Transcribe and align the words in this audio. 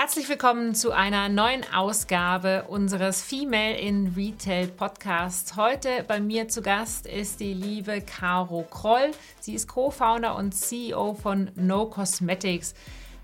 Herzlich 0.00 0.28
willkommen 0.28 0.76
zu 0.76 0.92
einer 0.92 1.28
neuen 1.28 1.64
Ausgabe 1.74 2.66
unseres 2.68 3.20
Female 3.20 3.76
in 3.76 4.12
Retail 4.16 4.68
Podcasts. 4.68 5.56
Heute 5.56 6.04
bei 6.06 6.20
mir 6.20 6.46
zu 6.46 6.62
Gast 6.62 7.04
ist 7.04 7.40
die 7.40 7.52
liebe 7.52 8.00
Caro 8.02 8.64
Kroll. 8.70 9.10
Sie 9.40 9.54
ist 9.54 9.66
Co-Founder 9.66 10.36
und 10.36 10.52
CEO 10.52 11.14
von 11.14 11.50
No 11.56 11.86
Cosmetics. 11.86 12.74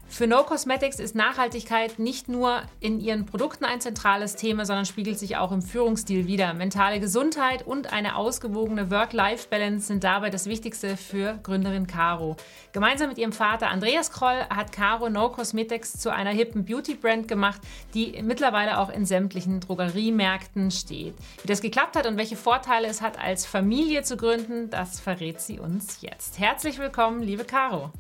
Für 0.09 0.29
No 0.29 0.45
Cosmetics 0.45 1.01
ist 1.01 1.17
Nachhaltigkeit 1.17 1.99
nicht 1.99 2.29
nur 2.29 2.63
in 2.79 3.01
ihren 3.01 3.27
Produkten 3.27 3.65
ein 3.65 3.81
zentrales 3.81 4.37
Thema, 4.37 4.65
sondern 4.65 4.87
spiegelt 4.87 5.19
sich 5.19 5.37
auch 5.37 5.51
im 5.51 5.61
Führungsstil 5.61 6.29
wider. 6.29 6.55
Mentale 6.55 7.01
Gesundheit 7.01 7.67
und 7.67 7.93
eine 7.93 8.15
ausgewogene 8.15 8.93
Work-Life-Balance 8.93 9.89
sind 9.89 10.05
dabei 10.05 10.31
das 10.31 10.47
Wichtigste 10.47 10.97
für 10.97 11.41
Gründerin 11.43 11.89
Caro. 11.89 12.37
Gemeinsam 12.73 13.09
mit 13.09 13.19
ihrem 13.19 13.33
Vater 13.33 13.71
Andreas 13.71 14.13
Kroll 14.13 14.47
hat 14.51 14.71
Caro 14.71 15.11
No 15.11 15.31
Cosmetics 15.31 15.99
zu 15.99 16.13
einer 16.13 16.31
hippen 16.31 16.65
Beauty-Brand 16.65 17.27
gemacht, 17.27 17.61
die 17.95 18.23
mittlerweile 18.23 18.79
auch 18.79 18.91
in 18.91 19.07
sämtlichen 19.07 19.59
Drogeriemärkten 19.59 20.71
steht. 20.71 21.15
Wie 21.43 21.49
das 21.49 21.61
geklappt 21.61 21.97
hat 21.97 22.07
und 22.07 22.19
welche 22.19 22.37
Vorteile 22.37 22.87
es 22.87 23.03
hat, 23.03 23.19
als 23.19 23.47
Familie 23.47 24.03
zu 24.03 24.17
gründen, 24.17 24.71
das 24.71 25.01
verrät 25.01 25.41
sie 25.41 25.59
uns 25.59 26.03
jetzt. 26.03 26.39
Herzlich 26.39 26.79
willkommen, 26.79 27.21
liebe 27.21 27.45
Caro. 27.45 27.91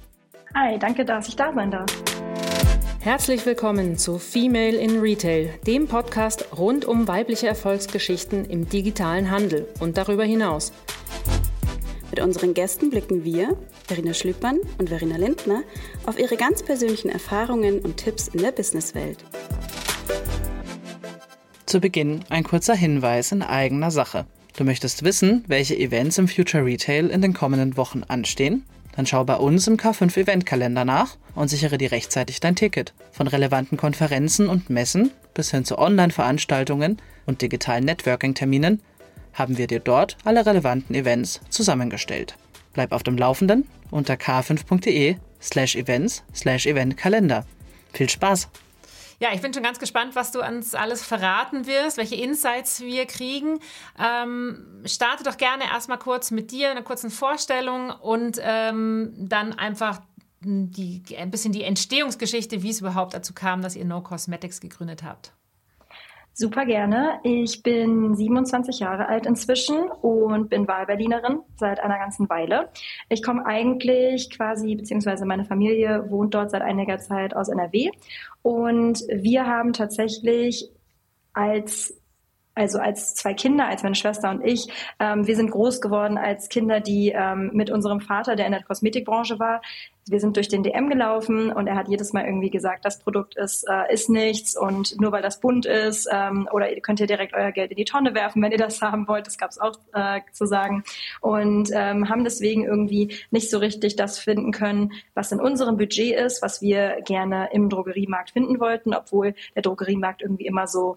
Hi, 0.56 0.78
danke, 0.78 1.04
dass 1.04 1.26
ich 1.26 1.34
da 1.34 1.52
sein 1.52 1.72
darf. 1.72 1.90
Herzlich 3.00 3.45
willkommen 3.45 3.98
zu 3.98 4.20
Female 4.20 4.76
in 4.76 5.00
Retail, 5.00 5.50
dem 5.66 5.88
Podcast 5.88 6.46
rund 6.56 6.84
um 6.84 7.08
weibliche 7.08 7.48
Erfolgsgeschichten 7.48 8.45
im 8.45 8.68
digitalen 8.68 9.32
Handel 9.32 9.66
und 9.80 9.98
darüber 9.98 10.22
hinaus. 10.22 10.72
Mit 12.10 12.20
unseren 12.20 12.54
Gästen 12.54 12.90
blicken 12.90 13.24
wir, 13.24 13.56
Verena 13.88 14.14
Schlüppmann 14.14 14.60
und 14.78 14.90
Verena 14.90 15.16
Lindner, 15.16 15.64
auf 16.06 16.20
ihre 16.20 16.36
ganz 16.36 16.62
persönlichen 16.62 17.09
Erfahrungen 17.09 17.80
und 17.80 17.96
Tipps 17.96 18.28
in 18.28 18.40
der 18.40 18.52
Businesswelt. 18.52 19.24
Zu 21.66 21.80
Beginn 21.80 22.20
ein 22.29 22.45
kurzer 22.45 22.76
Hinweis 22.76 23.32
in 23.32 23.42
eigener 23.42 23.90
Sache. 23.90 24.24
Du 24.57 24.62
möchtest 24.62 25.02
wissen, 25.02 25.42
welche 25.48 25.76
Events 25.76 26.16
im 26.18 26.29
Future 26.29 26.64
Retail 26.64 27.09
in 27.09 27.23
den 27.23 27.34
kommenden 27.34 27.76
Wochen 27.76 28.04
anstehen? 28.07 28.64
Dann 28.96 29.06
schau 29.06 29.24
bei 29.24 29.37
uns 29.37 29.66
im 29.66 29.76
K5 29.76 30.16
Eventkalender 30.16 30.84
nach 30.84 31.16
und 31.34 31.48
sichere 31.48 31.78
dir 31.78 31.90
rechtzeitig 31.90 32.40
dein 32.40 32.54
Ticket. 32.54 32.95
Von 33.10 33.26
relevanten 33.26 33.76
Konferenzen 33.76 34.48
und 34.48 34.70
Messen 34.70 35.10
bis 35.34 35.51
hin 35.51 35.64
zu 35.64 35.78
Online-Veranstaltungen 35.78 36.98
und 37.26 37.42
digitalen 37.42 37.84
Networking-Terminen 37.84 38.80
haben 39.32 39.59
wir 39.59 39.66
dir 39.66 39.80
dort 39.80 40.16
alle 40.24 40.46
relevanten 40.46 40.95
Events 40.95 41.40
zusammengestellt. 41.51 42.36
Bleib 42.73 42.92
auf 42.92 43.02
dem 43.02 43.18
Laufenden 43.18 43.66
unter 43.90 44.14
k5.de 44.14 45.16
slash 45.40 45.74
events 45.74 46.23
slash 46.34 46.66
eventkalender. 46.66 47.45
Viel 47.92 48.08
Spaß! 48.08 48.48
Ja, 49.20 49.29
ich 49.32 49.40
bin 49.40 49.52
schon 49.54 49.62
ganz 49.62 49.79
gespannt, 49.79 50.15
was 50.15 50.32
du 50.32 50.40
uns 50.43 50.74
alles 50.74 51.04
verraten 51.04 51.66
wirst, 51.66 51.96
welche 51.96 52.16
Insights 52.16 52.80
wir 52.80 53.07
kriegen. 53.07 53.60
Ähm, 53.98 54.82
starte 54.84 55.24
doch 55.24 55.37
gerne 55.37 55.65
erstmal 55.65 55.98
kurz 55.98 56.30
mit 56.30 56.51
dir, 56.51 56.70
einer 56.70 56.82
kurzen 56.82 57.10
Vorstellung 57.10 57.90
und 57.90 58.38
ähm, 58.40 59.12
dann 59.16 59.52
einfach 59.52 60.01
die, 60.40 61.02
ein 61.16 61.30
bisschen 61.30 61.52
die 61.52 61.62
Entstehungsgeschichte, 61.62 62.62
wie 62.62 62.70
es 62.70 62.80
überhaupt 62.80 63.15
dazu 63.15 63.32
kam, 63.32 63.62
dass 63.62 63.76
ihr 63.76 63.85
No 63.85 64.03
Cosmetics 64.03 64.60
gegründet 64.60 65.03
habt. 65.03 65.32
Super 66.37 66.66
gerne. 66.66 67.21
Ich 67.22 67.62
bin 67.62 68.16
27 68.16 68.81
Jahre 68.81 69.06
alt 69.06 69.25
inzwischen 69.25 69.88
und 70.03 70.50
bin 70.50 70.66
Wahlberlinerin 70.66 71.38
seit 71.54 71.78
einer 71.78 71.97
ganzen 71.97 72.28
Weile. 72.28 72.71
Ich 73.09 73.22
komme 73.22 73.47
eigentlich 73.47 74.31
quasi, 74.31 74.75
beziehungsweise 74.75 75.26
meine 75.26 75.44
Familie 75.44 76.10
wohnt 76.10 76.34
dort 76.34 76.50
seit 76.50 76.62
einiger 76.62 76.99
Zeit 76.99 77.37
aus 77.37 77.49
NRW. 77.49 77.93
Und 78.43 79.04
wir 79.09 79.47
haben 79.47 79.72
tatsächlich 79.72 80.72
als 81.34 81.97
also 82.55 82.78
als 82.78 83.15
zwei 83.15 83.34
Kinder, 83.34 83.66
als 83.66 83.83
meine 83.83 83.94
Schwester 83.94 84.31
und 84.31 84.44
ich, 84.44 84.69
ähm, 85.00 85.27
wir 85.27 85.37
sind 85.37 85.50
groß 85.50 85.81
geworden 85.81 86.19
als 86.19 86.48
Kinder, 86.48 86.81
die 86.81 87.10
ähm, 87.10 87.50
mit 87.53 87.70
unserem 87.70 88.00
Vater, 88.00 88.37
der 88.37 88.47
in 88.47 88.53
der 88.53 88.62
Kosmetikbranche 88.62 89.38
war, 89.38 89.60
wir 90.06 90.20
sind 90.20 90.37
durch 90.37 90.48
den 90.48 90.62
DM 90.62 90.91
gelaufen 90.91 91.50
und 91.50 91.66
er 91.66 91.76
hat 91.76 91.88
jedes 91.88 92.12
Mal 92.12 92.26
irgendwie 92.26 92.50
gesagt, 92.50 92.84
das 92.84 92.98
Produkt 92.98 93.37
ist, 93.37 93.64
äh, 93.69 93.93
ist 93.93 94.10
nichts 94.10 94.56
und 94.56 95.00
nur 95.00 95.12
weil 95.12 95.22
das 95.22 95.41
bunt 95.41 95.66
ist 95.66 96.09
ähm, 96.12 96.48
oder 96.53 96.70
ihr 96.70 96.81
könnt 96.82 97.00
ihr 97.00 97.06
direkt 97.06 97.34
euer 97.34 97.53
Geld 97.53 97.70
in 97.70 97.76
die 97.76 97.84
Tonne 97.84 98.14
werfen, 98.14 98.43
wenn 98.43 98.53
ihr 98.53 98.59
das 98.59 98.82
haben 98.82 99.09
wollt, 99.09 99.26
das 99.26 99.38
gab 99.38 99.50
es 99.50 99.59
auch 99.59 99.78
äh, 99.94 100.20
zu 100.32 100.47
sagen. 100.47 100.84
Und 101.20 101.70
ähm, 101.72 102.09
haben 102.09 102.25
deswegen 102.25 102.64
irgendwie 102.64 103.16
nicht 103.31 103.50
so 103.50 103.59
richtig 103.59 103.97
das 103.97 104.19
finden 104.19 104.53
können, 104.53 104.93
was 105.14 105.32
in 105.32 105.41
unserem 105.41 105.76
Budget 105.76 106.14
ist, 106.16 106.43
was 106.43 106.60
wir 106.60 107.00
gerne 107.03 107.48
im 107.53 107.70
Drogeriemarkt 107.70 108.31
finden 108.31 108.60
wollten, 108.60 108.94
obwohl 108.94 109.34
der 109.54 109.62
Drogeriemarkt 109.62 110.22
irgendwie 110.22 110.47
immer 110.47 110.66
so 110.66 110.97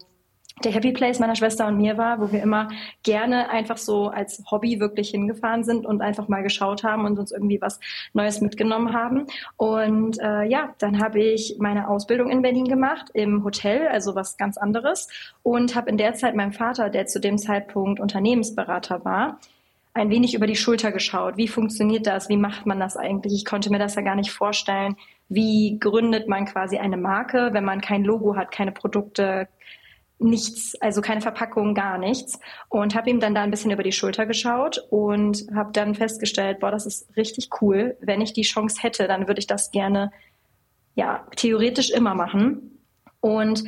der 0.64 0.72
Happy 0.72 0.92
Place 0.92 1.18
meiner 1.18 1.36
Schwester 1.36 1.66
und 1.66 1.76
mir 1.76 1.98
war, 1.98 2.20
wo 2.20 2.32
wir 2.32 2.42
immer 2.42 2.68
gerne 3.02 3.50
einfach 3.50 3.76
so 3.76 4.08
als 4.08 4.42
Hobby 4.50 4.80
wirklich 4.80 5.10
hingefahren 5.10 5.64
sind 5.64 5.86
und 5.86 6.00
einfach 6.00 6.28
mal 6.28 6.42
geschaut 6.42 6.84
haben 6.84 7.04
und 7.04 7.18
uns 7.18 7.32
irgendwie 7.32 7.60
was 7.60 7.80
Neues 8.12 8.40
mitgenommen 8.40 8.92
haben. 8.92 9.26
Und 9.56 10.18
äh, 10.20 10.44
ja, 10.44 10.74
dann 10.78 11.00
habe 11.00 11.20
ich 11.20 11.56
meine 11.58 11.88
Ausbildung 11.88 12.30
in 12.30 12.42
Berlin 12.42 12.66
gemacht 12.66 13.06
im 13.14 13.44
Hotel, 13.44 13.88
also 13.88 14.14
was 14.14 14.36
ganz 14.36 14.56
anderes, 14.56 15.08
und 15.42 15.74
habe 15.74 15.90
in 15.90 15.96
der 15.96 16.14
Zeit 16.14 16.34
meinem 16.34 16.52
Vater, 16.52 16.90
der 16.90 17.06
zu 17.06 17.20
dem 17.20 17.38
Zeitpunkt 17.38 18.00
Unternehmensberater 18.00 19.04
war, 19.04 19.38
ein 19.94 20.10
wenig 20.10 20.34
über 20.34 20.46
die 20.46 20.56
Schulter 20.56 20.92
geschaut. 20.92 21.36
Wie 21.36 21.48
funktioniert 21.48 22.06
das? 22.06 22.28
Wie 22.28 22.36
macht 22.36 22.66
man 22.66 22.78
das 22.78 22.96
eigentlich? 22.96 23.34
Ich 23.34 23.44
konnte 23.44 23.70
mir 23.70 23.78
das 23.78 23.96
ja 23.96 24.02
gar 24.02 24.14
nicht 24.14 24.30
vorstellen. 24.30 24.96
Wie 25.28 25.78
gründet 25.78 26.28
man 26.28 26.46
quasi 26.46 26.78
eine 26.78 26.96
Marke, 26.96 27.50
wenn 27.52 27.64
man 27.64 27.80
kein 27.80 28.04
Logo 28.04 28.36
hat, 28.36 28.50
keine 28.50 28.72
Produkte, 28.72 29.48
nichts, 30.18 30.74
also 30.80 31.00
keine 31.00 31.20
Verpackung, 31.20 31.74
gar 31.74 31.98
nichts. 31.98 32.38
Und 32.68 32.94
habe 32.94 33.10
ihm 33.10 33.20
dann 33.20 33.34
da 33.34 33.42
ein 33.42 33.50
bisschen 33.50 33.70
über 33.70 33.82
die 33.82 33.92
Schulter 33.92 34.26
geschaut 34.26 34.84
und 34.90 35.46
habe 35.54 35.72
dann 35.72 35.94
festgestellt, 35.94 36.60
boah, 36.60 36.70
das 36.70 36.86
ist 36.86 37.16
richtig 37.16 37.50
cool. 37.60 37.96
Wenn 38.00 38.20
ich 38.20 38.32
die 38.32 38.42
Chance 38.42 38.82
hätte, 38.82 39.06
dann 39.06 39.28
würde 39.28 39.38
ich 39.38 39.46
das 39.46 39.70
gerne, 39.70 40.10
ja, 40.94 41.26
theoretisch 41.36 41.90
immer 41.90 42.14
machen. 42.14 42.80
Und 43.20 43.64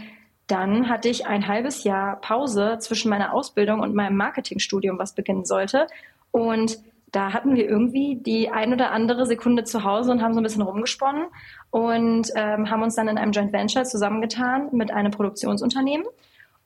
dann 0.48 0.88
hatte 0.88 1.08
ich 1.08 1.26
ein 1.26 1.46
halbes 1.46 1.84
Jahr 1.84 2.20
Pause 2.20 2.78
zwischen 2.80 3.08
meiner 3.08 3.32
Ausbildung 3.32 3.80
und 3.80 3.94
meinem 3.94 4.16
Marketingstudium, 4.16 4.98
was 4.98 5.14
beginnen 5.14 5.44
sollte. 5.44 5.86
Und 6.32 6.78
da 7.12 7.32
hatten 7.32 7.54
wir 7.54 7.68
irgendwie 7.68 8.16
die 8.16 8.50
ein 8.50 8.72
oder 8.72 8.90
andere 8.90 9.26
Sekunde 9.26 9.64
zu 9.64 9.84
Hause 9.84 10.10
und 10.10 10.22
haben 10.22 10.34
so 10.34 10.40
ein 10.40 10.44
bisschen 10.44 10.62
rumgesponnen 10.62 11.26
und 11.70 12.28
ähm, 12.36 12.70
haben 12.70 12.82
uns 12.82 12.94
dann 12.94 13.08
in 13.08 13.18
einem 13.18 13.32
Joint 13.32 13.52
Venture 13.52 13.84
zusammengetan 13.84 14.68
mit 14.72 14.92
einem 14.92 15.10
Produktionsunternehmen 15.10 16.06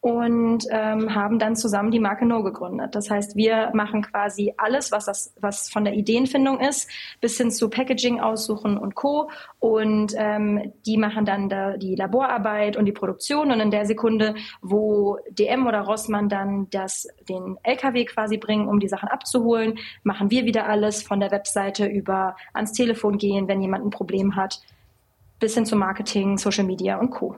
und 0.05 0.67
ähm, 0.69 1.15
haben 1.15 1.39
dann 1.39 1.57
zusammen 1.57 1.91
die 1.91 1.99
Marke 1.99 2.27
No 2.27 2.43
gegründet. 2.43 2.95
Das 2.95 3.09
heißt, 3.09 3.37
wir 3.37 3.71
machen 3.73 4.03
quasi 4.03 4.53
alles, 4.59 4.93
was 4.93 5.07
das, 5.07 5.33
was 5.41 5.71
von 5.71 5.87
der 5.87 5.95
Ideenfindung 5.95 6.61
ist, 6.61 6.91
bis 7.23 7.39
hin 7.39 7.51
zu 7.51 7.71
Packaging 7.71 8.21
aussuchen 8.21 8.77
und 8.77 8.95
Co. 8.97 9.31
Und 9.61 10.13
ähm, 10.19 10.75
die 10.85 10.99
machen 10.99 11.25
dann 11.25 11.49
da 11.49 11.79
die 11.79 11.95
Laborarbeit 11.95 12.77
und 12.77 12.85
die 12.85 12.93
Produktion. 12.93 13.51
Und 13.51 13.61
in 13.61 13.71
der 13.71 13.87
Sekunde, 13.87 14.35
wo 14.61 15.17
DM 15.31 15.67
oder 15.67 15.81
Rossmann 15.81 16.29
dann 16.29 16.69
das 16.69 17.09
den 17.27 17.57
LKW 17.63 18.05
quasi 18.05 18.37
bringen, 18.37 18.69
um 18.69 18.81
die 18.81 18.89
Sachen 18.89 19.09
abzuholen, 19.09 19.79
machen 20.03 20.31
wir 20.31 20.45
wieder 20.45 20.69
alles 20.69 21.03
von 21.03 21.19
der 21.19 21.31
Webseite 21.31 21.87
über 21.87 22.37
ans 22.53 22.73
Telefon 22.73 23.17
gehen, 23.17 23.49
wenn 23.49 23.63
jemand 23.63 23.87
ein 23.87 23.91
Problem 23.91 24.37
hat, 24.37 24.61
bis 25.41 25.55
hin 25.55 25.65
zu 25.65 25.77
Marketing, 25.77 26.37
Social 26.37 26.65
Media 26.65 26.99
und 26.99 27.09
Co. 27.09 27.37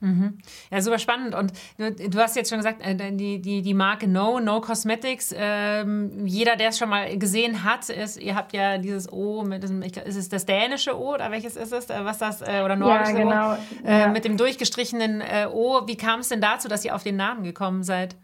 Mhm. 0.00 0.38
Ja, 0.70 0.80
super 0.80 0.98
spannend. 0.98 1.34
Und 1.34 1.52
du, 1.76 1.92
du, 1.92 2.18
hast 2.18 2.36
jetzt 2.36 2.50
schon 2.50 2.58
gesagt, 2.58 2.80
äh, 2.86 2.94
die, 3.12 3.40
die, 3.40 3.62
die 3.62 3.74
Marke 3.74 4.06
No, 4.06 4.38
No 4.38 4.60
Cosmetics, 4.60 5.34
ähm, 5.36 6.24
jeder, 6.24 6.54
der 6.54 6.68
es 6.68 6.78
schon 6.78 6.88
mal 6.88 7.18
gesehen 7.18 7.64
hat, 7.64 7.88
ist, 7.88 8.16
ihr 8.20 8.36
habt 8.36 8.52
ja 8.52 8.78
dieses 8.78 9.12
O 9.12 9.42
mit 9.42 9.62
diesem, 9.62 9.82
ist 9.82 10.16
es 10.16 10.28
das 10.28 10.46
dänische 10.46 10.96
O 10.96 11.14
oder 11.14 11.30
welches 11.32 11.56
ist 11.56 11.72
es? 11.72 11.90
Äh, 11.90 12.04
was 12.04 12.18
das, 12.18 12.42
äh, 12.42 12.62
oder 12.64 12.76
nordische 12.76 13.12
ja, 13.12 13.18
genau. 13.18 13.52
O? 13.52 13.56
Äh, 13.84 14.00
ja. 14.00 14.08
Mit 14.08 14.24
dem 14.24 14.36
durchgestrichenen 14.36 15.20
äh, 15.20 15.48
O. 15.52 15.86
Wie 15.86 15.96
kam 15.96 16.20
es 16.20 16.28
denn 16.28 16.40
dazu, 16.40 16.68
dass 16.68 16.84
ihr 16.84 16.94
auf 16.94 17.02
den 17.02 17.16
Namen 17.16 17.42
gekommen 17.42 17.82
seid? 17.82 18.14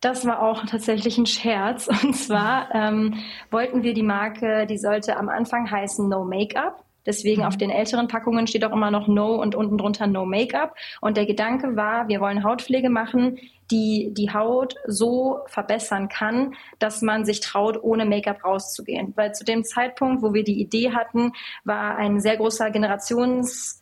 Das 0.00 0.26
war 0.26 0.42
auch 0.42 0.64
tatsächlich 0.64 1.18
ein 1.18 1.26
Scherz. 1.26 1.86
Und 2.02 2.14
zwar 2.14 2.74
ähm, 2.74 3.14
wollten 3.50 3.82
wir 3.84 3.94
die 3.94 4.02
Marke, 4.02 4.66
die 4.66 4.78
sollte 4.78 5.16
am 5.16 5.28
Anfang 5.28 5.70
heißen 5.70 6.08
No 6.08 6.24
Make-up. 6.24 6.84
Deswegen 7.06 7.44
auf 7.44 7.56
den 7.56 7.70
älteren 7.70 8.08
Packungen 8.08 8.46
steht 8.46 8.64
auch 8.64 8.72
immer 8.72 8.90
noch 8.90 9.08
No 9.08 9.34
und 9.36 9.54
unten 9.54 9.78
drunter 9.78 10.06
No 10.06 10.26
Make-up. 10.26 10.74
Und 11.00 11.16
der 11.16 11.26
Gedanke 11.26 11.76
war, 11.76 12.08
wir 12.08 12.20
wollen 12.20 12.44
Hautpflege 12.44 12.90
machen, 12.90 13.38
die 13.70 14.12
die 14.12 14.32
Haut 14.32 14.74
so 14.86 15.40
verbessern 15.46 16.08
kann, 16.08 16.54
dass 16.78 17.02
man 17.02 17.24
sich 17.24 17.40
traut, 17.40 17.82
ohne 17.82 18.04
Make-up 18.04 18.44
rauszugehen. 18.44 19.12
Weil 19.16 19.34
zu 19.34 19.44
dem 19.44 19.64
Zeitpunkt, 19.64 20.22
wo 20.22 20.34
wir 20.34 20.44
die 20.44 20.60
Idee 20.60 20.92
hatten, 20.92 21.32
war 21.64 21.96
ein 21.96 22.20
sehr 22.20 22.36
großer 22.36 22.70
Generations 22.70 23.79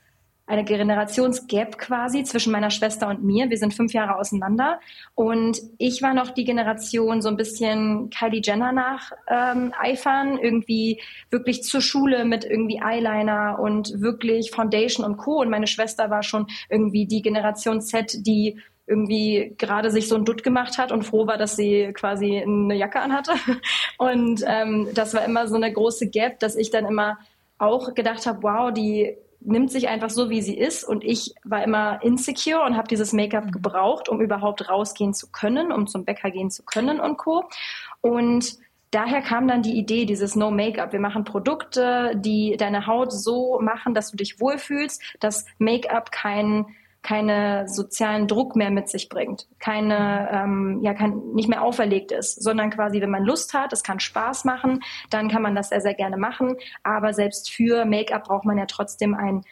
eine 0.48 0.64
Generationsgap 0.64 1.76
quasi 1.78 2.24
zwischen 2.24 2.52
meiner 2.52 2.70
Schwester 2.70 3.08
und 3.08 3.22
mir. 3.22 3.50
Wir 3.50 3.58
sind 3.58 3.74
fünf 3.74 3.92
Jahre 3.92 4.16
auseinander 4.16 4.80
und 5.14 5.60
ich 5.76 6.00
war 6.00 6.14
noch 6.14 6.30
die 6.30 6.44
Generation 6.44 7.20
so 7.20 7.28
ein 7.28 7.36
bisschen 7.36 8.08
Kylie 8.10 8.40
Jenner 8.42 8.72
nach 8.72 9.12
ähm, 9.28 9.74
eifern, 9.78 10.38
irgendwie 10.38 11.02
wirklich 11.30 11.62
zur 11.62 11.82
Schule 11.82 12.24
mit 12.24 12.44
irgendwie 12.44 12.80
Eyeliner 12.82 13.58
und 13.60 14.00
wirklich 14.00 14.50
Foundation 14.50 15.04
und 15.04 15.18
Co. 15.18 15.40
Und 15.40 15.50
meine 15.50 15.66
Schwester 15.66 16.08
war 16.08 16.22
schon 16.22 16.46
irgendwie 16.70 17.06
die 17.06 17.20
Generation 17.20 17.82
Z, 17.82 18.26
die 18.26 18.58
irgendwie 18.86 19.54
gerade 19.58 19.90
sich 19.90 20.08
so 20.08 20.16
ein 20.16 20.24
Dutt 20.24 20.42
gemacht 20.42 20.78
hat 20.78 20.92
und 20.92 21.04
froh 21.04 21.26
war, 21.26 21.36
dass 21.36 21.56
sie 21.56 21.92
quasi 21.92 22.38
eine 22.38 22.74
Jacke 22.74 23.00
anhatte. 23.00 23.32
Und 23.98 24.42
ähm, 24.46 24.88
das 24.94 25.12
war 25.12 25.26
immer 25.26 25.46
so 25.46 25.56
eine 25.56 25.70
große 25.70 26.08
Gap, 26.08 26.38
dass 26.40 26.56
ich 26.56 26.70
dann 26.70 26.86
immer 26.86 27.18
auch 27.58 27.92
gedacht 27.94 28.24
habe, 28.26 28.42
wow, 28.42 28.72
die 28.72 29.14
nimmt 29.40 29.70
sich 29.70 29.88
einfach 29.88 30.10
so, 30.10 30.30
wie 30.30 30.42
sie 30.42 30.56
ist. 30.56 30.84
Und 30.84 31.04
ich 31.04 31.34
war 31.44 31.62
immer 31.62 32.02
insecure 32.02 32.64
und 32.64 32.76
habe 32.76 32.88
dieses 32.88 33.12
Make-up 33.12 33.46
mhm. 33.46 33.52
gebraucht, 33.52 34.08
um 34.08 34.20
überhaupt 34.20 34.68
rausgehen 34.68 35.14
zu 35.14 35.30
können, 35.30 35.72
um 35.72 35.86
zum 35.86 36.04
Bäcker 36.04 36.30
gehen 36.30 36.50
zu 36.50 36.64
können 36.64 37.00
und 37.00 37.16
Co. 37.18 37.44
Und 38.00 38.58
daher 38.90 39.22
kam 39.22 39.48
dann 39.48 39.62
die 39.62 39.76
Idee, 39.76 40.06
dieses 40.06 40.36
No 40.36 40.50
Make-up. 40.50 40.92
Wir 40.92 41.00
machen 41.00 41.24
Produkte, 41.24 42.12
die 42.16 42.56
deine 42.56 42.86
Haut 42.86 43.12
so 43.12 43.60
machen, 43.60 43.94
dass 43.94 44.10
du 44.10 44.16
dich 44.16 44.40
wohlfühlst, 44.40 45.02
dass 45.20 45.46
Make-up 45.58 46.10
kein 46.10 46.66
keine 47.02 47.68
sozialen 47.68 48.26
Druck 48.26 48.56
mehr 48.56 48.70
mit 48.70 48.88
sich 48.88 49.08
bringt, 49.08 49.46
keine, 49.60 50.28
ähm, 50.32 50.80
ja, 50.82 50.94
kein, 50.94 51.18
nicht 51.34 51.48
mehr 51.48 51.62
auferlegt 51.62 52.12
ist, 52.12 52.42
sondern 52.42 52.70
quasi, 52.70 53.00
wenn 53.00 53.10
man 53.10 53.24
Lust 53.24 53.54
hat, 53.54 53.72
es 53.72 53.82
kann 53.82 54.00
Spaß 54.00 54.44
machen, 54.44 54.80
dann 55.10 55.28
kann 55.28 55.42
man 55.42 55.54
das 55.54 55.68
sehr, 55.68 55.80
sehr 55.80 55.94
gerne 55.94 56.16
machen. 56.16 56.56
Aber 56.82 57.14
selbst 57.14 57.50
für 57.50 57.84
Make-up 57.84 58.24
braucht 58.24 58.44
man 58.44 58.58
ja 58.58 58.66
trotzdem 58.66 59.14
ein 59.14 59.42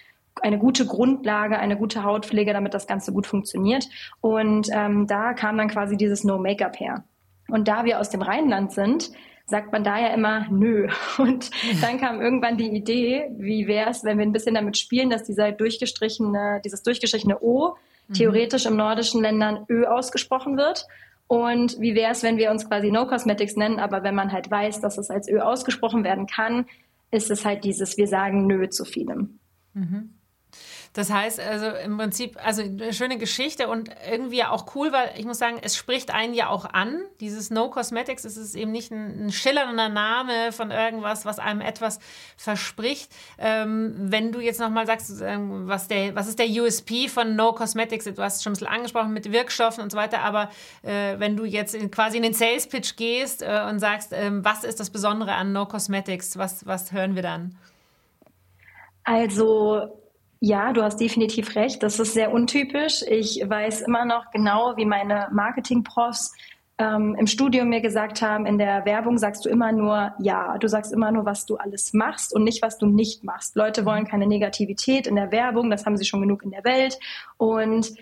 eine 0.43 0.59
gute 0.59 0.85
Grundlage, 0.85 1.59
eine 1.59 1.79
gute 1.79 2.03
Hautpflege, 2.03 2.53
damit 2.53 2.75
das 2.75 2.87
Ganze 2.87 3.11
gut 3.11 3.27
funktioniert. 3.27 3.89
Und 4.21 4.69
ähm, 4.71 5.07
da 5.07 5.33
kam 5.33 5.57
dann 5.57 5.69
quasi 5.69 5.97
dieses 5.97 6.25
No 6.25 6.39
Make-up 6.39 6.79
her. 6.79 7.05
Und 7.49 7.69
da 7.69 7.85
wir 7.85 8.01
aus 8.01 8.11
dem 8.11 8.23
Rheinland 8.23 8.73
sind, 8.73 9.11
sagt 9.47 9.73
man 9.73 9.85
da 9.85 9.99
ja 9.99 10.09
immer 10.09 10.47
nö. 10.51 10.89
Und 11.19 11.51
dann 11.81 11.99
kam 11.99 12.21
irgendwann 12.21 12.57
die 12.57 12.71
Idee, 12.71 13.31
wie 13.37 13.67
wäre 13.67 13.91
es, 13.91 14.05
wenn 14.05 14.19
wir 14.19 14.27
ein 14.27 14.33
bisschen 14.33 14.55
damit 14.55 14.77
spielen, 14.77 15.11
dass 15.11 15.25
dieser 15.25 15.53
durchgestrichene, 15.53 16.61
dieses 16.65 16.83
durchgestrichene 16.83 17.41
O 17.41 17.77
mhm. 18.09 18.15
theoretisch 18.15 18.67
im 18.67 18.77
nordischen 18.77 19.23
Ländern 19.23 19.65
Ö 19.69 19.87
ausgesprochen 19.87 20.57
wird. 20.57 20.87
Und 21.29 21.81
wie 21.81 21.95
wäre 21.95 22.13
es, 22.13 22.23
wenn 22.23 22.37
wir 22.37 22.51
uns 22.51 22.69
quasi 22.69 22.91
No 22.91 23.07
Cosmetics 23.07 23.57
nennen, 23.57 23.81
aber 23.81 24.03
wenn 24.03 24.15
man 24.15 24.33
halt 24.33 24.51
weiß, 24.51 24.81
dass 24.81 24.99
es 24.99 25.11
als 25.11 25.29
Ö 25.29 25.41
ausgesprochen 25.41 26.05
werden 26.05 26.27
kann, 26.27 26.67
ist 27.11 27.31
es 27.31 27.45
halt 27.45 27.65
dieses, 27.65 27.97
wir 27.97 28.07
sagen 28.07 28.47
Nö 28.47 28.69
zu 28.69 28.85
vielem. 28.85 29.39
Mhm. 29.75 30.16
Das 30.97 31.13
heißt 31.13 31.41
also 31.41 31.67
im 31.67 31.99
Prinzip, 31.99 32.39
also 32.43 32.63
eine 32.63 32.95
schöne 32.95 33.19
Geschichte 33.19 33.69
und 33.69 33.91
irgendwie 34.11 34.43
auch 34.45 34.75
cool, 34.75 34.93
weil 34.93 35.11
ich 35.19 35.27
muss 35.27 35.39
sagen, 35.39 35.59
es 35.61 35.77
spricht 35.77 36.11
einen 36.11 36.33
ja 36.33 36.49
auch 36.49 36.65
an. 36.65 37.03
Dieses 37.21 37.51
No 37.51 37.69
Cosmetics 37.69 38.25
es 38.25 38.39
ist 38.39 38.55
eben 38.55 38.73
nicht 38.73 38.91
ein, 38.91 39.27
ein 39.27 39.31
schillernder 39.31 39.91
Name 39.91 40.53
von 40.53 40.71
irgendwas, 40.71 41.27
was 41.27 41.39
einem 41.39 41.61
etwas 41.61 41.99
verspricht. 42.39 43.13
Ähm, 43.37 43.95
wenn 44.11 44.33
du 44.33 44.41
jetzt 44.41 44.59
nochmal 44.59 44.87
sagst, 44.87 45.21
ähm, 45.21 45.69
was, 45.69 45.87
der, 45.87 46.17
was 46.17 46.29
ist 46.29 46.39
der 46.39 46.49
USP 46.49 47.09
von 47.09 47.37
No 47.37 47.53
Cosmetics? 47.53 48.07
Du 48.07 48.23
hast 48.23 48.37
es 48.37 48.43
schon 48.43 48.53
ein 48.53 48.55
bisschen 48.55 48.69
angesprochen 48.69 49.13
mit 49.13 49.31
Wirkstoffen 49.31 49.85
und 49.85 49.93
so 49.93 49.99
weiter, 49.99 50.21
aber 50.21 50.49
äh, 50.83 51.19
wenn 51.19 51.37
du 51.37 51.45
jetzt 51.45 51.75
in, 51.75 51.91
quasi 51.91 52.17
in 52.17 52.23
den 52.23 52.33
Sales 52.33 52.67
Pitch 52.67 52.97
gehst 52.97 53.43
äh, 53.43 53.67
und 53.69 53.81
sagst, 53.81 54.15
äh, 54.15 54.31
was 54.33 54.65
ist 54.65 54.81
das 54.81 54.89
Besondere 54.89 55.35
an 55.35 55.53
No 55.53 55.67
Cosmetics, 55.67 56.39
was, 56.39 56.65
was 56.65 56.91
hören 56.93 57.15
wir 57.17 57.23
dann? 57.23 57.55
Also 59.05 60.06
ja, 60.41 60.73
du 60.73 60.83
hast 60.83 60.99
definitiv 60.99 61.55
recht. 61.57 61.83
Das 61.83 61.99
ist 61.99 62.15
sehr 62.15 62.33
untypisch. 62.33 63.03
Ich 63.09 63.43
weiß 63.45 63.83
immer 63.83 64.05
noch 64.05 64.31
genau, 64.31 64.77
wie 64.77 64.85
meine 64.85 65.29
Marketing-Profs 65.33 66.33
ähm, 66.79 67.17
im 67.19 67.27
Studium 67.27 67.71
mir 67.71 67.81
gesagt 67.81 68.21
haben, 68.21 68.45
in 68.45 68.59
der 68.59 68.85
Werbung 68.85 69.17
sagst 69.17 69.45
du 69.45 69.49
immer 69.49 69.73
nur 69.73 70.13
ja. 70.19 70.59
Du 70.59 70.69
sagst 70.69 70.93
immer 70.93 71.11
nur, 71.11 71.25
was 71.25 71.47
du 71.47 71.57
alles 71.57 71.95
machst 71.95 72.35
und 72.35 72.45
nicht, 72.45 72.61
was 72.63 72.77
du 72.77 72.87
nicht 72.87 73.25
machst. 73.25 73.57
Leute 73.57 73.87
wollen 73.87 74.07
keine 74.07 74.27
Negativität 74.27 75.07
in 75.07 75.17
der 75.17 75.33
Werbung, 75.33 75.71
das 75.71 75.87
haben 75.87 75.97
sie 75.97 76.05
schon 76.05 76.21
genug 76.21 76.43
in 76.43 76.51
der 76.51 76.65
Welt. 76.65 76.99
Und 77.39 77.95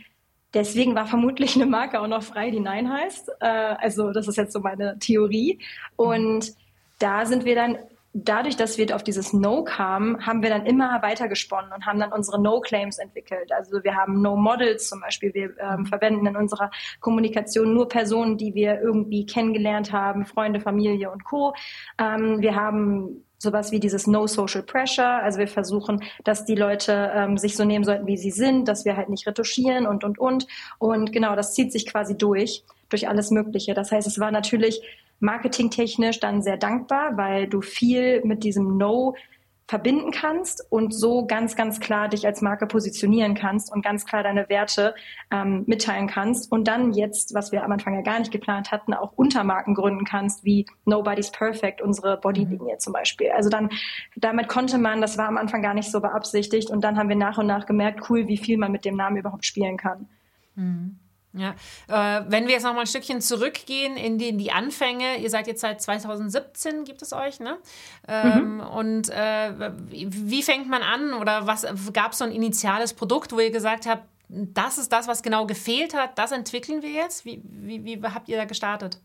deswegen 0.54 0.96
war 0.96 1.06
vermutlich 1.06 1.54
eine 1.54 1.66
Marke 1.66 2.00
auch 2.00 2.08
noch 2.08 2.24
frei, 2.24 2.50
die 2.50 2.60
Nein 2.60 2.92
heißt. 2.92 3.30
Äh, 3.40 3.46
also 3.46 4.10
das 4.10 4.26
ist 4.26 4.36
jetzt 4.36 4.52
so 4.52 4.58
meine 4.58 4.98
Theorie. 4.98 5.60
Und 5.94 6.52
da 6.98 7.26
sind 7.26 7.44
wir 7.44 7.54
dann 7.54 7.78
dadurch, 8.14 8.56
dass 8.56 8.78
wir 8.78 8.94
auf 8.94 9.02
dieses 9.02 9.32
No 9.32 9.64
kamen, 9.64 10.24
haben 10.24 10.42
wir 10.42 10.48
dann 10.48 10.64
immer 10.66 11.02
weiter 11.02 11.28
gesponnen 11.28 11.72
und 11.72 11.84
haben 11.84 11.98
dann 11.98 12.12
unsere 12.12 12.40
No-Claims 12.40 12.98
entwickelt. 12.98 13.50
Also 13.52 13.82
wir 13.82 13.96
haben 13.96 14.22
No-Models 14.22 14.88
zum 14.88 15.00
Beispiel. 15.00 15.34
Wir 15.34 15.50
ähm, 15.58 15.80
mhm. 15.80 15.86
verwenden 15.86 16.24
in 16.26 16.36
unserer 16.36 16.70
Kommunikation 17.00 17.74
nur 17.74 17.88
Personen, 17.88 18.38
die 18.38 18.54
wir 18.54 18.80
irgendwie 18.80 19.26
kennengelernt 19.26 19.92
haben, 19.92 20.24
Freunde, 20.24 20.60
Familie 20.60 21.10
und 21.10 21.24
Co. 21.24 21.54
Ähm, 21.98 22.40
wir 22.40 22.54
haben 22.54 23.24
sowas 23.38 23.72
wie 23.72 23.80
dieses 23.80 24.06
No 24.06 24.28
Social 24.28 24.62
Pressure. 24.62 25.22
Also 25.22 25.40
wir 25.40 25.48
versuchen, 25.48 26.02
dass 26.22 26.44
die 26.44 26.54
Leute 26.54 27.10
ähm, 27.14 27.36
sich 27.36 27.56
so 27.56 27.64
nehmen 27.64 27.84
sollten, 27.84 28.06
wie 28.06 28.16
sie 28.16 28.30
sind, 28.30 28.68
dass 28.68 28.84
wir 28.84 28.96
halt 28.96 29.08
nicht 29.08 29.26
retuschieren 29.26 29.88
und, 29.88 30.04
und, 30.04 30.20
und. 30.20 30.46
Und 30.78 31.12
genau, 31.12 31.34
das 31.34 31.52
zieht 31.52 31.72
sich 31.72 31.84
quasi 31.84 32.16
durch, 32.16 32.64
durch 32.90 33.08
alles 33.08 33.32
Mögliche. 33.32 33.74
Das 33.74 33.90
heißt, 33.90 34.06
es 34.06 34.20
war 34.20 34.30
natürlich 34.30 34.82
marketingtechnisch 35.24 36.20
dann 36.20 36.42
sehr 36.42 36.56
dankbar, 36.56 37.16
weil 37.16 37.48
du 37.48 37.62
viel 37.62 38.22
mit 38.24 38.44
diesem 38.44 38.76
No 38.76 39.14
verbinden 39.66 40.10
kannst 40.10 40.70
und 40.70 40.92
so 40.92 41.26
ganz, 41.26 41.56
ganz 41.56 41.80
klar 41.80 42.08
dich 42.08 42.26
als 42.26 42.42
Marke 42.42 42.66
positionieren 42.66 43.34
kannst 43.34 43.72
und 43.72 43.82
ganz 43.82 44.04
klar 44.04 44.22
deine 44.22 44.50
Werte 44.50 44.94
ähm, 45.30 45.64
mitteilen 45.66 46.06
kannst 46.06 46.52
und 46.52 46.68
dann 46.68 46.92
jetzt, 46.92 47.32
was 47.32 47.50
wir 47.50 47.64
am 47.64 47.72
Anfang 47.72 47.94
ja 47.94 48.02
gar 48.02 48.18
nicht 48.18 48.30
geplant 48.30 48.70
hatten, 48.70 48.92
auch 48.92 49.12
Untermarken 49.16 49.74
gründen 49.74 50.04
kannst, 50.04 50.44
wie 50.44 50.66
Nobody's 50.84 51.30
Perfect, 51.30 51.80
unsere 51.80 52.18
Bodylinie 52.18 52.74
mhm. 52.74 52.78
zum 52.78 52.92
Beispiel. 52.92 53.30
Also 53.30 53.48
dann, 53.48 53.70
damit 54.16 54.48
konnte 54.48 54.76
man, 54.76 55.00
das 55.00 55.16
war 55.16 55.28
am 55.28 55.38
Anfang 55.38 55.62
gar 55.62 55.72
nicht 55.72 55.90
so 55.90 56.02
beabsichtigt 56.02 56.68
und 56.68 56.84
dann 56.84 56.98
haben 56.98 57.08
wir 57.08 57.16
nach 57.16 57.38
und 57.38 57.46
nach 57.46 57.64
gemerkt, 57.64 58.10
cool, 58.10 58.28
wie 58.28 58.36
viel 58.36 58.58
man 58.58 58.70
mit 58.70 58.84
dem 58.84 58.96
Namen 58.96 59.16
überhaupt 59.16 59.46
spielen 59.46 59.78
kann. 59.78 60.06
Mhm. 60.56 60.98
Ja, 61.36 61.54
äh, 61.88 62.24
wenn 62.28 62.46
wir 62.46 62.54
jetzt 62.54 62.62
noch 62.62 62.74
mal 62.74 62.80
ein 62.80 62.86
Stückchen 62.86 63.20
zurückgehen 63.20 63.96
in 63.96 64.18
die, 64.18 64.28
in 64.28 64.38
die 64.38 64.52
Anfänge, 64.52 65.16
ihr 65.16 65.30
seid 65.30 65.48
jetzt 65.48 65.60
seit 65.60 65.82
2017, 65.82 66.84
gibt 66.84 67.02
es 67.02 67.12
euch, 67.12 67.40
ne? 67.40 67.58
Ähm, 68.06 68.56
mhm. 68.56 68.60
Und 68.60 69.10
äh, 69.10 69.72
wie 69.90 70.42
fängt 70.42 70.68
man 70.68 70.82
an 70.82 71.12
oder 71.12 71.48
was 71.48 71.66
gab 71.92 72.12
es 72.12 72.18
so 72.18 72.24
ein 72.24 72.30
initiales 72.30 72.94
Produkt, 72.94 73.32
wo 73.32 73.40
ihr 73.40 73.50
gesagt 73.50 73.86
habt, 73.86 74.04
das 74.28 74.78
ist 74.78 74.92
das, 74.92 75.08
was 75.08 75.22
genau 75.22 75.46
gefehlt 75.46 75.94
hat, 75.94 76.18
das 76.18 76.30
entwickeln 76.30 76.82
wir 76.82 76.90
jetzt? 76.90 77.24
Wie, 77.24 77.42
wie, 77.44 77.84
wie 77.84 78.00
habt 78.02 78.28
ihr 78.28 78.36
da 78.36 78.44
gestartet? 78.44 79.00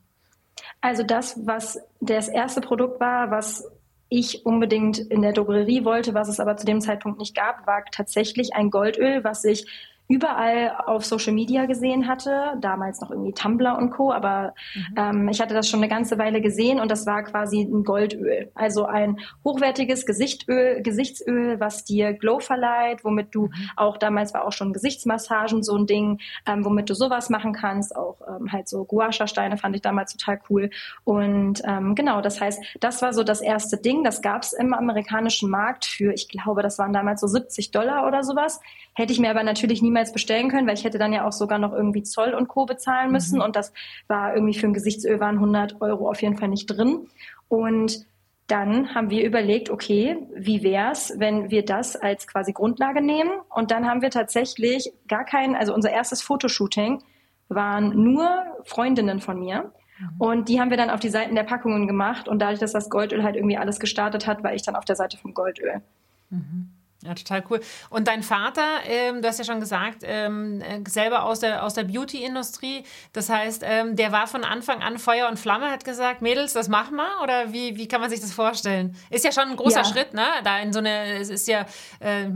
Also 0.82 1.04
das, 1.04 1.36
was 1.46 1.80
das 2.00 2.28
erste 2.30 2.62
Produkt 2.62 3.00
war, 3.00 3.32
was 3.32 3.66
ich 4.10 4.46
unbedingt 4.46 4.98
in 4.98 5.22
der 5.22 5.34
Drogerie 5.34 5.86
wollte, 5.86 6.14
was 6.14 6.30
es 6.30 6.40
aber 6.40 6.58
zu 6.58 6.66
dem 6.66 6.82
Zeitpunkt 6.82 7.20
nicht 7.20 7.36
gab, 7.36 7.66
war 7.68 7.84
tatsächlich 7.92 8.56
ein 8.56 8.72
Goldöl, 8.72 9.24
was 9.24 9.42
sich 9.42 9.68
überall 10.10 10.76
auf 10.88 11.06
Social 11.06 11.34
Media 11.34 11.68
gesehen 11.68 12.08
hatte, 12.08 12.58
damals 12.60 13.00
noch 13.00 13.12
irgendwie 13.12 13.32
Tumblr 13.32 13.78
und 13.78 13.92
Co. 13.92 14.12
Aber 14.12 14.56
mhm. 14.74 14.96
ähm, 14.98 15.30
ich 15.30 15.40
hatte 15.40 15.54
das 15.54 15.70
schon 15.70 15.80
eine 15.80 15.88
ganze 15.88 16.18
Weile 16.18 16.42
gesehen 16.42 16.80
und 16.80 16.90
das 16.90 17.06
war 17.06 17.24
quasi 17.24 17.62
ein 17.62 17.84
Goldöl, 17.84 18.52
also 18.56 18.86
ein 18.86 19.20
hochwertiges 19.46 20.08
Gesichtöl, 20.08 20.82
Gesichtsöl, 20.82 21.60
was 21.60 21.86
dir 21.86 22.14
Glow 22.14 22.40
verleiht, 22.40 23.06
womit 23.06 23.36
du 23.36 23.44
mhm. 23.44 23.54
auch 23.76 23.98
damals 23.98 24.34
war 24.34 24.46
auch 24.46 24.52
schon 24.52 24.74
Gesichtsmassagen 24.74 25.62
so 25.62 25.78
ein 25.78 25.86
Ding, 25.86 26.20
ähm, 26.48 26.66
womit 26.66 26.90
du 26.90 26.96
sowas 26.96 27.30
machen 27.30 27.54
kannst, 27.54 27.96
auch 27.96 28.18
ähm, 28.28 28.52
halt 28.52 28.68
so 28.68 28.86
Guasha-Steine 28.86 29.58
fand 29.58 29.76
ich 29.76 29.84
damals 29.84 30.16
total 30.16 30.40
cool 30.50 30.72
und 31.04 31.62
ähm, 31.66 31.94
genau, 31.94 32.22
das 32.22 32.42
heißt, 32.42 32.64
das 32.80 33.04
war 33.04 33.14
so 33.14 33.24
das 33.24 33.42
erste 33.42 33.78
Ding, 33.78 34.04
das 34.04 34.24
gab's 34.24 34.54
im 34.54 34.74
amerikanischen 34.74 35.52
Markt 35.52 35.86
für, 35.86 36.14
ich 36.14 36.28
glaube, 36.30 36.64
das 36.64 36.80
waren 36.80 36.94
damals 36.94 37.22
so 37.22 37.28
70 37.28 37.70
Dollar 37.72 38.08
oder 38.08 38.24
sowas. 38.24 38.60
Hätte 38.94 39.14
ich 39.14 39.20
mir 39.20 39.30
aber 39.30 39.44
natürlich 39.44 39.82
niemals 39.82 39.99
bestellen 40.14 40.50
können, 40.50 40.68
weil 40.68 40.76
ich 40.76 40.84
hätte 40.84 40.98
dann 40.98 41.14
ja 41.14 41.28
auch 41.28 41.32
sogar 41.32 41.60
noch 41.60 41.74
irgendwie 41.74 42.04
Zoll 42.04 42.34
und 42.34 42.48
Co. 42.48 42.66
bezahlen 42.66 43.12
müssen. 43.12 43.38
Mhm. 43.38 43.46
Und 43.46 43.56
das 43.56 43.74
war 44.08 44.34
irgendwie 44.34 44.58
für 44.58 44.68
ein 44.68 44.74
Gesichtsöl 44.74 45.20
waren 45.20 45.36
100 45.36 45.82
Euro 45.82 46.10
auf 46.10 46.22
jeden 46.22 46.38
Fall 46.38 46.50
nicht 46.50 46.68
drin. 46.68 47.08
Und 47.48 48.06
dann 48.48 48.96
haben 48.96 49.10
wir 49.10 49.26
überlegt, 49.26 49.70
okay, 49.70 50.18
wie 50.36 50.64
wär's, 50.64 51.14
wenn 51.18 51.52
wir 51.52 51.64
das 51.64 51.96
als 51.96 52.26
quasi 52.28 52.52
Grundlage 52.52 53.02
nehmen? 53.02 53.32
Und 53.50 53.72
dann 53.72 53.88
haben 53.88 54.02
wir 54.02 54.10
tatsächlich 54.10 54.92
gar 55.08 55.24
kein, 55.24 55.56
also 55.56 55.74
unser 55.74 55.92
erstes 55.92 56.22
Fotoshooting 56.22 57.04
waren 57.48 58.04
nur 58.04 58.44
Freundinnen 58.64 59.20
von 59.20 59.40
mir. 59.40 59.72
Mhm. 60.00 60.10
Und 60.18 60.50
die 60.50 60.60
haben 60.60 60.72
wir 60.72 60.78
dann 60.78 60.90
auf 60.90 61.00
die 61.00 61.10
Seiten 61.10 61.36
der 61.36 61.44
Packungen 61.44 61.88
gemacht. 61.88 62.28
Und 62.28 62.40
dadurch, 62.40 62.60
dass 62.60 62.72
das 62.72 62.90
Goldöl 62.90 63.24
halt 63.24 63.36
irgendwie 63.36 63.58
alles 63.58 63.80
gestartet 63.80 64.26
hat, 64.26 64.44
war 64.44 64.54
ich 64.54 64.64
dann 64.64 64.76
auf 64.76 64.86
der 64.86 64.96
Seite 64.96 65.18
vom 65.18 65.34
Goldöl. 65.34 65.82
Mhm. 66.30 66.72
Ja, 67.02 67.14
total 67.14 67.44
cool. 67.50 67.62
Und 67.90 68.10
dein 68.10 68.24
Vater, 68.24 68.80
ähm, 68.86 69.22
du 69.22 69.28
hast 69.30 69.38
ja 69.38 69.46
schon 69.46 69.62
gesagt, 69.62 70.00
ähm, 70.04 70.60
äh, 70.60 70.82
selber 70.86 71.24
aus 71.24 71.40
der, 71.40 71.64
aus 71.64 71.74
der 71.74 71.86
Beauty-Industrie. 71.86 72.84
Das 73.14 73.30
heißt, 73.30 73.64
ähm, 73.66 73.96
der 73.96 74.12
war 74.12 74.28
von 74.28 74.44
Anfang 74.44 74.82
an 74.82 75.00
Feuer 75.00 75.30
und 75.30 75.40
Flamme, 75.40 75.72
hat 75.72 75.86
gesagt, 75.86 76.22
Mädels, 76.22 76.52
das 76.52 76.68
machen 76.68 76.98
wir? 76.98 77.24
Oder 77.24 77.54
wie, 77.54 77.78
wie 77.78 77.88
kann 77.88 78.02
man 78.02 78.10
sich 78.10 78.20
das 78.20 78.34
vorstellen? 78.34 78.98
Ist 79.10 79.24
ja 79.24 79.32
schon 79.32 79.46
ein 79.46 79.56
großer 79.56 79.84
ja. 79.84 79.86
Schritt, 79.86 80.14
ne? 80.14 80.26
Da 80.44 80.60
in 80.60 80.74
so 80.74 80.80
eine, 80.80 81.20
es 81.20 81.30
ist 81.30 81.48
ja, 81.48 81.66
äh, 82.02 82.28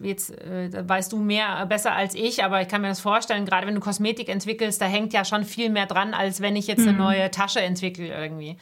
jetzt 0.00 0.30
äh, 0.30 0.70
weißt 0.88 1.12
du 1.12 1.18
mehr, 1.18 1.60
äh, 1.60 1.66
besser 1.66 1.92
als 1.92 2.14
ich, 2.14 2.42
aber 2.42 2.62
ich 2.62 2.68
kann 2.68 2.80
mir 2.80 2.88
das 2.88 3.00
vorstellen, 3.00 3.44
gerade 3.44 3.66
wenn 3.66 3.74
du 3.74 3.80
Kosmetik 3.82 4.30
entwickelst, 4.30 4.80
da 4.80 4.86
hängt 4.86 5.12
ja 5.12 5.26
schon 5.26 5.44
viel 5.44 5.68
mehr 5.68 5.84
dran, 5.84 6.14
als 6.14 6.40
wenn 6.40 6.56
ich 6.56 6.68
jetzt 6.68 6.80
mhm. 6.80 6.88
eine 6.88 6.98
neue 6.98 7.30
Tasche 7.30 7.60
entwickle 7.60 8.08
irgendwie. 8.08 8.56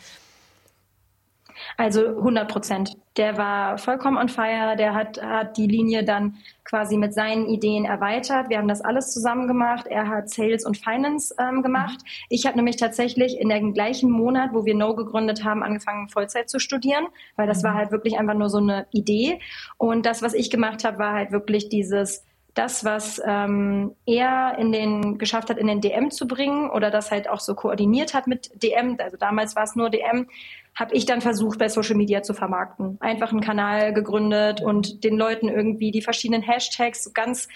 Also 1.77 2.07
100 2.07 2.49
Prozent. 2.49 2.97
Der 3.17 3.37
war 3.37 3.79
vollkommen 3.79 4.17
on 4.17 4.29
fire. 4.29 4.77
Der 4.77 4.95
hat, 4.95 5.23
hat 5.23 5.57
die 5.57 5.67
Linie 5.67 6.05
dann 6.05 6.37
quasi 6.65 6.97
mit 6.97 7.15
seinen 7.15 7.47
Ideen 7.47 7.85
erweitert. 7.85 8.49
Wir 8.49 8.59
haben 8.59 8.69
das 8.69 8.81
alles 8.81 9.13
zusammen 9.13 9.47
gemacht. 9.47 9.87
Er 9.87 10.09
hat 10.09 10.31
Sales 10.31 10.65
und 10.65 10.77
Finance 10.79 11.35
ähm, 11.39 11.63
gemacht. 11.63 12.01
Ich 12.29 12.47
habe 12.47 12.57
nämlich 12.57 12.77
tatsächlich 12.77 13.39
in 13.39 13.49
dem 13.49 13.75
gleichen 13.75 14.11
Monat, 14.11 14.51
wo 14.53 14.65
wir 14.65 14.75
No 14.75 14.95
gegründet 14.95 15.45
haben, 15.45 15.63
angefangen 15.63 16.09
Vollzeit 16.09 16.49
zu 16.49 16.59
studieren, 16.59 17.07
weil 17.37 17.47
das 17.47 17.63
mhm. 17.63 17.69
war 17.69 17.75
halt 17.75 17.91
wirklich 17.93 18.19
einfach 18.19 18.35
nur 18.35 18.51
so 18.51 18.59
eine 18.59 18.87
Idee. 18.91 19.41
Und 19.77 20.07
das, 20.07 20.23
was 20.23 20.35
ich 20.35 20.51
gemacht 20.51 20.85
habe, 20.85 20.99
war 20.99 21.13
halt 21.13 21.33
wirklich 21.33 21.69
dieses 21.69 22.25
das, 22.55 22.85
was 22.85 23.21
ähm, 23.25 23.97
er 24.07 24.57
in 24.59 24.73
den 24.73 25.19
geschafft 25.19 25.51
hat, 25.51 25.59
in 25.59 25.67
den 25.67 25.81
DM 25.81 26.11
zu 26.11 26.29
bringen 26.29 26.71
oder 26.71 26.91
das 26.91 27.11
halt 27.11 27.29
auch 27.29 27.41
so 27.41 27.55
koordiniert 27.55 28.15
hat 28.15 28.27
mit 28.27 28.51
DM, 28.63 28.97
also 28.99 29.17
damals 29.17 29.57
war 29.57 29.65
es 29.65 29.75
nur 29.75 29.91
DM, 29.91 30.29
habe 30.77 30.95
ich 30.95 31.07
dann 31.07 31.21
versucht, 31.21 31.59
bei 31.59 31.69
Social 31.69 31.97
Media 31.97 32.23
zu 32.23 32.35
vermarkten. 32.35 32.97
Einfach 33.01 33.31
einen 33.31 33.41
Kanal 33.41 33.93
gegründet 33.93 34.61
und 34.61 35.05
den 35.05 35.17
Leuten 35.17 35.49
irgendwie 35.49 35.91
die 35.91 36.03
verschiedenen 36.03 36.43
Hashtags 36.43 37.05
so 37.05 37.11
ganz 37.13 37.49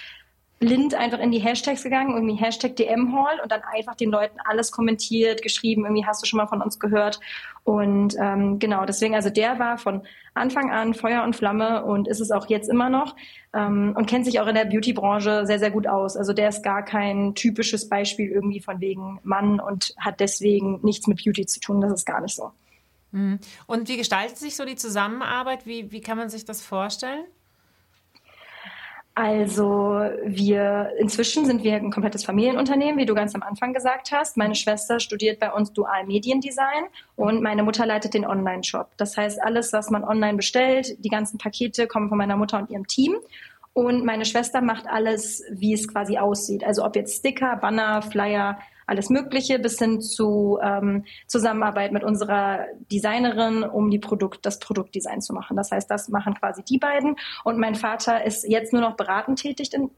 blind 0.59 0.95
einfach 0.95 1.21
in 1.21 1.31
die 1.31 1.39
Hashtags 1.39 1.83
gegangen, 1.83 2.15
irgendwie 2.15 2.35
Hashtag 2.35 2.77
DM 2.77 3.13
Hall 3.13 3.41
und 3.43 3.53
dann 3.53 3.63
einfach 3.73 3.95
den 3.95 4.11
Leuten 4.11 4.39
alles 4.45 4.73
kommentiert, 4.73 5.43
geschrieben, 5.43 5.85
irgendwie 5.85 6.05
hast 6.05 6.23
du 6.23 6.27
schon 6.27 6.39
mal 6.39 6.49
von 6.49 6.63
uns 6.63 6.81
gehört. 6.81 7.21
Und 7.65 8.17
ähm, 8.19 8.59
genau, 8.59 8.85
deswegen, 8.85 9.15
also 9.15 9.31
der 9.31 9.59
war 9.59 9.79
von 9.79 10.03
Anfang 10.35 10.71
an 10.71 10.95
Feuer 10.95 11.23
und 11.23 11.37
Flamme 11.37 11.85
und 11.85 12.09
ist 12.09 12.21
es 12.21 12.31
auch 12.31 12.49
jetzt 12.49 12.69
immer 12.69 12.91
noch 12.91 13.15
ähm, 13.53 13.95
und 13.97 14.07
kennt 14.07 14.25
sich 14.25 14.41
auch 14.41 14.47
in 14.47 14.55
der 14.55 14.65
Beauty-Branche 14.65 15.47
sehr, 15.47 15.59
sehr 15.59 15.71
gut 15.71 15.87
aus. 15.87 16.17
Also 16.17 16.33
der 16.33 16.49
ist 16.49 16.63
gar 16.63 16.85
kein 16.85 17.35
typisches 17.35 17.89
Beispiel 17.89 18.31
irgendwie 18.31 18.61
von 18.61 18.81
wegen 18.81 19.21
Mann 19.23 19.61
und 19.61 19.95
hat 19.99 20.19
deswegen 20.21 20.81
nichts 20.83 21.07
mit 21.07 21.23
Beauty 21.23 21.47
zu 21.47 21.61
tun. 21.61 21.81
Das 21.81 21.93
ist 21.93 22.07
gar 22.07 22.21
nicht 22.21 22.35
so. 22.35 22.51
Mhm. 23.13 23.39
Und 23.67 23.89
wie 23.89 23.97
gestaltet 23.97 24.39
sich 24.39 24.57
so 24.57 24.65
die 24.65 24.77
Zusammenarbeit? 24.77 25.67
Wie, 25.67 25.93
wie 25.93 26.01
kann 26.01 26.19
man 26.19 26.31
sich 26.31 26.45
das 26.45 26.63
vorstellen? 26.63 27.25
Also 29.21 30.09
wir 30.25 30.93
inzwischen 30.97 31.45
sind 31.45 31.65
wir 31.65 31.75
ein 31.75 31.91
komplettes 31.91 32.25
Familienunternehmen, 32.25 32.99
wie 32.99 33.05
du 33.05 33.17
ganz 33.17 33.35
am 33.35 33.43
Anfang 33.43 33.73
gesagt 33.73 34.13
hast. 34.13 34.37
Meine 34.37 34.55
Schwester 34.55 35.01
studiert 35.01 35.41
bei 35.41 35.51
uns 35.51 35.73
Dual 35.73 36.07
Mediendesign 36.07 36.85
und 37.17 37.43
meine 37.43 37.65
Mutter 37.65 37.85
leitet 37.85 38.15
den 38.15 38.25
Online-Shop. 38.25 38.91
Das 38.97 39.17
heißt, 39.17 39.43
alles, 39.43 39.73
was 39.73 39.91
man 39.91 40.05
online 40.05 40.37
bestellt, 40.37 41.05
die 41.05 41.09
ganzen 41.09 41.37
Pakete 41.37 41.89
kommen 41.89 42.09
von 42.09 42.17
meiner 42.17 42.37
Mutter 42.37 42.59
und 42.59 42.71
ihrem 42.71 42.87
Team. 42.87 43.17
Und 43.73 44.05
meine 44.05 44.25
Schwester 44.25 44.61
macht 44.61 44.87
alles, 44.87 45.43
wie 45.51 45.73
es 45.73 45.89
quasi 45.89 46.17
aussieht. 46.17 46.63
Also 46.63 46.85
ob 46.85 46.95
jetzt 46.95 47.19
Sticker, 47.19 47.57
Banner, 47.57 48.03
Flyer, 48.03 48.61
alles 48.89 49.11
Mögliche 49.11 49.59
bis 49.59 49.79
hin 49.79 50.01
zu 50.01 50.59
ähm, 50.63 51.05
Zusammenarbeit 51.27 51.93
mit 51.93 52.05
unserer 52.05 52.67
Designerin, 52.91 53.63
um 53.63 53.91
die 53.91 53.99
Produkt, 53.99 54.47
das 54.47 54.59
Produktdesign 54.59 55.21
zu 55.21 55.33
machen. 55.33 55.57
Das 55.57 55.71
heißt, 55.71 55.91
das 55.91 56.09
machen 56.09 56.35
quasi 56.35 56.63
die 56.65 56.79
beiden. 56.79 57.17
Und 57.45 57.59
mein 57.59 57.75
Vater 57.75 58.25
ist 58.25 58.49
jetzt 58.49 58.73
nur 58.73 58.83
noch 58.83 58.97
beratend 58.97 59.41
tätig 59.41 59.73
in, 59.73 59.91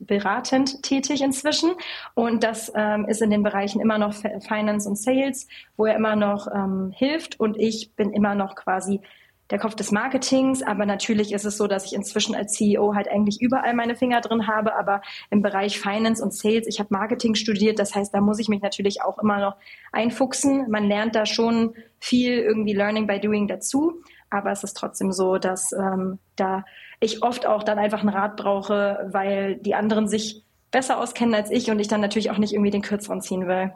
beratend 0.00 0.82
tätig 0.82 1.22
inzwischen 1.22 1.70
und 2.14 2.42
das 2.42 2.72
ähm, 2.74 3.06
ist 3.06 3.22
in 3.22 3.30
den 3.30 3.42
Bereichen 3.42 3.80
immer 3.80 3.98
noch 3.98 4.12
Finance 4.12 4.88
und 4.88 4.96
Sales, 4.96 5.46
wo 5.76 5.86
er 5.86 5.96
immer 5.96 6.16
noch 6.16 6.48
ähm, 6.52 6.92
hilft 6.94 7.38
und 7.38 7.56
ich 7.56 7.94
bin 7.94 8.12
immer 8.12 8.34
noch 8.34 8.56
quasi 8.56 9.00
der 9.50 9.58
Kopf 9.58 9.74
des 9.74 9.92
Marketings. 9.92 10.62
Aber 10.62 10.86
natürlich 10.86 11.32
ist 11.32 11.44
es 11.44 11.56
so, 11.56 11.66
dass 11.66 11.84
ich 11.86 11.94
inzwischen 11.94 12.34
als 12.34 12.52
CEO 12.52 12.94
halt 12.94 13.08
eigentlich 13.08 13.40
überall 13.40 13.74
meine 13.74 13.96
Finger 13.96 14.20
drin 14.20 14.46
habe. 14.46 14.76
Aber 14.76 15.02
im 15.30 15.42
Bereich 15.42 15.80
Finance 15.80 16.22
und 16.22 16.34
Sales, 16.34 16.66
ich 16.66 16.80
habe 16.80 16.92
Marketing 16.92 17.34
studiert. 17.34 17.78
Das 17.78 17.94
heißt, 17.94 18.12
da 18.14 18.20
muss 18.20 18.38
ich 18.38 18.48
mich 18.48 18.62
natürlich 18.62 19.02
auch 19.02 19.18
immer 19.18 19.38
noch 19.38 19.56
einfuchsen. 19.92 20.70
Man 20.70 20.88
lernt 20.88 21.14
da 21.14 21.26
schon 21.26 21.74
viel 21.98 22.38
irgendwie 22.38 22.74
Learning 22.74 23.06
by 23.06 23.20
Doing 23.20 23.48
dazu. 23.48 24.02
Aber 24.30 24.50
es 24.50 24.62
ist 24.62 24.74
trotzdem 24.74 25.12
so, 25.12 25.38
dass 25.38 25.72
ähm, 25.72 26.18
da 26.36 26.64
ich 27.00 27.22
oft 27.22 27.46
auch 27.46 27.62
dann 27.62 27.78
einfach 27.78 28.00
einen 28.00 28.10
Rat 28.10 28.36
brauche, 28.36 29.08
weil 29.10 29.56
die 29.56 29.74
anderen 29.74 30.08
sich 30.08 30.42
besser 30.70 31.00
auskennen 31.00 31.34
als 31.34 31.50
ich 31.50 31.70
und 31.70 31.78
ich 31.78 31.88
dann 31.88 32.00
natürlich 32.00 32.30
auch 32.30 32.38
nicht 32.38 32.52
irgendwie 32.52 32.70
den 32.70 32.82
Kürzeren 32.82 33.22
ziehen 33.22 33.46
will. 33.46 33.72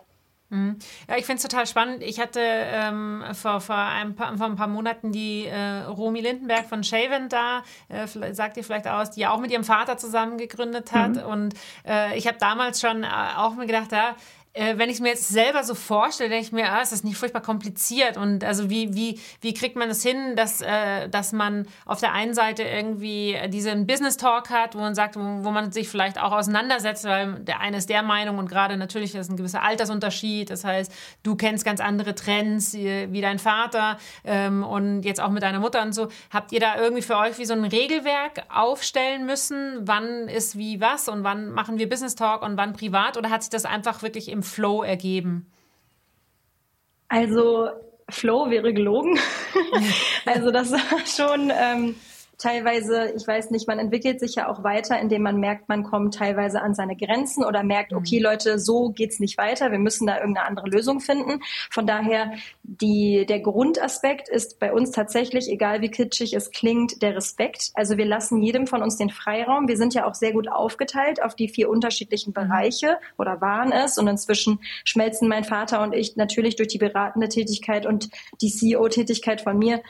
Mhm. 0.52 0.76
Ja, 1.09 1.16
ich 1.16 1.25
finde 1.25 1.38
es 1.38 1.42
total 1.42 1.66
spannend. 1.66 2.02
Ich 2.02 2.21
hatte 2.21 2.40
ähm, 2.40 3.25
vor, 3.32 3.61
vor, 3.61 3.76
ein 3.76 4.14
paar, 4.14 4.37
vor 4.37 4.47
ein 4.47 4.56
paar 4.56 4.68
Monaten 4.68 5.11
die 5.11 5.47
äh, 5.47 5.85
Romy 5.85 6.21
Lindenberg 6.21 6.66
von 6.66 6.85
Shaven 6.85 7.28
da, 7.30 7.62
äh, 7.88 8.06
sagt 8.35 8.59
ihr 8.59 8.64
vielleicht 8.64 8.87
aus, 8.87 9.12
die 9.12 9.21
ja 9.21 9.30
auch 9.30 9.40
mit 9.40 9.50
ihrem 9.50 9.64
Vater 9.64 9.97
zusammen 9.97 10.37
gegründet 10.37 10.92
hat. 10.92 11.16
Mhm. 11.16 11.23
Und 11.23 11.54
äh, 11.88 12.16
ich 12.18 12.26
habe 12.26 12.37
damals 12.38 12.80
schon 12.80 13.02
äh, 13.02 13.09
auch 13.37 13.54
mir 13.54 13.66
gedacht, 13.66 13.92
ja, 13.92 14.14
äh, 14.54 14.76
wenn 14.76 14.90
ich 14.90 14.97
es 14.97 15.00
mir 15.00 15.09
jetzt 15.09 15.28
selber 15.28 15.64
so 15.64 15.75
vorstelle, 15.75 16.28
denke 16.28 16.44
ich 16.44 16.52
mir, 16.52 16.71
ah, 16.71 16.82
ist 16.82 16.92
das 16.92 17.04
nicht 17.04 17.16
furchtbar 17.16 17.40
kompliziert? 17.40 18.18
Und 18.18 18.44
also 18.44 18.68
wie, 18.68 18.94
wie, 18.94 19.18
wie 19.40 19.54
kriegt 19.54 19.76
man 19.76 19.88
das 19.88 20.02
hin, 20.02 20.37
dass, 20.37 20.61
äh, 20.61 21.09
dass 21.09 21.32
man 21.32 21.66
auf 21.87 22.00
der 22.00 22.12
einen 22.12 22.35
Seite 22.35 22.62
irgendwie 22.62 23.38
diesen 23.49 23.87
Business 23.87 24.18
Talk 24.18 24.50
hat, 24.50 24.75
wo 24.75 24.80
man 24.80 24.94
sagt, 24.94 25.16
wo, 25.16 25.21
wo 25.21 25.50
man 25.50 25.73
sich 25.73 25.88
vielleicht 25.88 26.21
auch 26.21 26.32
auseinandersetzt, 26.32 27.04
weil 27.04 27.35
der 27.40 27.61
eine 27.61 27.78
ist 27.78 27.88
der 27.88 28.02
Meinung 28.02 28.38
und 28.38 28.49
gerade 28.49 28.76
natürlich 28.76 29.14
ist 29.14 29.30
ein 29.30 29.37
gewisser 29.37 29.62
Altersunterschied, 29.62 30.50
das 30.50 30.64
heißt, 30.64 30.92
du 31.23 31.35
kennst 31.35 31.64
ganz 31.64 31.80
andere 31.80 32.14
Trends 32.14 32.75
wie, 32.75 33.11
wie 33.11 33.21
dein 33.23 33.38
Vater 33.38 33.97
ähm, 34.25 34.64
und 34.64 35.02
jetzt 35.02 35.21
auch 35.21 35.30
mit 35.30 35.42
deiner 35.42 35.61
Mutter 35.61 35.80
und 35.80 35.94
so. 35.94 36.09
Habt 36.30 36.52
ihr 36.52 36.61
da 36.61 36.76
irgendwie 36.76 37.02
für 37.02 37.16
euch 37.16 37.38
wie 37.38 37.47
so 37.47 37.54
ein 37.54 37.64
Regelwerk 37.64 38.42
aufstellen 38.50 39.25
müssen, 39.25 39.78
wann 39.80 40.28
ist 40.28 40.59
wie 40.59 40.80
was 40.80 41.09
und 41.09 41.25
wann 41.25 41.52
machen 41.52 41.78
wir 41.78 41.88
Business 41.88 42.16
Talk 42.16 42.42
und 42.42 42.59
wann 42.59 42.75
privat? 42.75 43.16
Oder 43.16 43.30
hat 43.30 43.42
sich 43.42 43.50
das 43.50 43.64
einfach 43.64 44.02
wirklich 44.02 44.28
im 44.28 44.41
Flow 44.42 44.82
ergeben? 44.82 45.50
Also 47.08 47.68
Flow 48.08 48.50
wäre 48.50 48.72
gelogen. 48.72 49.18
also 50.26 50.50
das 50.50 50.72
war 50.72 51.06
schon 51.06 51.52
ähm, 51.54 51.94
teilweise, 52.42 53.12
ich 53.16 53.26
weiß 53.26 53.50
nicht, 53.50 53.68
man 53.68 53.78
entwickelt 53.78 54.18
sich 54.18 54.34
ja 54.34 54.49
auch 54.49 54.64
weiter, 54.64 54.99
indem 54.99 55.22
man 55.22 55.38
merkt, 55.38 55.68
man 55.68 55.84
kommt 55.84 56.14
teilweise 56.14 56.61
an 56.61 56.75
seine 56.75 56.96
Grenzen 56.96 57.44
oder 57.44 57.62
merkt, 57.62 57.92
mhm. 57.92 57.99
okay, 57.99 58.18
Leute, 58.18 58.58
so 58.58 58.90
geht's 58.90 59.20
nicht 59.20 59.38
weiter, 59.38 59.70
wir 59.70 59.78
müssen 59.78 60.06
da 60.06 60.18
irgendeine 60.18 60.49
andere 60.49 60.68
Lösung 60.68 61.00
finden. 61.00 61.40
Von 61.70 61.87
daher, 61.87 62.32
die, 62.64 63.26
der 63.26 63.38
Grundaspekt 63.40 64.28
ist 64.28 64.58
bei 64.58 64.72
uns 64.72 64.90
tatsächlich, 64.90 65.49
egal 65.49 65.82
wie 65.82 65.90
kitschig 65.90 66.34
es 66.34 66.50
klingt, 66.50 67.00
der 67.00 67.14
Respekt. 67.14 67.70
Also 67.75 67.96
wir 67.96 68.06
lassen 68.06 68.42
jedem 68.42 68.66
von 68.66 68.82
uns 68.82 68.96
den 68.96 69.11
Freiraum. 69.11 69.68
Wir 69.68 69.76
sind 69.76 69.94
ja 69.94 70.06
auch 70.06 70.14
sehr 70.14 70.32
gut 70.32 70.50
aufgeteilt 70.50 71.22
auf 71.22 71.37
die 71.37 71.49
vier 71.49 71.70
unterschiedlichen 71.70 72.30
mhm. 72.30 72.34
Bereiche 72.34 72.99
oder 73.18 73.40
waren 73.40 73.70
es 73.70 73.99
und 73.99 74.08
inzwischen 74.08 74.58
schmelzen 74.84 75.28
mein 75.28 75.44
Vater 75.44 75.80
und 75.82 75.94
ich 75.94 76.16
natürlich 76.16 76.56
durch 76.56 76.68
die 76.68 76.78
beratende 76.78 77.28
Tätigkeit 77.28 77.87
und 77.87 78.11
die 78.40 78.50
CEO-Tätigkeit 78.50 79.42
von 79.42 79.56
mir 79.56 79.80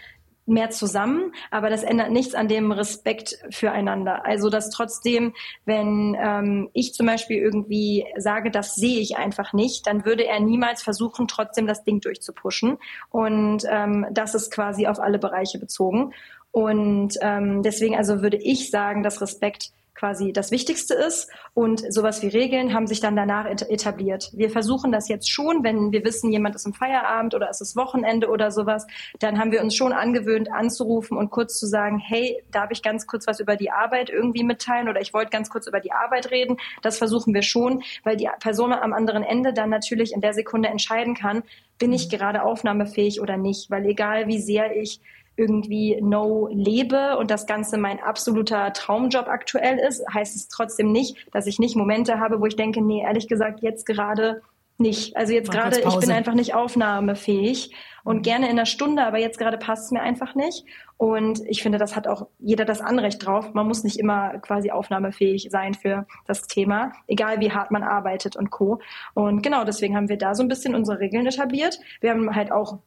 mehr 0.53 0.71
zusammen, 0.71 1.33
aber 1.51 1.71
das 1.71 1.83
ändert 1.83 2.11
nichts 2.11 2.35
an 2.35 2.47
dem 2.47 2.71
Respekt 2.71 3.39
füreinander. 3.51 4.25
Also 4.25 4.51
dass 4.51 4.71
trotzdem, 4.71 5.35
wenn 5.65 6.17
ähm, 6.21 6.71
ich 6.73 6.95
zum 6.95 7.07
Beispiel 7.07 7.39
irgendwie 7.39 8.07
sage, 8.17 8.51
das 8.51 8.77
sehe 8.77 9.01
ich 9.01 9.17
einfach 9.17 9.53
nicht, 9.53 9.87
dann 9.87 10.05
würde 10.05 10.27
er 10.27 10.39
niemals 10.39 10.83
versuchen, 10.83 11.27
trotzdem 11.27 11.67
das 11.67 11.83
Ding 11.85 12.01
durchzupuschen. 12.01 12.79
Und 13.11 13.65
ähm, 13.69 14.07
das 14.13 14.35
ist 14.35 14.53
quasi 14.53 14.87
auf 14.87 15.01
alle 15.01 15.19
Bereiche 15.19 15.59
bezogen. 15.59 16.13
Und 16.53 17.15
ähm, 17.23 17.63
deswegen 17.63 17.97
also 17.97 18.23
würde 18.23 18.37
ich 18.37 18.71
sagen, 18.71 19.03
dass 19.03 19.23
Respekt 19.23 19.73
quasi 19.95 20.33
das 20.33 20.51
Wichtigste 20.51 20.95
ist. 20.95 21.31
Und 21.55 21.85
sowas 21.93 22.23
wie 22.23 22.29
Regeln 22.29 22.75
haben 22.75 22.87
sich 22.87 23.01
dann 23.01 23.17
danach 23.17 23.47
etabliert. 23.47 24.31
Wir 24.33 24.51
versuchen 24.51 24.93
das 24.93 25.09
jetzt 25.09 25.31
schon, 25.31 25.63
wenn 25.65 25.93
wir 25.93 26.05
wissen, 26.05 26.33
jemand 26.33 26.55
ist 26.55 26.67
im 26.67 26.75
Feierabend 26.75 27.35
oder 27.35 27.49
es 27.51 27.61
ist 27.61 27.77
Wochenende 27.77 28.29
oder 28.29 28.51
sowas, 28.51 28.87
dann 29.21 29.39
haben 29.39 29.53
wir 29.53 29.63
uns 29.63 29.75
schon 29.75 29.93
angewöhnt, 29.93 30.51
anzurufen 30.51 31.17
und 31.17 31.31
kurz 31.31 31.59
zu 31.59 31.67
sagen, 31.67 31.99
hey, 31.99 32.43
darf 32.51 32.71
ich 32.71 32.83
ganz 32.83 33.07
kurz 33.07 33.27
was 33.27 33.41
über 33.41 33.57
die 33.57 33.71
Arbeit 33.71 34.11
irgendwie 34.11 34.45
mitteilen 34.45 34.89
oder 34.89 35.01
ich 35.01 35.13
wollte 35.15 35.31
ganz 35.31 35.51
kurz 35.51 35.67
über 35.67 35.81
die 35.81 35.93
Arbeit 35.93 36.31
reden. 36.31 36.57
Das 36.83 36.99
versuchen 36.99 37.35
wir 37.35 37.43
schon, 37.43 37.83
weil 38.05 38.17
die 38.17 38.29
Person 38.41 38.73
am 38.73 38.93
anderen 38.93 39.23
Ende 39.23 39.53
dann 39.53 39.71
natürlich 39.71 40.13
in 40.13 40.21
der 40.21 40.35
Sekunde 40.35 40.69
entscheiden 40.69 41.15
kann, 41.15 41.43
bin 41.79 41.93
ich 41.93 42.09
gerade 42.09 42.43
aufnahmefähig 42.43 43.21
oder 43.21 43.37
nicht. 43.37 43.71
Weil 43.71 43.87
egal 43.87 44.27
wie 44.27 44.41
sehr 44.41 44.77
ich 44.77 45.01
irgendwie 45.37 45.99
No 46.01 46.49
lebe 46.53 47.17
und 47.17 47.31
das 47.31 47.47
Ganze 47.47 47.79
mein 47.79 48.01
absoluter 48.01 48.73
Traumjob 48.73 49.29
aktuell 49.29 49.79
ist, 49.79 50.05
heißt 50.13 50.37
es 50.37 50.49
trotzdem 50.49 50.93
nicht, 50.93 51.27
dass 51.33 51.47
ich 51.47 51.59
nicht 51.59 51.77
Momente 51.77 52.21
habe, 52.21 52.41
wo 52.41 52.47
ich 52.47 52.57
denke, 52.57 52.83
nee, 52.83 53.03
ehrlich 53.03 53.29
gesagt, 53.29 53.61
jetzt 53.63 53.87
gerade 53.87 54.43
nicht. 54.79 55.17
Also 55.17 55.33
jetzt 55.33 55.51
gerade, 55.51 55.81
ich 55.81 55.99
bin 55.99 56.11
einfach 56.11 56.35
nicht 56.35 56.55
aufnahmefähig 56.55 57.75
und 58.05 58.19
mhm. 58.19 58.23
gerne 58.23 58.47
in 58.47 58.53
einer 58.53 58.67
Stunde, 58.67 59.05
aber 59.05 59.19
jetzt 59.19 59.39
gerade 59.39 59.59
passt 59.59 59.87
es 59.87 59.91
mir 59.91 60.03
einfach 60.03 60.35
nicht. 60.35 60.65
Und 60.97 61.41
ich 61.47 61.63
finde, 61.63 61.79
das 61.79 61.97
hat 61.97 62.07
auch 62.07 62.27
jeder 62.39 62.65
das 62.65 62.81
Anrecht 62.81 63.25
drauf. 63.25 63.55
Man 63.55 63.67
muss 63.67 63.85
nicht 63.85 63.99
immer 63.99 64.39
quasi 64.39 64.71
aufnahmefähig 64.71 65.49
sein 65.51 65.75
für 65.75 66.07
das 66.27 66.47
Thema, 66.47 66.93
egal 67.07 67.41
wie 67.41 67.53
hart 67.53 67.71
man 67.71 67.83
arbeitet 67.83 68.37
und 68.37 68.51
co. 68.51 68.81
Und 69.15 69.43
genau 69.43 69.65
deswegen 69.65 69.97
haben 69.97 70.09
wir 70.09 70.19
da 70.19 70.35
so 70.35 70.43
ein 70.43 70.49
bisschen 70.49 70.75
unsere 70.75 71.01
Regeln 71.01 71.27
etabliert. 71.27 71.79
Wir 72.01 72.11
haben 72.11 72.35
halt 72.35 72.53
auch 72.53 72.79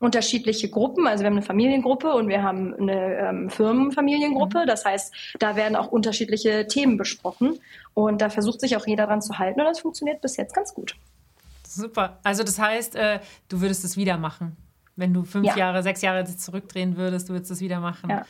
unterschiedliche 0.00 0.68
Gruppen. 0.68 1.06
Also 1.06 1.22
wir 1.22 1.26
haben 1.26 1.36
eine 1.36 1.46
Familiengruppe 1.46 2.12
und 2.12 2.28
wir 2.28 2.42
haben 2.42 2.74
eine 2.74 3.16
ähm, 3.16 3.50
Firmenfamiliengruppe. 3.50 4.62
Mhm. 4.62 4.66
Das 4.66 4.84
heißt, 4.84 5.14
da 5.38 5.56
werden 5.56 5.76
auch 5.76 5.90
unterschiedliche 5.90 6.66
Themen 6.66 6.96
besprochen. 6.96 7.58
Und 7.94 8.20
da 8.20 8.28
versucht 8.28 8.60
sich 8.60 8.76
auch 8.76 8.86
jeder 8.86 9.06
dran 9.06 9.22
zu 9.22 9.38
halten 9.38 9.60
und 9.60 9.66
das 9.66 9.80
funktioniert 9.80 10.20
bis 10.20 10.36
jetzt 10.36 10.54
ganz 10.54 10.74
gut. 10.74 10.96
Super. 11.66 12.18
Also 12.22 12.42
das 12.42 12.58
heißt, 12.58 12.96
äh, 12.96 13.20
du 13.48 13.60
würdest 13.60 13.84
es 13.84 13.96
wieder 13.96 14.18
machen. 14.18 14.56
Wenn 14.96 15.12
du 15.12 15.24
fünf 15.24 15.46
ja. 15.46 15.56
Jahre, 15.56 15.82
sechs 15.82 16.02
Jahre 16.02 16.24
zurückdrehen 16.24 16.96
würdest, 16.96 17.28
du 17.28 17.32
würdest 17.32 17.50
es 17.50 17.60
wieder 17.60 17.80
machen. 17.80 18.10
Ja. 18.10 18.24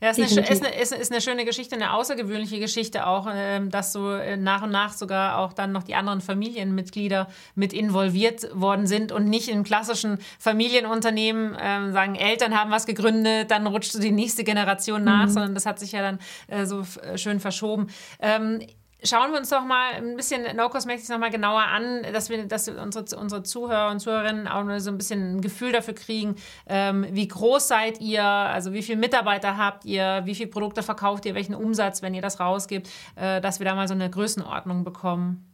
Ja, 0.00 0.10
ist 0.10 0.18
eine, 0.18 0.48
ist, 0.48 0.64
eine, 0.64 0.74
ist, 0.74 0.92
ist 0.92 1.12
eine, 1.12 1.20
schöne 1.20 1.44
Geschichte, 1.44 1.74
eine 1.74 1.92
außergewöhnliche 1.92 2.58
Geschichte 2.58 3.06
auch, 3.06 3.26
ähm, 3.32 3.70
dass 3.70 3.92
so 3.92 4.12
äh, 4.12 4.36
nach 4.36 4.62
und 4.62 4.70
nach 4.70 4.92
sogar 4.92 5.38
auch 5.38 5.52
dann 5.52 5.72
noch 5.72 5.82
die 5.82 5.94
anderen 5.94 6.20
Familienmitglieder 6.20 7.28
mit 7.54 7.72
involviert 7.72 8.48
worden 8.54 8.86
sind 8.86 9.12
und 9.12 9.26
nicht 9.26 9.48
im 9.48 9.64
klassischen 9.64 10.18
Familienunternehmen 10.38 11.56
ähm, 11.60 11.92
sagen, 11.92 12.14
Eltern 12.14 12.58
haben 12.58 12.70
was 12.70 12.86
gegründet, 12.86 13.50
dann 13.50 13.66
rutscht 13.66 13.92
so 13.92 14.00
die 14.00 14.12
nächste 14.12 14.44
Generation 14.44 15.04
nach, 15.04 15.26
mhm. 15.26 15.30
sondern 15.30 15.54
das 15.54 15.66
hat 15.66 15.78
sich 15.78 15.92
ja 15.92 16.02
dann 16.02 16.18
äh, 16.48 16.66
so 16.66 16.84
äh, 17.02 17.16
schön 17.16 17.40
verschoben. 17.40 17.88
Ähm, 18.20 18.60
schauen 19.02 19.32
wir 19.32 19.38
uns 19.38 19.50
doch 19.50 19.64
mal 19.64 19.94
ein 19.94 20.16
bisschen 20.16 20.56
No 20.56 20.68
Cosmetics 20.68 21.08
noch 21.08 21.18
mal 21.18 21.30
genauer 21.30 21.62
an, 21.62 22.02
dass 22.12 22.30
wir, 22.30 22.46
dass 22.46 22.68
unsere, 22.68 23.04
unsere 23.18 23.42
Zuhörer 23.42 23.90
und 23.90 24.00
Zuhörerinnen 24.00 24.48
auch 24.48 24.64
so 24.78 24.90
ein 24.90 24.98
bisschen 24.98 25.36
ein 25.36 25.40
Gefühl 25.40 25.72
dafür 25.72 25.94
kriegen, 25.94 26.36
ähm, 26.66 27.06
wie 27.10 27.28
groß 27.28 27.68
seid 27.68 28.00
ihr, 28.00 28.24
also 28.24 28.72
wie 28.72 28.82
viele 28.82 28.98
Mitarbeiter 28.98 29.56
habt 29.56 29.84
ihr, 29.84 30.22
wie 30.24 30.34
viele 30.34 30.50
Produkte 30.50 30.82
verkauft 30.82 31.26
ihr, 31.26 31.34
welchen 31.34 31.54
Umsatz, 31.54 32.02
wenn 32.02 32.14
ihr 32.14 32.22
das 32.22 32.40
rausgibt, 32.40 32.88
äh, 33.16 33.40
dass 33.40 33.60
wir 33.60 33.64
da 33.64 33.74
mal 33.74 33.88
so 33.88 33.94
eine 33.94 34.10
Größenordnung 34.10 34.84
bekommen. 34.84 35.52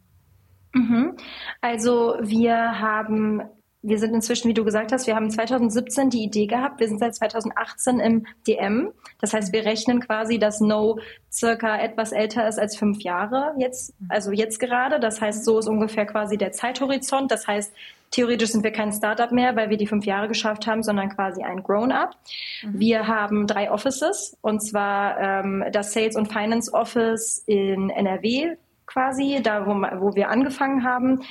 Mhm. 0.73 1.17
Also 1.61 2.15
wir 2.21 2.79
haben 2.79 3.41
wir 3.83 3.99
sind 3.99 4.13
inzwischen, 4.13 4.47
wie 4.47 4.53
du 4.53 4.63
gesagt 4.63 4.93
hast, 4.93 5.07
wir 5.07 5.15
haben 5.15 5.29
2017 5.29 6.09
die 6.09 6.23
Idee 6.23 6.47
gehabt. 6.47 6.79
Wir 6.79 6.87
sind 6.87 6.99
seit 6.99 7.15
2018 7.15 7.99
im 7.99 8.25
DM. 8.47 8.91
Das 9.19 9.33
heißt, 9.33 9.51
wir 9.51 9.65
rechnen 9.65 9.99
quasi, 9.99 10.39
dass 10.39 10.61
No 10.61 10.99
circa 11.29 11.77
etwas 11.77 12.13
älter 12.13 12.47
ist 12.47 12.57
als 12.57 12.77
fünf 12.77 13.01
Jahre 13.03 13.53
jetzt, 13.57 13.93
also 14.07 14.31
jetzt 14.31 14.59
gerade. 14.59 15.01
Das 15.01 15.19
heißt, 15.19 15.43
so 15.43 15.59
ist 15.59 15.67
ungefähr 15.67 16.05
quasi 16.05 16.37
der 16.37 16.53
Zeithorizont. 16.53 17.29
Das 17.29 17.45
heißt, 17.45 17.73
theoretisch 18.11 18.51
sind 18.51 18.63
wir 18.63 18.71
kein 18.71 18.93
Startup 18.93 19.31
mehr, 19.33 19.57
weil 19.57 19.69
wir 19.69 19.77
die 19.77 19.87
fünf 19.87 20.05
Jahre 20.05 20.29
geschafft 20.29 20.65
haben, 20.65 20.81
sondern 20.81 21.09
quasi 21.09 21.43
ein 21.43 21.61
Grown-up. 21.61 22.15
Mhm. 22.63 22.79
Wir 22.79 23.07
haben 23.07 23.47
drei 23.47 23.69
Offices 23.69 24.37
und 24.41 24.61
zwar 24.61 25.19
ähm, 25.19 25.65
das 25.73 25.91
Sales 25.91 26.15
und 26.15 26.31
Finance 26.31 26.73
Office 26.73 27.43
in 27.47 27.89
NRW 27.89 28.55
quasi, 28.85 29.41
da 29.43 29.65
wo, 29.65 29.73
wo 29.99 30.15
wir 30.15 30.29
angefangen 30.29 30.83
haben 30.83 31.23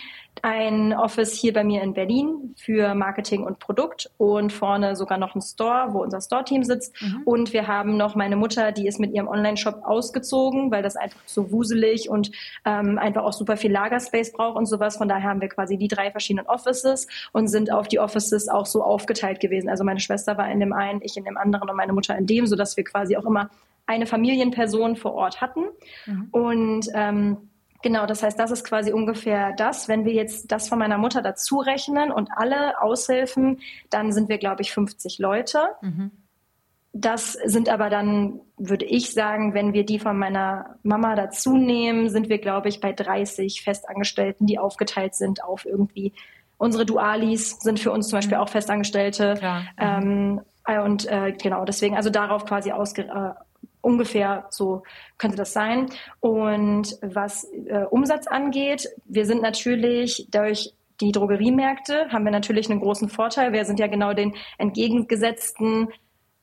ein 0.43 0.93
Office 0.93 1.33
hier 1.33 1.53
bei 1.53 1.63
mir 1.63 1.83
in 1.83 1.95
Berlin 1.95 2.55
für 2.57 2.95
Marketing 2.95 3.45
und 3.45 3.61
Produkt 3.61 4.11
und 4.19 4.53
vorne 4.53 4.97
sogar 4.97 5.17
noch 5.17 5.37
ein 5.37 5.41
Store, 5.41 5.93
wo 5.93 6.03
unser 6.03 6.21
Store-Team 6.21 6.65
sitzt. 6.65 7.01
Mhm. 7.01 7.23
Und 7.25 7.53
wir 7.53 7.69
haben 7.69 7.97
noch 7.97 8.17
meine 8.17 8.35
Mutter, 8.35 8.73
die 8.73 8.89
ist 8.89 8.99
mit 8.99 9.13
ihrem 9.15 9.29
Online-Shop 9.29 9.83
ausgezogen, 9.85 10.73
weil 10.73 10.83
das 10.83 10.97
einfach 10.97 11.21
so 11.27 11.53
wuselig 11.53 12.11
und 12.11 12.33
ähm, 12.65 12.99
einfach 12.99 13.23
auch 13.23 13.33
super 13.33 13.57
viel 13.57 13.71
Lagerspace 13.71 14.33
braucht 14.33 14.57
und 14.57 14.67
sowas. 14.67 14.97
Von 14.97 15.09
daher 15.09 15.31
haben 15.31 15.41
wir 15.41 15.49
quasi 15.49 15.79
die 15.79 15.89
drei 15.89 16.11
verschiedenen 16.11 16.47
Offices 16.49 17.07
und 17.33 17.47
sind 17.47 17.73
auf 17.73 17.87
die 17.87 18.01
Offices 18.01 18.49
auch 18.49 18.67
so 18.67 18.83
aufgeteilt 18.83 19.39
gewesen. 19.39 19.69
Also 19.69 19.85
meine 19.85 20.01
Schwester 20.01 20.37
war 20.37 20.51
in 20.51 20.59
dem 20.59 20.73
einen, 20.73 21.01
ich 21.03 21.17
in 21.17 21.25
dem 21.25 21.37
anderen 21.37 21.71
und 21.71 21.77
meine 21.77 21.93
Mutter 21.93 22.19
in 22.19 22.27
dem, 22.27 22.49
sodass 22.49 22.77
wir 22.77 22.83
quasi 22.83 23.17
auch 23.17 23.25
immer 23.25 23.49
eine 23.87 24.07
Familienperson 24.07 24.97
vor 24.97 25.15
Ort 25.15 25.41
hatten. 25.41 25.67
Mhm. 26.07 26.29
Und 26.33 26.87
ähm, 26.95 27.37
Genau, 27.83 28.07
das 28.07 28.23
heißt, 28.23 28.39
das 28.39 28.51
ist 28.51 28.65
quasi 28.65 28.93
ungefähr 28.93 29.53
das. 29.57 29.89
Wenn 29.89 30.05
wir 30.05 30.13
jetzt 30.13 30.51
das 30.53 30.69
von 30.69 30.79
meiner 30.79 30.99
Mutter 30.99 31.23
dazu 31.23 31.59
rechnen 31.59 32.11
und 32.11 32.31
alle 32.35 32.81
Aushilfen, 32.81 33.61
dann 33.91 34.13
sind 34.13 34.29
wir, 34.29 34.39
glaube 34.39 34.63
ich, 34.63 34.73
50 34.73 35.19
Leute. 35.19 35.61
Mhm. 35.81 36.11
Das 36.95 37.33
sind 37.33 37.69
aber 37.69 37.89
dann, 37.89 38.41
würde 38.59 38.85
ich 38.85 39.13
sagen, 39.13 39.55
wenn 39.55 39.73
wir 39.73 39.85
die 39.85 39.99
von 39.99 40.19
meiner 40.19 40.77
Mama 40.83 41.15
dazu 41.15 41.57
nehmen, 41.57 42.11
sind 42.11 42.29
wir, 42.29 42.39
glaube 42.39 42.69
ich, 42.69 42.81
bei 42.81 42.93
30 42.93 43.63
Festangestellten, 43.63 44.47
die 44.47 44.59
aufgeteilt 44.59 45.15
sind 45.15 45.43
auf 45.43 45.65
irgendwie 45.65 46.13
unsere 46.63 46.87
Dualis 46.87 47.59
sind 47.59 47.81
für 47.81 47.91
uns 47.91 48.07
zum 48.07 48.19
Beispiel 48.19 48.37
mhm. 48.37 48.45
auch 48.45 48.49
Festangestellte. 48.49 49.35
Mhm. 49.35 49.69
Ähm, 49.79 50.41
äh, 50.65 50.79
und 50.81 51.11
äh, 51.11 51.33
genau, 51.33 51.65
deswegen, 51.65 51.97
also 51.97 52.09
darauf 52.09 52.45
quasi 52.45 52.71
ausge, 52.71 53.03
äh, 53.03 53.33
ungefähr 53.83 54.47
so 54.49 54.83
könnte 55.19 55.37
das 55.37 55.53
sein. 55.53 55.91
Und 56.21 56.97
was 57.03 57.45
äh, 57.67 57.85
Umsatz 57.91 58.27
angeht, 58.27 58.89
wir 59.05 59.27
sind 59.27 59.43
natürlich 59.43 60.29
durch 60.31 60.73
die 61.01 61.13
Drogeriemärkte 61.13 62.09
haben 62.11 62.25
wir 62.25 62.31
natürlich 62.31 62.71
einen 62.71 62.81
großen 62.81 63.09
Vorteil. 63.09 63.53
Wir 63.53 63.65
sind 63.65 63.81
ja 63.81 63.89
genau 63.89 64.15
den 64.15 64.35
entgegengesetzten 64.59 65.89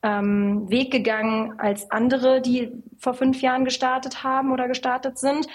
ähm, 0.04 0.69
Weg 0.69 0.91
gegangen 0.91 1.60
als 1.60 1.89
andere, 1.91 2.41
die 2.41 2.71
vor 2.97 3.13
fünf 3.13 3.41
Jahren 3.41 3.63
gestartet 3.63 4.23
haben 4.23 4.52
oder 4.52 4.67
gestartet 4.67 5.17
sind. 5.17 5.47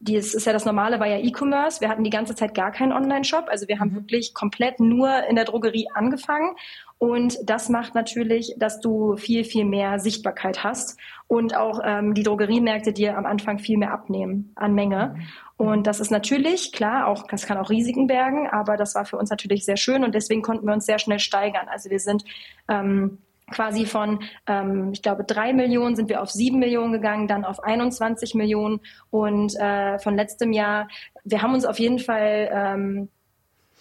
Das 0.00 0.34
ist 0.34 0.46
ja 0.46 0.52
das 0.52 0.64
Normale, 0.64 0.98
war 0.98 1.06
ja 1.06 1.18
E-Commerce. 1.18 1.80
Wir 1.80 1.88
hatten 1.88 2.04
die 2.04 2.10
ganze 2.10 2.34
Zeit 2.34 2.54
gar 2.54 2.72
keinen 2.72 2.92
Online-Shop. 2.92 3.46
Also 3.48 3.68
wir 3.68 3.78
haben 3.78 3.90
mhm. 3.90 3.96
wirklich 3.96 4.34
komplett 4.34 4.80
nur 4.80 5.24
in 5.28 5.36
der 5.36 5.44
Drogerie 5.44 5.86
angefangen 5.94 6.56
und 7.02 7.36
das 7.42 7.68
macht 7.68 7.96
natürlich, 7.96 8.54
dass 8.58 8.78
du 8.78 9.16
viel, 9.16 9.42
viel 9.42 9.64
mehr 9.64 9.98
Sichtbarkeit 9.98 10.62
hast 10.62 11.00
und 11.26 11.56
auch 11.56 11.80
ähm, 11.84 12.14
die 12.14 12.22
Drogeriemärkte 12.22 12.92
dir 12.92 13.18
am 13.18 13.26
Anfang 13.26 13.58
viel 13.58 13.76
mehr 13.76 13.92
abnehmen 13.92 14.52
an 14.54 14.72
Menge. 14.72 15.16
Mhm. 15.16 15.66
Und 15.66 15.86
das 15.88 15.98
ist 15.98 16.12
natürlich, 16.12 16.70
klar, 16.70 17.08
auch, 17.08 17.26
das 17.26 17.44
kann 17.44 17.58
auch 17.58 17.70
Risiken 17.70 18.06
bergen, 18.06 18.46
aber 18.48 18.76
das 18.76 18.94
war 18.94 19.04
für 19.04 19.16
uns 19.16 19.30
natürlich 19.30 19.64
sehr 19.64 19.76
schön 19.76 20.04
und 20.04 20.14
deswegen 20.14 20.42
konnten 20.42 20.64
wir 20.64 20.74
uns 20.74 20.86
sehr 20.86 21.00
schnell 21.00 21.18
steigern. 21.18 21.66
Also 21.68 21.90
wir 21.90 21.98
sind 21.98 22.22
ähm, 22.68 23.18
quasi 23.50 23.84
von, 23.84 24.20
ähm, 24.46 24.90
ich 24.92 25.02
glaube, 25.02 25.24
drei 25.24 25.52
Millionen 25.52 25.96
sind 25.96 26.08
wir 26.08 26.22
auf 26.22 26.30
sieben 26.30 26.60
Millionen 26.60 26.92
gegangen, 26.92 27.26
dann 27.26 27.44
auf 27.44 27.64
21 27.64 28.36
Millionen 28.36 28.78
und 29.10 29.56
äh, 29.56 29.98
von 29.98 30.14
letztem 30.14 30.52
Jahr, 30.52 30.86
wir 31.24 31.42
haben 31.42 31.54
uns 31.54 31.64
auf 31.64 31.80
jeden 31.80 31.98
Fall 31.98 32.48
ähm, 32.52 33.08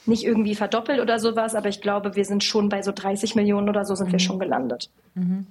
nicht 0.05 0.23
irgendwie 0.23 0.55
verdoppelt 0.55 0.99
oder 0.99 1.19
sowas, 1.19 1.55
aber 1.55 1.69
ich 1.69 1.81
glaube, 1.81 2.15
wir 2.15 2.25
sind 2.25 2.43
schon 2.43 2.69
bei 2.69 2.81
so 2.81 2.91
30 2.91 3.35
Millionen 3.35 3.69
oder 3.69 3.85
so 3.85 3.95
sind 3.95 4.07
mhm. 4.07 4.11
wir 4.13 4.19
schon 4.19 4.39
gelandet. 4.39 4.89
Mhm. 5.15 5.47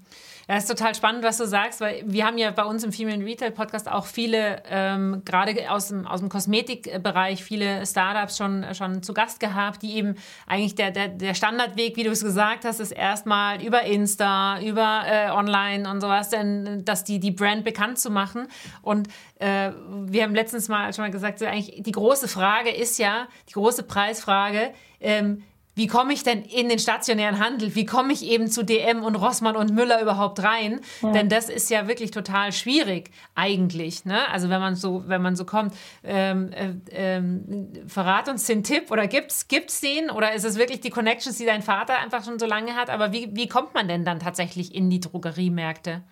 Ja, 0.50 0.56
ist 0.56 0.66
total 0.66 0.96
spannend, 0.96 1.22
was 1.22 1.38
du 1.38 1.46
sagst, 1.46 1.80
weil 1.80 2.02
wir 2.06 2.26
haben 2.26 2.36
ja 2.36 2.50
bei 2.50 2.64
uns 2.64 2.82
im 2.82 2.90
Female 2.90 3.24
Retail 3.24 3.52
Podcast 3.52 3.88
auch 3.88 4.04
viele, 4.04 4.60
ähm, 4.68 5.22
gerade 5.24 5.70
aus 5.70 5.86
dem, 5.86 6.08
aus 6.08 6.18
dem 6.18 6.28
Kosmetikbereich, 6.28 7.44
viele 7.44 7.86
Startups 7.86 8.36
schon, 8.36 8.66
schon 8.74 9.00
zu 9.04 9.14
Gast 9.14 9.38
gehabt, 9.38 9.80
die 9.82 9.94
eben 9.94 10.16
eigentlich 10.48 10.74
der, 10.74 10.90
der, 10.90 11.06
der 11.06 11.34
Standardweg, 11.34 11.94
wie 11.94 12.02
du 12.02 12.10
es 12.10 12.24
gesagt 12.24 12.64
hast, 12.64 12.80
ist 12.80 12.90
erstmal 12.90 13.62
über 13.62 13.82
Insta, 13.82 14.60
über 14.60 15.02
äh, 15.06 15.30
online 15.30 15.88
und 15.88 16.00
sowas, 16.00 16.30
denn 16.30 16.84
dass 16.84 17.04
die, 17.04 17.20
die 17.20 17.30
Brand 17.30 17.62
bekannt 17.62 18.00
zu 18.00 18.10
machen. 18.10 18.48
Und 18.82 19.06
äh, 19.38 19.70
wir 19.88 20.24
haben 20.24 20.34
letztens 20.34 20.66
mal 20.66 20.92
schon 20.92 21.04
mal 21.04 21.12
gesagt, 21.12 21.40
eigentlich 21.44 21.80
die 21.80 21.92
große 21.92 22.26
Frage 22.26 22.70
ist 22.70 22.98
ja, 22.98 23.28
die 23.48 23.52
große 23.52 23.84
Preisfrage, 23.84 24.72
ähm, 24.98 25.44
wie 25.80 25.86
komme 25.86 26.12
ich 26.12 26.22
denn 26.22 26.42
in 26.42 26.68
den 26.68 26.78
stationären 26.78 27.38
Handel? 27.38 27.74
Wie 27.74 27.86
komme 27.86 28.12
ich 28.12 28.22
eben 28.22 28.48
zu 28.48 28.62
DM 28.62 29.02
und 29.02 29.14
Rossmann 29.14 29.56
und 29.56 29.74
Müller 29.74 30.02
überhaupt 30.02 30.42
rein? 30.42 30.82
Ja. 31.00 31.12
Denn 31.12 31.30
das 31.30 31.48
ist 31.48 31.70
ja 31.70 31.88
wirklich 31.88 32.10
total 32.10 32.52
schwierig 32.52 33.10
eigentlich. 33.34 34.04
Ne? 34.04 34.28
Also 34.28 34.50
wenn 34.50 34.60
man 34.60 34.74
so, 34.74 35.04
wenn 35.06 35.22
man 35.22 35.36
so 35.36 35.46
kommt, 35.46 35.72
ähm, 36.04 36.52
äh, 36.52 36.74
ähm, 36.90 37.72
verrat 37.86 38.28
uns 38.28 38.44
den 38.44 38.62
Tipp 38.62 38.90
oder 38.90 39.06
gibt's 39.06 39.48
gibt's 39.48 39.80
den 39.80 40.10
oder 40.10 40.34
ist 40.34 40.44
es 40.44 40.58
wirklich 40.58 40.82
die 40.82 40.90
Connections, 40.90 41.38
die 41.38 41.46
dein 41.46 41.62
Vater 41.62 41.98
einfach 41.98 42.26
schon 42.26 42.38
so 42.38 42.44
lange 42.44 42.76
hat? 42.76 42.90
Aber 42.90 43.14
wie, 43.14 43.30
wie 43.32 43.48
kommt 43.48 43.72
man 43.72 43.88
denn 43.88 44.04
dann 44.04 44.20
tatsächlich 44.20 44.74
in 44.74 44.90
die 44.90 45.00
Drogeriemärkte? 45.00 46.02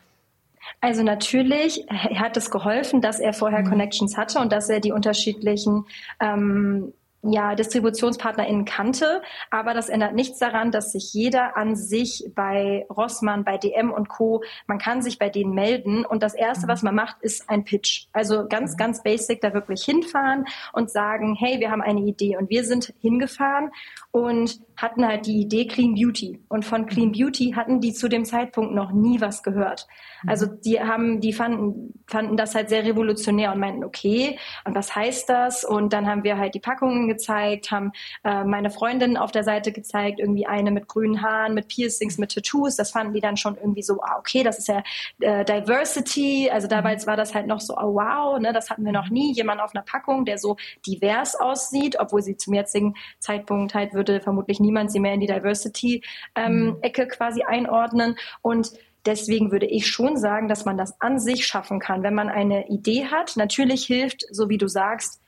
Also 0.80 1.02
natürlich 1.02 1.84
hat 1.90 2.38
es 2.38 2.50
geholfen, 2.50 3.02
dass 3.02 3.20
er 3.20 3.34
vorher 3.34 3.60
mhm. 3.60 3.68
Connections 3.68 4.16
hatte 4.16 4.38
und 4.38 4.50
dass 4.50 4.70
er 4.70 4.80
die 4.80 4.92
unterschiedlichen 4.92 5.84
ähm, 6.20 6.94
ja, 7.22 7.54
DistributionspartnerInnen 7.54 8.64
kannte, 8.64 9.22
aber 9.50 9.74
das 9.74 9.88
ändert 9.88 10.14
nichts 10.14 10.38
daran, 10.38 10.70
dass 10.70 10.92
sich 10.92 11.12
jeder 11.12 11.56
an 11.56 11.74
sich 11.74 12.30
bei 12.34 12.86
Rossmann, 12.90 13.44
bei 13.44 13.58
DM 13.58 13.90
und 13.90 14.08
Co., 14.08 14.42
man 14.66 14.78
kann 14.78 15.02
sich 15.02 15.18
bei 15.18 15.28
denen 15.28 15.52
melden 15.52 16.04
und 16.04 16.22
das 16.22 16.34
Erste, 16.34 16.66
mhm. 16.66 16.70
was 16.70 16.82
man 16.82 16.94
macht, 16.94 17.16
ist 17.20 17.48
ein 17.50 17.64
Pitch. 17.64 18.06
Also 18.12 18.46
ganz, 18.48 18.72
mhm. 18.72 18.76
ganz 18.76 19.02
basic 19.02 19.40
da 19.40 19.52
wirklich 19.52 19.84
hinfahren 19.84 20.44
und 20.72 20.90
sagen, 20.90 21.34
hey, 21.34 21.58
wir 21.58 21.70
haben 21.70 21.82
eine 21.82 22.00
Idee 22.00 22.36
und 22.36 22.50
wir 22.50 22.64
sind 22.64 22.94
hingefahren 23.00 23.70
und 24.12 24.60
hatten 24.78 25.04
halt 25.04 25.26
die 25.26 25.40
Idee 25.40 25.66
Clean 25.66 25.94
Beauty. 25.94 26.40
Und 26.48 26.64
von 26.64 26.86
Clean 26.86 27.10
Beauty 27.10 27.52
hatten 27.56 27.80
die 27.80 27.92
zu 27.92 28.08
dem 28.08 28.24
Zeitpunkt 28.24 28.72
noch 28.72 28.92
nie 28.92 29.20
was 29.20 29.42
gehört. 29.42 29.88
Mhm. 30.22 30.28
Also 30.30 30.46
die 30.46 30.80
haben, 30.80 31.20
die 31.20 31.32
fanden, 31.32 31.94
fanden 32.06 32.36
das 32.36 32.54
halt 32.54 32.68
sehr 32.68 32.84
revolutionär 32.84 33.52
und 33.52 33.58
meinten, 33.58 33.82
okay, 33.82 34.38
und 34.64 34.76
was 34.76 34.94
heißt 34.94 35.28
das? 35.28 35.64
Und 35.64 35.92
dann 35.92 36.06
haben 36.06 36.22
wir 36.22 36.38
halt 36.38 36.54
die 36.54 36.60
Packungen 36.60 37.08
gezeigt, 37.08 37.72
haben 37.72 37.90
äh, 38.22 38.44
meine 38.44 38.70
Freundin 38.70 39.16
auf 39.16 39.32
der 39.32 39.42
Seite 39.42 39.72
gezeigt, 39.72 40.20
irgendwie 40.20 40.46
eine 40.46 40.70
mit 40.70 40.86
grünen 40.86 41.22
Haaren, 41.22 41.54
mit 41.54 41.66
Piercings, 41.66 42.16
mit 42.16 42.32
Tattoos. 42.32 42.76
Das 42.76 42.92
fanden 42.92 43.14
die 43.14 43.20
dann 43.20 43.36
schon 43.36 43.56
irgendwie 43.56 43.82
so, 43.82 44.00
ah, 44.00 44.16
okay, 44.20 44.44
das 44.44 44.58
ist 44.58 44.68
ja 44.68 44.84
äh, 45.20 45.44
Diversity. 45.44 46.50
Also 46.52 46.68
damals 46.68 47.08
war 47.08 47.16
das 47.16 47.34
halt 47.34 47.48
noch 47.48 47.60
so, 47.60 47.76
oh 47.76 47.94
wow, 47.94 48.38
ne, 48.38 48.52
das 48.52 48.70
hatten 48.70 48.84
wir 48.84 48.92
noch 48.92 49.10
nie. 49.10 49.32
Jemand 49.32 49.60
auf 49.60 49.74
einer 49.74 49.82
Packung, 49.82 50.24
der 50.24 50.38
so 50.38 50.56
divers 50.86 51.34
aussieht, 51.34 51.96
obwohl 51.98 52.22
sie 52.22 52.36
zum 52.36 52.54
jetzigen 52.54 52.94
Zeitpunkt 53.18 53.74
halt 53.74 53.92
würde 53.92 54.20
vermutlich 54.20 54.60
niemand 54.68 54.92
sie 54.92 55.00
mehr 55.00 55.14
in 55.14 55.20
die 55.20 55.26
Diversity-Ecke 55.26 57.02
ähm, 57.02 57.08
quasi 57.08 57.42
einordnen. 57.42 58.16
Und 58.42 58.72
Deswegen 59.06 59.52
würde 59.52 59.64
ich 59.64 59.86
schon 59.86 60.18
sagen, 60.18 60.48
dass 60.48 60.66
man 60.66 60.76
das 60.76 61.00
an 61.00 61.18
sich 61.18 61.46
schaffen 61.46 61.78
kann, 61.78 62.02
wenn 62.02 62.12
man 62.12 62.28
eine 62.28 62.68
Idee 62.68 63.06
hat. 63.06 63.36
Natürlich 63.36 63.86
hilft, 63.86 64.26
so 64.30 64.50
wie 64.50 64.58
du 64.58 64.68
sagst, 64.68 65.22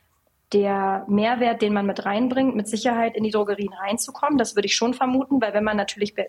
der 0.52 1.06
Mehrwert, 1.08 1.62
den 1.62 1.72
man 1.72 1.86
mit 1.86 2.04
reinbringt, 2.04 2.56
mit 2.56 2.68
Sicherheit 2.68 3.16
in 3.16 3.24
die 3.24 3.30
Drogerien 3.30 3.72
reinzukommen. 3.72 4.36
Das 4.36 4.54
würde 4.54 4.66
ich 4.66 4.76
schon 4.76 4.92
vermuten, 4.92 5.40
weil 5.40 5.54
wenn 5.54 5.64
man 5.64 5.76
natürlich 5.76 6.14
be 6.14 6.26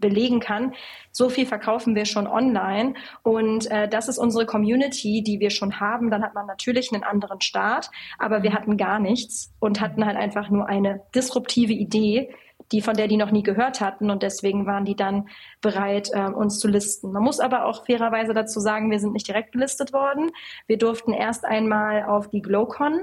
belegen 0.00 0.38
kann, 0.38 0.74
so 1.12 1.30
viel 1.30 1.46
verkaufen 1.46 1.94
wir 1.94 2.04
schon 2.04 2.26
online 2.26 2.92
und 3.22 3.70
äh, 3.70 3.88
das 3.88 4.08
ist 4.08 4.18
unsere 4.18 4.44
Community, 4.44 5.22
die 5.22 5.40
wir 5.40 5.48
schon 5.48 5.80
haben, 5.80 6.10
dann 6.10 6.22
hat 6.22 6.34
man 6.34 6.46
natürlich 6.46 6.92
einen 6.92 7.04
anderen 7.04 7.40
Start, 7.40 7.90
aber 8.18 8.42
wir 8.42 8.52
hatten 8.52 8.76
gar 8.76 8.98
nichts 8.98 9.54
und 9.60 9.80
hatten 9.80 10.04
halt 10.04 10.18
einfach 10.18 10.50
nur 10.50 10.68
eine 10.68 11.00
disruptive 11.14 11.72
Idee, 11.72 12.34
die 12.72 12.80
von 12.80 12.96
der 12.96 13.08
die 13.08 13.16
noch 13.16 13.30
nie 13.30 13.42
gehört 13.42 13.80
hatten 13.80 14.10
und 14.10 14.22
deswegen 14.22 14.66
waren 14.66 14.84
die 14.84 14.96
dann 14.96 15.28
bereit, 15.60 16.10
äh, 16.12 16.26
uns 16.26 16.58
zu 16.58 16.68
listen. 16.68 17.12
Man 17.12 17.22
muss 17.22 17.40
aber 17.40 17.66
auch 17.66 17.86
fairerweise 17.86 18.34
dazu 18.34 18.60
sagen, 18.60 18.90
wir 18.90 19.00
sind 19.00 19.12
nicht 19.12 19.28
direkt 19.28 19.52
gelistet 19.52 19.92
worden. 19.92 20.30
Wir 20.66 20.78
durften 20.78 21.12
erst 21.12 21.44
einmal 21.44 22.04
auf 22.04 22.28
die 22.28 22.42
Glowcon. 22.42 23.02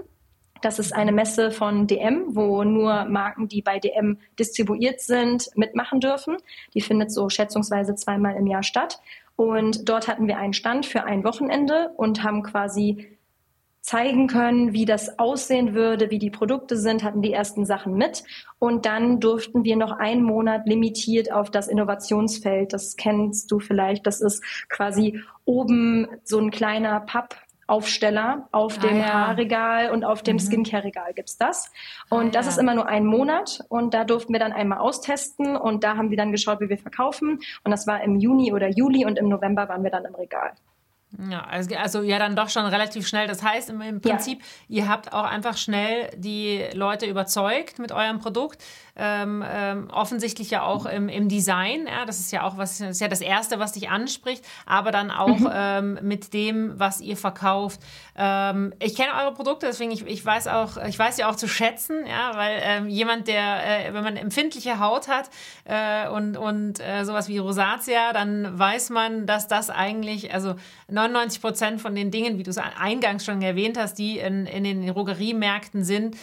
Das 0.62 0.78
ist 0.78 0.94
eine 0.94 1.12
Messe 1.12 1.50
von 1.52 1.88
DM, 1.88 2.36
wo 2.36 2.64
nur 2.64 3.06
Marken, 3.06 3.48
die 3.48 3.64
bei 3.64 3.80
DM 3.80 4.20
distribuiert 4.38 5.02
sind, 5.02 5.50
mitmachen 5.56 6.00
dürfen. 6.00 6.38
Die 6.76 6.82
findet 6.82 7.12
so 7.12 7.30
schätzungsweise 7.30 7.96
zweimal 7.96 8.36
im 8.36 8.46
Jahr 8.46 8.64
statt. 8.64 9.00
Und 9.36 9.90
dort 9.90 10.08
hatten 10.08 10.28
wir 10.28 10.38
einen 10.38 10.54
Stand 10.54 10.86
für 10.86 11.04
ein 11.04 11.24
Wochenende 11.24 11.90
und 11.98 12.24
haben 12.24 12.44
quasi 12.44 13.18
zeigen 13.82 14.28
können, 14.28 14.74
wie 14.74 14.86
das 14.86 15.18
aussehen 15.20 15.74
würde, 15.74 16.12
wie 16.12 16.20
die 16.20 16.30
Produkte 16.30 16.78
sind, 16.78 17.04
hatten 17.04 17.22
die 17.22 17.34
ersten 17.34 17.66
Sachen 17.66 17.96
mit. 17.96 18.24
Und 18.60 18.86
dann 18.86 19.20
durften 19.20 19.64
wir 19.64 19.76
noch 19.76 19.92
einen 19.92 20.24
Monat 20.24 20.68
limitiert 20.68 21.32
auf 21.32 21.50
das 21.50 21.68
Innovationsfeld. 21.68 22.74
Das 22.74 22.96
kennst 22.96 23.52
du 23.52 23.60
vielleicht. 23.60 24.06
Das 24.06 24.22
ist 24.22 24.44
quasi 24.70 25.22
oben 25.46 26.08
so 26.24 26.38
ein 26.40 26.52
kleiner 26.52 27.00
Papp. 27.02 27.36
Aufsteller 27.68 28.50
auf 28.52 28.80
ah, 28.80 28.82
dem 28.82 28.98
ja. 28.98 29.14
Haarregal 29.14 29.92
und 29.92 30.04
auf 30.04 30.24
dem 30.24 30.36
mhm. 30.36 30.40
Skincare-Regal 30.40 31.14
gibt's 31.14 31.38
das. 31.38 31.72
Und 32.10 32.28
ah, 32.28 32.32
das 32.32 32.46
ja. 32.48 32.52
ist 32.52 32.58
immer 32.58 32.76
nur 32.76 32.88
ein 32.88 33.06
Monat 33.06 33.64
und 33.70 33.94
da 33.94 34.04
durften 34.04 34.34
wir 34.34 34.42
dann 34.42 34.52
einmal 34.52 34.80
austesten 34.80 35.56
und 35.56 35.86
da 35.86 35.96
haben 35.96 36.10
wir 36.10 36.18
dann 36.18 36.34
geschaut, 36.34 36.60
wie 36.60 36.68
wir 36.68 36.78
verkaufen. 36.78 37.40
Und 37.64 37.72
das 37.72 37.88
war 37.88 38.04
im 38.04 38.18
Juni 38.18 38.52
oder 38.52 38.68
Juli 38.68 39.06
und 39.06 39.18
im 39.18 39.30
November 39.30 39.70
waren 39.70 39.84
wir 39.84 39.92
dann 39.92 40.04
im 40.04 40.16
Regal. 40.16 40.52
Ja, 41.30 41.44
also, 41.44 41.76
also, 41.76 42.02
ja, 42.04 42.20
dann 42.20 42.38
doch 42.38 42.50
schon 42.50 42.66
relativ 42.66 43.06
schnell. 43.06 43.28
Das 43.28 43.44
heißt 43.44 43.70
im, 43.70 43.82
im 43.82 44.00
Prinzip, 44.00 44.40
ja. 44.40 44.84
ihr 44.84 44.88
habt 44.88 45.12
auch 45.12 45.26
einfach 45.26 45.58
schnell 45.58 46.10
die 46.16 46.64
Leute 46.74 47.06
überzeugt 47.06 47.80
mit 47.80 47.92
eurem 47.92 48.20
Produkt 48.20 48.64
ähm, 48.96 49.44
ähm, 49.48 49.90
offensichtlich 49.90 50.52
ja 50.52 50.64
auch 50.64 50.86
im, 50.86 51.10
im, 51.10 51.30
Design. 51.30 51.88
Ja, 51.88 52.06
das 52.06 52.20
ist 52.20 52.32
ja 52.32 52.44
auch 52.44 52.58
was, 52.58 52.78
das 52.78 52.92
ist 52.92 53.02
ja 53.02 53.08
das 53.08 53.22
Erste, 53.22 53.60
was 53.60 53.72
dich 53.72 53.90
anspricht, 53.90 54.46
aber 54.66 54.92
dann 54.92 55.12
auch 55.12 55.40
mhm. 55.40 55.50
ähm, 55.54 56.00
mit 56.02 56.34
dem, 56.34 56.80
was 56.80 57.02
ihr 57.02 57.18
verkauft. 57.18 57.80
Ähm, 58.16 58.74
ich 58.80 58.96
kenne 58.96 59.12
eure 59.22 59.34
Produkte, 59.34 59.68
deswegen 59.68 59.92
ich, 59.92 60.06
ich 60.06 60.26
weiß 60.26 60.48
auch, 60.48 60.78
ich 60.78 60.98
weiß 60.98 61.18
ja 61.18 61.30
auch 61.30 61.36
zu 61.36 61.48
schätzen, 61.48 62.06
ja, 62.06 62.36
weil 62.36 62.60
ähm, 62.64 62.90
jemand, 62.90 63.28
der, 63.28 63.88
äh, 63.88 63.94
wenn 63.94 64.04
man 64.04 64.18
empfindliche 64.18 64.80
Haut 64.80 65.08
hat 65.08 65.30
äh, 65.66 66.10
und, 66.10 66.38
und 66.38 66.80
äh, 66.80 67.06
sowas 67.06 67.30
wie 67.30 67.38
Rosatia, 67.38 68.14
dann 68.14 68.58
weiß 68.58 68.90
man, 68.90 69.26
dass 69.26 69.48
das 69.48 69.70
eigentlich, 69.70 70.34
also 70.34 70.56
99 70.90 71.42
Prozent 71.42 71.82
von 71.82 71.96
den 71.96 72.12
Dingen, 72.12 72.38
wie 72.38 72.44
du 72.44 72.50
es 72.50 72.58
eingangs 72.58 73.24
schon 73.24 73.42
erwähnt 73.42 73.78
hast, 73.78 73.96
die 73.96 74.20
in, 74.20 74.46
in 74.46 74.64
den 74.64 74.88
Drogeriemärkten 74.88 75.84
sind, 75.84 76.18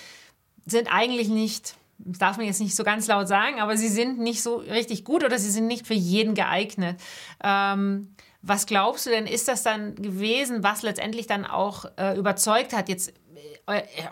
sind 0.66 0.88
eigentlich 0.92 1.29
nicht 1.29 1.74
das 1.98 2.18
darf 2.18 2.37
man 2.37 2.46
jetzt 2.46 2.61
nicht 2.61 2.77
so 2.77 2.85
ganz 2.85 3.09
laut 3.09 3.27
sagen, 3.27 3.61
aber 3.61 3.77
sie 3.77 3.88
sind 3.88 4.18
nicht 4.18 4.42
so 4.42 4.57
richtig 4.57 5.05
gut 5.05 5.24
oder 5.24 5.38
sie 5.38 5.51
sind 5.51 5.66
nicht 5.66 5.87
für 5.87 5.94
jeden 5.94 6.35
geeignet. 6.35 7.01
Ähm, 7.42 8.14
was 8.42 8.66
glaubst 8.66 9.07
du 9.07 9.11
denn, 9.11 9.27
ist 9.27 9.48
das 9.48 9.62
dann 9.62 9.94
gewesen, 9.96 10.62
was 10.62 10.83
letztendlich 10.83 11.27
dann 11.27 11.44
auch 11.44 11.87
äh, 11.96 12.16
überzeugt 12.16 12.72
hat? 12.72 12.88
Jetzt 12.88 13.12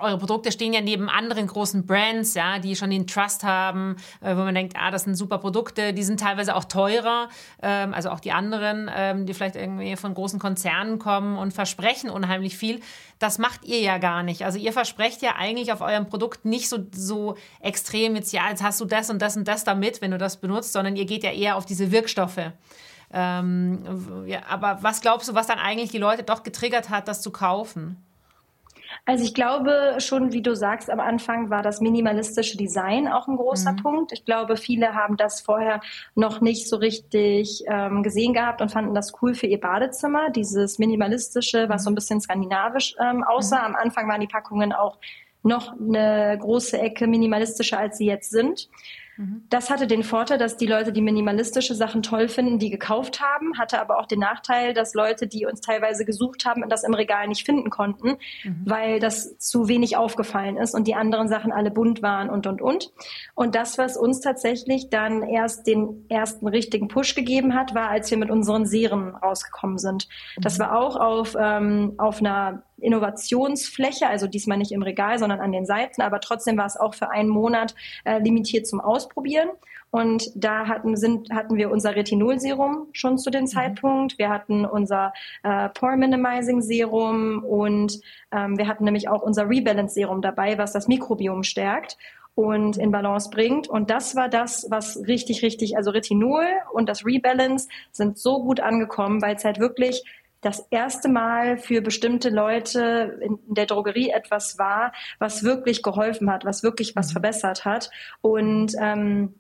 eure 0.01 0.19
Produkte 0.19 0.53
stehen 0.53 0.73
ja 0.73 0.81
neben 0.81 1.09
anderen 1.09 1.47
großen 1.47 1.87
Brands, 1.87 2.35
ja, 2.35 2.59
die 2.59 2.77
schon 2.77 2.91
den 2.91 3.07
Trust 3.07 3.43
haben, 3.43 3.97
äh, 4.21 4.37
wo 4.37 4.41
man 4.41 4.55
denkt, 4.55 4.75
ah, 4.79 4.91
das 4.91 5.05
sind 5.05 5.15
super 5.15 5.39
Produkte, 5.39 5.93
die 5.93 6.03
sind 6.03 6.21
teilweise 6.21 6.55
auch 6.55 6.65
teurer, 6.65 7.29
ähm, 7.63 7.95
also 7.95 8.11
auch 8.11 8.21
die 8.21 8.33
anderen, 8.33 8.91
ähm, 8.95 9.27
die 9.27 9.35
vielleicht 9.35 9.57
irgendwie 9.57 9.97
von 9.97 10.15
großen 10.15 10.39
Konzernen 10.39 10.99
kommen 10.99 11.39
und 11.39 11.53
versprechen 11.53 12.11
unheimlich 12.11 12.57
viel. 12.57 12.81
Das 13.19 13.39
macht 13.39 13.65
ihr 13.65 13.81
ja 13.81 13.99
gar 13.99 14.23
nicht. 14.23 14.45
Also 14.45 14.59
ihr 14.59 14.73
versprecht 14.73 15.23
ja 15.23 15.37
eigentlich 15.37 15.73
auf 15.73 15.81
eurem 15.81 16.07
Produkt 16.07 16.45
nicht 16.45 16.69
so, 16.69 16.79
so 16.93 17.37
extrem 17.61 18.15
jetzt, 18.17 18.33
ja, 18.33 18.49
jetzt 18.51 18.63
hast 18.63 18.81
du 18.81 18.85
das 18.85 19.09
und 19.09 19.23
das 19.23 19.37
und 19.37 19.49
das 19.49 19.65
damit, 19.65 20.03
wenn 20.03 20.11
du 20.11 20.19
das 20.19 20.37
benutzt, 20.39 20.73
sondern 20.73 20.97
ihr 20.97 21.07
geht 21.07 21.25
ja 21.25 21.31
eher 21.31 21.57
auf 21.57 21.65
diese 21.65 21.91
Wirkstoffe. 21.91 22.53
Ähm, 23.13 24.25
ja, 24.27 24.41
aber 24.49 24.79
was 24.83 25.01
glaubst 25.01 25.29
du, 25.29 25.35
was 25.35 25.47
dann 25.47 25.59
eigentlich 25.59 25.91
die 25.91 25.99
Leute 25.99 26.23
doch 26.23 26.43
getriggert 26.43 26.91
hat, 26.91 27.09
das 27.09 27.23
zu 27.23 27.31
kaufen? 27.31 28.03
Also 29.05 29.25
ich 29.25 29.35
glaube 29.35 29.97
schon, 29.99 30.33
wie 30.33 30.43
du 30.43 30.57
sagst, 30.57 30.91
am 30.91 30.99
Anfang 30.99 31.51
war 31.51 31.63
das 31.63 31.81
minimalistische 31.81 32.57
Design 32.57 33.07
auch 33.07 33.29
ein 33.29 33.37
großer 33.37 33.73
mhm. 33.73 33.77
Punkt. 33.77 34.13
Ich 34.13 34.25
glaube, 34.25 34.57
viele 34.57 34.95
haben 34.95 35.17
das 35.17 35.41
vorher 35.41 35.81
noch 36.15 36.41
nicht 36.41 36.69
so 36.69 36.77
richtig 36.77 37.63
ähm, 37.69 38.03
gesehen 38.03 38.33
gehabt 38.33 38.61
und 38.63 38.73
fanden 38.73 38.95
das 38.95 39.13
cool 39.23 39.35
für 39.35 39.47
ihr 39.47 39.61
Badezimmer, 39.61 40.31
dieses 40.31 40.79
minimalistische, 40.79 41.69
was 41.69 41.85
so 41.85 41.91
ein 41.91 41.93
mhm. 41.93 41.97
bisschen 41.97 42.21
skandinavisch 42.21 42.97
ähm, 43.01 43.23
aussah. 43.23 43.69
Mhm. 43.69 43.75
Am 43.75 43.77
Anfang 43.77 44.09
waren 44.09 44.21
die 44.21 44.27
Packungen 44.27 44.73
auch 44.73 44.99
noch 45.43 45.73
eine 45.79 46.37
große 46.41 46.79
Ecke 46.79 47.07
minimalistischer, 47.07 47.79
als 47.79 47.99
sie 47.99 48.07
jetzt 48.07 48.31
sind. 48.31 48.69
Mhm. 49.17 49.45
Das 49.49 49.71
hatte 49.71 49.87
den 49.87 50.03
Vorteil, 50.03 50.39
dass 50.39 50.57
die 50.57 50.67
Leute, 50.67 50.93
die 50.93 51.01
minimalistische 51.01 51.75
Sachen 51.75 52.03
toll 52.03 52.29
finden, 52.29 52.59
die 52.59 52.71
gekauft 52.71 53.21
haben, 53.21 53.59
hatte 53.59 53.81
aber 53.81 53.99
auch 53.99 54.07
den 54.07 54.21
Nachteil, 54.21 54.75
dass 54.75 54.95
Leute, 54.95 55.27
die 55.27 55.47
uns 55.47 55.61
teilweise 55.61 56.05
gesucht 56.05 56.45
haben, 56.45 56.69
das 56.69 56.85
im 56.85 56.95
Regal 56.95 57.29
nicht 57.29 57.47
finden 57.47 57.71
konnten, 57.71 58.17
mhm. 58.45 58.63
weil 58.65 59.01
das 59.01 59.39
zu 59.39 59.69
wenig 59.69 59.97
aufgefallen 59.97 60.57
ist 60.57 60.75
und 60.75 60.87
die 60.87 60.95
anderen 60.95 61.29
Sachen 61.29 61.53
alle 61.53 61.71
bunt 61.71 62.03
waren 62.03 62.29
und, 62.29 62.47
und, 62.47 62.61
und. 62.61 62.93
Und 63.35 63.55
das, 63.55 63.79
was 63.79 63.97
uns 63.97 64.21
tatsächlich 64.21 64.91
dann 64.91 65.23
erst 65.23 65.67
den 65.67 66.05
ersten 66.09 66.47
richtigen 66.47 66.89
Push 66.89 67.15
gegeben 67.15 67.55
hat, 67.55 67.75
war, 67.75 67.89
als 67.89 68.11
wir 68.11 68.19
mit 68.19 68.31
unseren 68.31 68.67
Serien 68.67 69.15
rausgekommen 69.15 69.79
sind. 69.79 70.09
Mhm. 70.37 70.43
Das 70.43 70.59
war 70.59 70.77
auch 70.79 70.97
auf, 70.97 71.37
ähm, 71.39 71.95
auf 71.99 72.21
einer 72.21 72.63
Innovationsfläche, 72.79 74.07
also 74.07 74.27
diesmal 74.27 74.59
nicht 74.59 74.73
im 74.73 74.83
Regal, 74.83 75.19
sondern 75.19 75.41
an 75.41 75.53
den 75.53 75.67
Seiten, 75.67 76.03
aber 76.03 76.21
trotzdem 76.21 76.57
war 76.57 76.67
es 76.67 76.77
auch 76.77 76.95
für 76.95 77.11
einen 77.11 77.29
Monat 77.29 77.75
äh, 78.05 78.19
limitiert 78.19 78.67
zum 78.67 78.81
Ausprobieren. 78.81 79.49
Und 79.91 80.31
da 80.35 80.67
hatten, 80.67 80.97
sind, 80.97 81.31
hatten 81.31 81.57
wir 81.57 81.71
unser 81.71 81.95
Retinol-Serum 81.95 82.89
schon 82.93 83.19
zu 83.19 83.31
dem 83.31 83.43
mhm. 83.43 83.49
Zeitpunkt. 83.49 84.19
Wir 84.19 84.29
hatten 84.29 84.67
unser 84.67 85.13
äh, 85.43 85.69
Pore 85.71 85.97
Minimizing 85.97 86.61
Serum 86.61 87.43
und 87.45 88.01
ähm, 88.33 88.59
wir 88.59 88.67
hatten 88.67 88.85
nämlich 88.85 89.09
auch 89.09 89.23
unser 89.23 89.49
Rebalance 89.49 89.95
Serum 89.95 90.21
dabei, 90.21 90.59
was 90.59 90.73
das 90.73 90.89
Mikrobiom 90.89 91.45
stärkt 91.45 91.97
und 92.35 92.77
in 92.77 92.91
Balance 92.91 93.31
bringt. 93.31 93.69
Und 93.69 93.89
das 93.89 94.15
war 94.15 94.29
das, 94.29 94.67
was 94.69 94.99
richtig, 95.07 95.43
richtig, 95.43 95.77
also 95.77 95.91
Retinol 95.91 96.45
und 96.73 96.89
das 96.89 97.07
Rebalance 97.07 97.69
sind 97.91 98.19
so 98.19 98.43
gut 98.43 98.61
angekommen, 98.61 99.23
weil 99.23 99.37
es 99.37 99.45
halt 99.45 99.59
wirklich 99.59 100.05
das 100.47 100.65
erste 100.71 101.09
Mal 101.09 101.59
für 101.59 101.83
bestimmte 101.83 102.31
Leute 102.31 103.19
in 103.21 103.39
der 103.49 103.67
Drogerie 103.67 104.11
etwas 104.11 104.59
war, 104.61 104.93
was 105.19 105.43
wirklich 105.43 105.83
geholfen 105.83 106.31
hat, 106.31 106.45
was 106.45 106.63
wirklich 106.63 106.95
was 106.95 107.09
mhm. 107.09 107.13
verbessert 107.13 107.65
hat 107.65 107.91
und 108.21 108.73
ähm, 108.81 109.35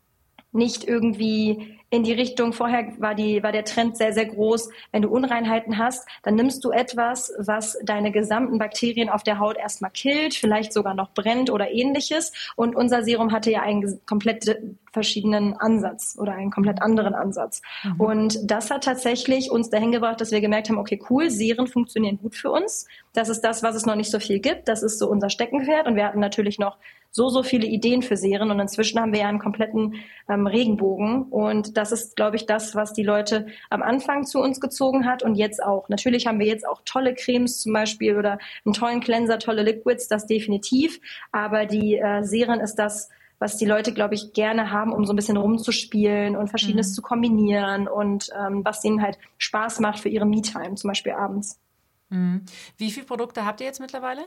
nicht 0.50 0.82
irgendwie 0.82 1.78
in 1.88 2.02
die 2.02 2.12
Richtung, 2.12 2.52
vorher 2.52 2.92
war, 2.98 3.14
die, 3.14 3.42
war 3.42 3.52
der 3.52 3.64
Trend 3.64 3.96
sehr, 3.96 4.12
sehr 4.12 4.26
groß, 4.26 4.70
wenn 4.90 5.02
du 5.02 5.08
Unreinheiten 5.08 5.78
hast, 5.78 6.08
dann 6.24 6.34
nimmst 6.34 6.64
du 6.64 6.70
etwas, 6.70 7.32
was 7.38 7.78
deine 7.84 8.10
gesamten 8.10 8.58
Bakterien 8.58 9.08
auf 9.08 9.22
der 9.22 9.38
Haut 9.38 9.56
erstmal 9.56 9.92
killt, 9.92 10.34
vielleicht 10.34 10.72
sogar 10.72 10.94
noch 10.94 11.10
brennt 11.10 11.48
oder 11.48 11.70
ähnliches. 11.70 12.32
Und 12.56 12.74
unser 12.74 13.04
Serum 13.04 13.30
hatte 13.30 13.52
ja 13.52 13.62
einen 13.62 14.00
komplett 14.04 14.58
verschiedenen 14.92 15.54
Ansatz 15.54 16.16
oder 16.18 16.32
einen 16.32 16.50
komplett 16.50 16.82
anderen 16.82 17.14
Ansatz. 17.14 17.62
Mhm. 17.84 18.00
Und 18.00 18.50
das 18.50 18.70
hat 18.70 18.84
tatsächlich 18.84 19.50
uns 19.50 19.70
dahin 19.70 19.92
gebracht, 19.92 20.20
dass 20.20 20.32
wir 20.32 20.40
gemerkt 20.40 20.68
haben, 20.68 20.78
okay, 20.78 21.00
cool, 21.10 21.30
Serien 21.30 21.66
funktionieren 21.66 22.18
gut 22.18 22.34
für 22.34 22.50
uns. 22.50 22.88
Das 23.12 23.28
ist 23.28 23.42
das, 23.42 23.62
was 23.62 23.76
es 23.76 23.86
noch 23.86 23.94
nicht 23.94 24.10
so 24.10 24.18
viel 24.18 24.40
gibt. 24.40 24.68
Das 24.68 24.82
ist 24.82 24.98
so 24.98 25.08
unser 25.08 25.30
Steckenpferd. 25.30 25.86
Und 25.86 25.96
wir 25.96 26.06
hatten 26.06 26.20
natürlich 26.20 26.58
noch 26.58 26.78
so, 27.10 27.30
so 27.30 27.42
viele 27.42 27.66
Ideen 27.66 28.02
für 28.02 28.16
Serien 28.16 28.50
und 28.50 28.60
inzwischen 28.60 29.00
haben 29.00 29.12
wir 29.12 29.20
ja 29.20 29.28
einen 29.28 29.38
kompletten 29.38 29.94
ähm, 30.28 30.46
Regenbogen 30.46 31.22
und 31.22 31.75
das 31.76 31.92
ist, 31.92 32.16
glaube 32.16 32.36
ich, 32.36 32.46
das, 32.46 32.74
was 32.74 32.92
die 32.92 33.02
Leute 33.02 33.46
am 33.70 33.82
Anfang 33.82 34.24
zu 34.24 34.40
uns 34.40 34.60
gezogen 34.60 35.06
hat 35.06 35.22
und 35.22 35.34
jetzt 35.34 35.62
auch. 35.62 35.88
Natürlich 35.88 36.26
haben 36.26 36.38
wir 36.38 36.46
jetzt 36.46 36.66
auch 36.66 36.82
tolle 36.84 37.14
Cremes 37.14 37.60
zum 37.60 37.72
Beispiel 37.72 38.16
oder 38.16 38.38
einen 38.64 38.74
tollen 38.74 39.00
Cleanser, 39.00 39.38
tolle 39.38 39.62
Liquids, 39.62 40.08
das 40.08 40.26
definitiv, 40.26 41.00
aber 41.32 41.66
die 41.66 41.96
äh, 41.96 42.22
Serien 42.22 42.60
ist 42.60 42.76
das, 42.76 43.08
was 43.38 43.58
die 43.58 43.66
Leute, 43.66 43.92
glaube 43.92 44.14
ich, 44.14 44.32
gerne 44.32 44.70
haben, 44.70 44.92
um 44.92 45.04
so 45.04 45.12
ein 45.12 45.16
bisschen 45.16 45.36
rumzuspielen 45.36 46.36
und 46.36 46.48
Verschiedenes 46.48 46.90
mhm. 46.90 46.94
zu 46.94 47.02
kombinieren 47.02 47.88
und 47.88 48.30
ähm, 48.34 48.64
was 48.64 48.82
ihnen 48.84 49.02
halt 49.02 49.18
Spaß 49.38 49.80
macht 49.80 50.00
für 50.00 50.08
ihre 50.08 50.24
Me-Time, 50.24 50.74
zum 50.76 50.88
Beispiel 50.88 51.12
abends. 51.12 51.60
Mhm. 52.08 52.42
Wie 52.78 52.90
viele 52.90 53.06
Produkte 53.06 53.44
habt 53.44 53.60
ihr 53.60 53.66
jetzt 53.66 53.80
mittlerweile? 53.80 54.22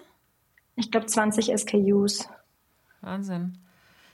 Ich 0.76 0.92
glaube 0.92 1.08
20 1.08 1.52
SKUs. 1.58 2.30
Wahnsinn. 3.02 3.58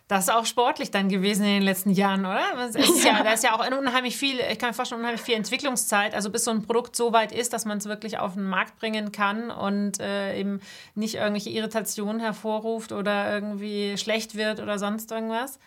Das 0.08 0.26
ist 0.26 0.30
auch 0.30 0.46
sportlich 0.46 0.92
dann 0.92 1.10
gewesen 1.10 1.46
in 1.46 1.54
den 1.54 1.64
letzten 1.64 1.90
Jahren, 1.90 2.26
oder? 2.26 2.68
Ist 2.68 3.04
ja, 3.06 3.24
da 3.24 3.34
ist 3.34 3.44
ja 3.44 3.56
auch 3.56 3.66
unheimlich 3.66 4.16
viel, 4.16 4.40
ich 4.40 4.60
kann 4.60 4.70
mir 4.70 4.74
vorstellen, 4.74 5.02
unheimlich 5.02 5.22
viel 5.22 5.34
Entwicklungszeit, 5.34 6.14
also 6.14 6.30
bis 6.30 6.44
so 6.44 6.52
ein 6.52 6.62
Produkt 6.62 6.96
so 6.96 7.12
weit 7.12 7.32
ist, 7.32 7.54
dass 7.54 7.66
man 7.66 7.80
es 7.80 7.88
wirklich 7.88 8.20
auf 8.20 8.36
den 8.36 8.44
Markt 8.44 8.78
bringen 8.80 9.12
kann 9.12 9.50
und 9.50 10.00
äh, 10.00 10.38
eben 10.40 10.62
nicht 10.94 11.16
irgendwelche 11.16 11.50
Irritationen 11.50 12.20
hervorruft 12.20 12.92
oder 12.92 13.34
irgendwie 13.34 13.98
schlecht 13.98 14.36
wird 14.36 14.60
oder 14.60 14.78
sonst 14.78 15.12
irgendwas. 15.12 15.60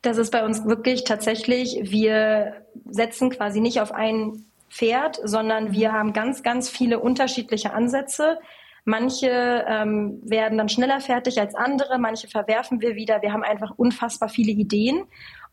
Das 0.00 0.16
ist 0.16 0.30
bei 0.30 0.44
uns 0.44 0.64
wirklich 0.64 1.04
tatsächlich, 1.04 1.78
wir 1.82 2.64
setzen 2.88 3.28
quasi 3.28 3.60
nicht 3.60 3.82
auf 3.82 3.92
ein 3.92 4.46
Pferd, 4.70 5.20
sondern 5.22 5.72
wir 5.72 5.92
haben 5.92 6.14
ganz, 6.14 6.42
ganz 6.42 6.70
viele 6.70 6.98
unterschiedliche 7.00 7.74
Ansätze 7.74 8.38
Manche 8.84 9.64
ähm, 9.68 10.20
werden 10.24 10.58
dann 10.58 10.68
schneller 10.68 11.00
fertig 11.00 11.40
als 11.40 11.54
andere, 11.54 11.98
manche 11.98 12.26
verwerfen 12.26 12.80
wir 12.80 12.96
wieder. 12.96 13.22
Wir 13.22 13.32
haben 13.32 13.44
einfach 13.44 13.72
unfassbar 13.76 14.28
viele 14.28 14.52
Ideen 14.52 15.04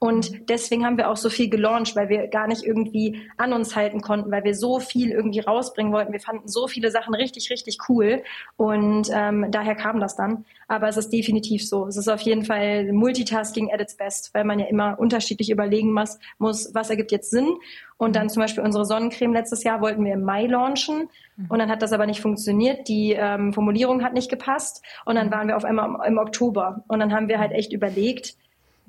und 0.01 0.49
deswegen 0.49 0.85
haben 0.85 0.97
wir 0.97 1.09
auch 1.09 1.17
so 1.17 1.29
viel 1.29 1.49
gelauncht, 1.49 1.93
weil 1.97 2.07
wir 2.07 2.27
gar 2.29 2.47
nicht 2.47 2.63
irgendwie 2.63 3.21
an 3.35 3.51
uns 3.51 3.75
halten 3.75 3.99
konnten, 3.99 4.31
weil 4.31 4.45
wir 4.45 4.55
so 4.55 4.79
viel 4.79 5.11
irgendwie 5.11 5.41
rausbringen 5.41 5.91
wollten. 5.91 6.13
Wir 6.13 6.21
fanden 6.21 6.47
so 6.47 6.67
viele 6.67 6.89
Sachen 6.89 7.13
richtig, 7.13 7.49
richtig 7.49 7.77
cool. 7.89 8.23
Und 8.55 9.09
ähm, 9.11 9.47
daher 9.51 9.75
kam 9.75 9.99
das 9.99 10.15
dann. 10.15 10.45
Aber 10.69 10.87
es 10.87 10.95
ist 10.95 11.11
definitiv 11.11 11.67
so. 11.67 11.85
Es 11.85 11.97
ist 11.97 12.07
auf 12.07 12.21
jeden 12.21 12.45
Fall 12.45 12.93
Multitasking 12.93 13.73
at 13.73 13.81
its 13.81 13.97
best, 13.97 14.33
weil 14.33 14.45
man 14.45 14.59
ja 14.59 14.67
immer 14.67 14.97
unterschiedlich 14.97 15.49
überlegen 15.49 15.91
muss, 15.91 16.17
muss 16.37 16.73
was 16.73 16.89
ergibt 16.89 17.11
jetzt 17.11 17.29
Sinn. 17.29 17.57
Und 17.97 18.15
dann 18.15 18.29
zum 18.29 18.41
Beispiel 18.41 18.63
unsere 18.63 18.85
Sonnencreme 18.85 19.33
letztes 19.33 19.65
Jahr 19.65 19.81
wollten 19.81 20.05
wir 20.05 20.13
im 20.13 20.23
Mai 20.23 20.45
launchen. 20.45 21.09
Und 21.49 21.59
dann 21.59 21.69
hat 21.69 21.81
das 21.81 21.91
aber 21.91 22.05
nicht 22.05 22.21
funktioniert. 22.21 22.87
Die 22.87 23.11
ähm, 23.11 23.51
Formulierung 23.51 24.01
hat 24.01 24.13
nicht 24.13 24.29
gepasst. 24.29 24.81
Und 25.03 25.15
dann 25.15 25.29
waren 25.29 25.49
wir 25.49 25.57
auf 25.57 25.65
einmal 25.65 25.87
im, 25.87 26.13
im 26.13 26.17
Oktober. 26.19 26.85
Und 26.87 26.99
dann 26.99 27.13
haben 27.13 27.27
wir 27.27 27.37
halt 27.39 27.51
echt 27.51 27.73
überlegt, 27.73 28.37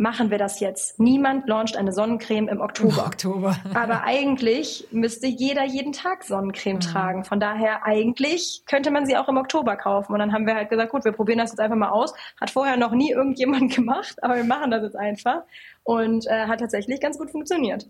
machen 0.00 0.30
wir 0.30 0.38
das 0.38 0.60
jetzt. 0.60 0.98
Niemand 0.98 1.46
launcht 1.46 1.76
eine 1.76 1.92
Sonnencreme 1.92 2.48
im 2.48 2.60
Oktober. 2.62 3.04
Oktober. 3.04 3.56
Aber 3.74 4.02
eigentlich 4.04 4.88
müsste 4.90 5.26
jeder 5.26 5.64
jeden 5.64 5.92
Tag 5.92 6.24
Sonnencreme 6.24 6.76
mhm. 6.76 6.80
tragen. 6.80 7.24
Von 7.24 7.38
daher 7.38 7.84
eigentlich 7.84 8.62
könnte 8.66 8.90
man 8.90 9.04
sie 9.04 9.18
auch 9.18 9.28
im 9.28 9.36
Oktober 9.36 9.76
kaufen. 9.76 10.14
Und 10.14 10.18
dann 10.18 10.32
haben 10.32 10.46
wir 10.46 10.54
halt 10.54 10.70
gesagt, 10.70 10.90
gut, 10.90 11.04
wir 11.04 11.12
probieren 11.12 11.38
das 11.38 11.50
jetzt 11.50 11.60
einfach 11.60 11.76
mal 11.76 11.90
aus. 11.90 12.14
Hat 12.40 12.50
vorher 12.50 12.78
noch 12.78 12.92
nie 12.92 13.12
irgendjemand 13.12 13.74
gemacht, 13.76 14.16
aber 14.22 14.36
wir 14.36 14.44
machen 14.44 14.70
das 14.70 14.82
jetzt 14.82 14.96
einfach. 14.96 15.42
Und 15.84 16.26
äh, 16.26 16.46
hat 16.46 16.60
tatsächlich 16.60 17.00
ganz 17.00 17.18
gut 17.18 17.30
funktioniert. 17.30 17.86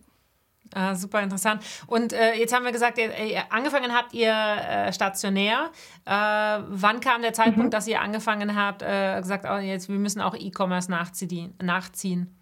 Ah, 0.74 0.94
super 0.94 1.20
interessant. 1.20 1.62
Und 1.87 2.12
äh, 2.12 2.35
jetzt 2.35 2.54
haben 2.54 2.64
wir 2.64 2.72
gesagt, 2.72 2.98
ihr, 2.98 3.16
ihr 3.16 3.42
angefangen 3.50 3.92
habt 3.92 4.14
ihr 4.14 4.33
äh, 4.33 4.92
stationär. 4.92 5.70
Äh, 6.06 6.11
wann 6.11 7.00
kam 7.00 7.22
der 7.22 7.33
Zeitpunkt, 7.33 7.66
mhm. 7.66 7.70
dass 7.70 7.88
ihr 7.88 8.00
angefangen 8.00 8.54
habt, 8.54 8.83
äh, 8.83 9.20
gesagt, 9.20 9.46
oh, 9.50 9.59
jetzt 9.59 9.88
wir 9.88 9.98
müssen 9.98 10.20
auch 10.20 10.35
E-Commerce 10.35 10.90
nachziehen? 10.90 12.37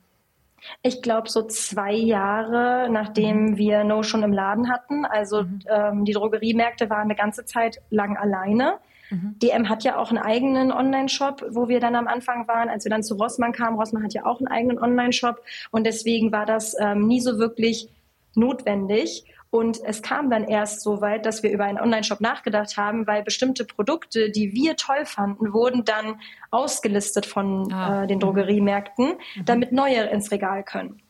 Ich 0.83 1.03
glaube 1.03 1.29
so 1.29 1.47
zwei 1.47 1.93
Jahre, 1.93 2.89
nachdem 2.91 3.53
mhm. 3.53 3.57
wir 3.57 3.85
No 3.85 4.03
schon 4.03 4.23
im 4.23 4.33
Laden 4.33 4.71
hatten. 4.71 5.05
Also 5.05 5.45
mhm. 5.45 5.61
ähm, 5.69 6.05
die 6.05 6.13
Drogeriemärkte 6.13 6.91
waren 6.91 7.03
eine 7.03 7.15
ganze 7.15 7.45
Zeit 7.45 7.81
lang 7.91 8.17
alleine. 8.17 8.79
Mhm. 9.11 9.37
DM 9.39 9.69
hat 9.69 9.85
ja 9.85 9.97
auch 9.97 10.11
einen 10.11 10.19
eigenen 10.19 10.73
Online-Shop, 10.73 11.45
wo 11.51 11.69
wir 11.69 11.81
dann 11.81 11.95
am 11.95 12.09
Anfang 12.09 12.47
waren, 12.47 12.69
als 12.69 12.85
wir 12.85 12.91
dann 12.91 13.03
zu 13.03 13.15
Rossmann 13.15 13.53
kamen. 13.53 13.79
Rossmann 13.79 14.03
hat 14.03 14.13
ja 14.13 14.27
auch 14.27 14.39
einen 14.39 14.49
eigenen 14.49 14.79
Online-Shop 14.79 15.41
und 15.71 15.85
deswegen 15.85 16.33
war 16.33 16.45
das 16.45 16.77
ähm, 16.79 17.07
nie 17.07 17.21
so 17.21 17.39
wirklich 17.39 17.89
notwendig. 18.35 19.25
Und 19.51 19.81
es 19.83 20.03
kam 20.03 20.29
dann 20.29 20.45
erst 20.45 20.83
so 20.83 21.01
weit, 21.01 21.25
dass 21.25 21.43
wir 21.43 21.51
über 21.51 21.65
einen 21.65 21.81
Online-Shop 21.81 22.21
nachgedacht 22.21 22.77
haben, 22.77 23.07
weil 23.07 23.23
bestimmte 23.23 23.65
Produkte, 23.65 24.31
die 24.31 24.53
wir 24.53 24.77
toll 24.77 25.07
fanden, 25.07 25.55
wurden 25.55 25.85
dann 25.85 26.21
ausgelistet 26.51 27.25
von 27.25 27.73
ah. 27.73 28.05
äh, 28.05 28.07
den 28.07 28.21
Drogeriemärkten, 28.21 29.07
mhm. 29.07 29.45
damit 29.47 29.73
neue 29.73 30.03
ins 30.11 30.31
Regal 30.31 30.65
können. 30.65 31.01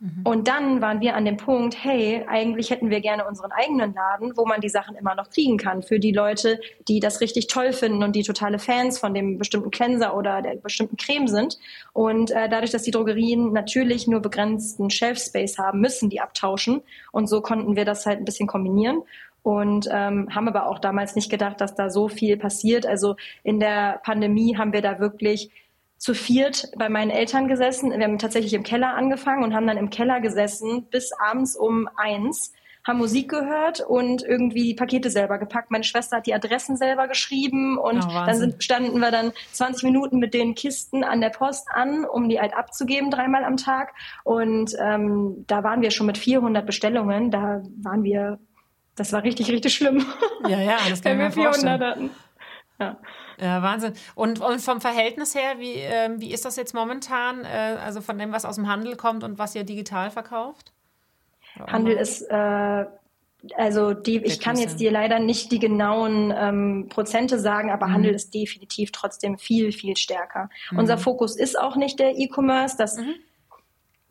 Mhm. 0.00 0.22
Und 0.24 0.48
dann 0.48 0.80
waren 0.80 1.02
wir 1.02 1.14
an 1.14 1.26
dem 1.26 1.36
Punkt, 1.36 1.76
hey, 1.84 2.24
eigentlich 2.26 2.70
hätten 2.70 2.88
wir 2.88 3.00
gerne 3.00 3.26
unseren 3.26 3.52
eigenen 3.52 3.92
Laden, 3.92 4.32
wo 4.34 4.46
man 4.46 4.62
die 4.62 4.70
Sachen 4.70 4.96
immer 4.96 5.14
noch 5.14 5.28
kriegen 5.28 5.58
kann 5.58 5.82
für 5.82 6.00
die 6.00 6.12
Leute, 6.12 6.58
die 6.88 7.00
das 7.00 7.20
richtig 7.20 7.48
toll 7.48 7.74
finden 7.74 8.02
und 8.02 8.16
die 8.16 8.22
totale 8.22 8.58
Fans 8.58 8.98
von 8.98 9.12
dem 9.12 9.36
bestimmten 9.36 9.70
Cleanser 9.70 10.16
oder 10.16 10.40
der 10.40 10.56
bestimmten 10.56 10.96
Creme 10.96 11.28
sind. 11.28 11.58
Und 11.92 12.30
äh, 12.30 12.48
dadurch, 12.48 12.70
dass 12.70 12.82
die 12.82 12.90
Drogerien 12.90 13.52
natürlich 13.52 14.06
nur 14.06 14.20
begrenzten 14.20 14.88
Shelf 14.88 15.18
Space 15.18 15.58
haben, 15.58 15.80
müssen 15.80 16.08
die 16.08 16.20
abtauschen. 16.20 16.80
Und 17.12 17.28
so 17.28 17.42
konnten 17.42 17.76
wir 17.76 17.84
das 17.84 18.06
halt 18.06 18.18
ein 18.18 18.24
bisschen 18.24 18.48
kombinieren 18.48 19.02
und 19.42 19.88
ähm, 19.90 20.28
haben 20.34 20.48
aber 20.48 20.66
auch 20.66 20.78
damals 20.78 21.14
nicht 21.14 21.30
gedacht, 21.30 21.60
dass 21.60 21.74
da 21.74 21.90
so 21.90 22.08
viel 22.08 22.36
passiert. 22.36 22.86
Also 22.86 23.16
in 23.42 23.60
der 23.60 24.00
Pandemie 24.02 24.56
haben 24.56 24.72
wir 24.72 24.82
da 24.82 24.98
wirklich 24.98 25.50
zu 26.00 26.14
viert 26.14 26.70
bei 26.76 26.88
meinen 26.88 27.10
Eltern 27.10 27.46
gesessen. 27.46 27.90
Wir 27.92 28.02
haben 28.04 28.18
tatsächlich 28.18 28.54
im 28.54 28.62
Keller 28.62 28.94
angefangen 28.94 29.44
und 29.44 29.54
haben 29.54 29.66
dann 29.66 29.76
im 29.76 29.90
Keller 29.90 30.22
gesessen 30.22 30.86
bis 30.90 31.12
abends 31.12 31.56
um 31.56 31.90
eins, 31.94 32.54
haben 32.86 32.96
Musik 32.96 33.28
gehört 33.28 33.80
und 33.80 34.22
irgendwie 34.22 34.64
die 34.64 34.74
Pakete 34.74 35.10
selber 35.10 35.36
gepackt. 35.36 35.70
Meine 35.70 35.84
Schwester 35.84 36.16
hat 36.16 36.26
die 36.26 36.32
Adressen 36.32 36.78
selber 36.78 37.06
geschrieben 37.06 37.76
und 37.76 38.02
oh, 38.02 38.08
dann 38.08 38.34
sind, 38.34 38.64
standen 38.64 38.98
wir 38.98 39.10
dann 39.10 39.32
20 39.52 39.84
Minuten 39.84 40.18
mit 40.18 40.32
den 40.32 40.54
Kisten 40.54 41.04
an 41.04 41.20
der 41.20 41.28
Post 41.28 41.68
an, 41.70 42.06
um 42.06 42.30
die 42.30 42.40
halt 42.40 42.54
abzugeben 42.54 43.10
dreimal 43.10 43.44
am 43.44 43.58
Tag. 43.58 43.92
Und 44.24 44.74
ähm, 44.80 45.44
da 45.48 45.62
waren 45.62 45.82
wir 45.82 45.90
schon 45.90 46.06
mit 46.06 46.16
400 46.16 46.64
Bestellungen. 46.64 47.30
Da 47.30 47.62
waren 47.82 48.04
wir, 48.04 48.38
das 48.96 49.12
war 49.12 49.22
richtig, 49.22 49.50
richtig 49.50 49.74
schlimm. 49.74 50.06
Ja, 50.48 50.60
ja, 50.60 50.78
das 50.88 51.02
kann 51.02 51.12
ich 51.12 51.18
mir 51.18 51.30
vorstellen. 51.30 51.80
Hatten. 51.82 52.10
Ja. 52.78 52.96
Ja, 53.40 53.62
Wahnsinn. 53.62 53.94
Und, 54.14 54.40
und 54.40 54.60
vom 54.60 54.80
Verhältnis 54.80 55.34
her, 55.34 55.58
wie, 55.58 55.74
äh, 55.74 56.10
wie 56.18 56.32
ist 56.32 56.44
das 56.44 56.56
jetzt 56.56 56.74
momentan? 56.74 57.44
Äh, 57.44 57.78
also 57.82 58.00
von 58.00 58.18
dem, 58.18 58.32
was 58.32 58.44
aus 58.44 58.56
dem 58.56 58.68
Handel 58.68 58.96
kommt 58.96 59.24
und 59.24 59.38
was 59.38 59.54
ihr 59.54 59.64
digital 59.64 60.10
verkauft? 60.10 60.72
Handel 61.66 61.96
ist, 61.96 62.22
äh, 62.22 62.84
also 63.56 63.94
die, 63.94 64.18
ich 64.18 64.40
kann 64.40 64.56
jetzt 64.56 64.78
dir 64.78 64.90
leider 64.90 65.18
nicht 65.18 65.50
die 65.50 65.58
genauen 65.58 66.32
ähm, 66.36 66.88
Prozente 66.90 67.38
sagen, 67.38 67.70
aber 67.70 67.86
mhm. 67.86 67.92
Handel 67.94 68.14
ist 68.14 68.34
definitiv 68.34 68.92
trotzdem 68.92 69.38
viel, 69.38 69.72
viel 69.72 69.96
stärker. 69.96 70.50
Mhm. 70.70 70.78
Unser 70.78 70.98
Fokus 70.98 71.36
ist 71.36 71.58
auch 71.58 71.76
nicht 71.76 71.98
der 71.98 72.18
E-Commerce. 72.18 72.76
Das 72.76 72.96
mhm 72.98 73.14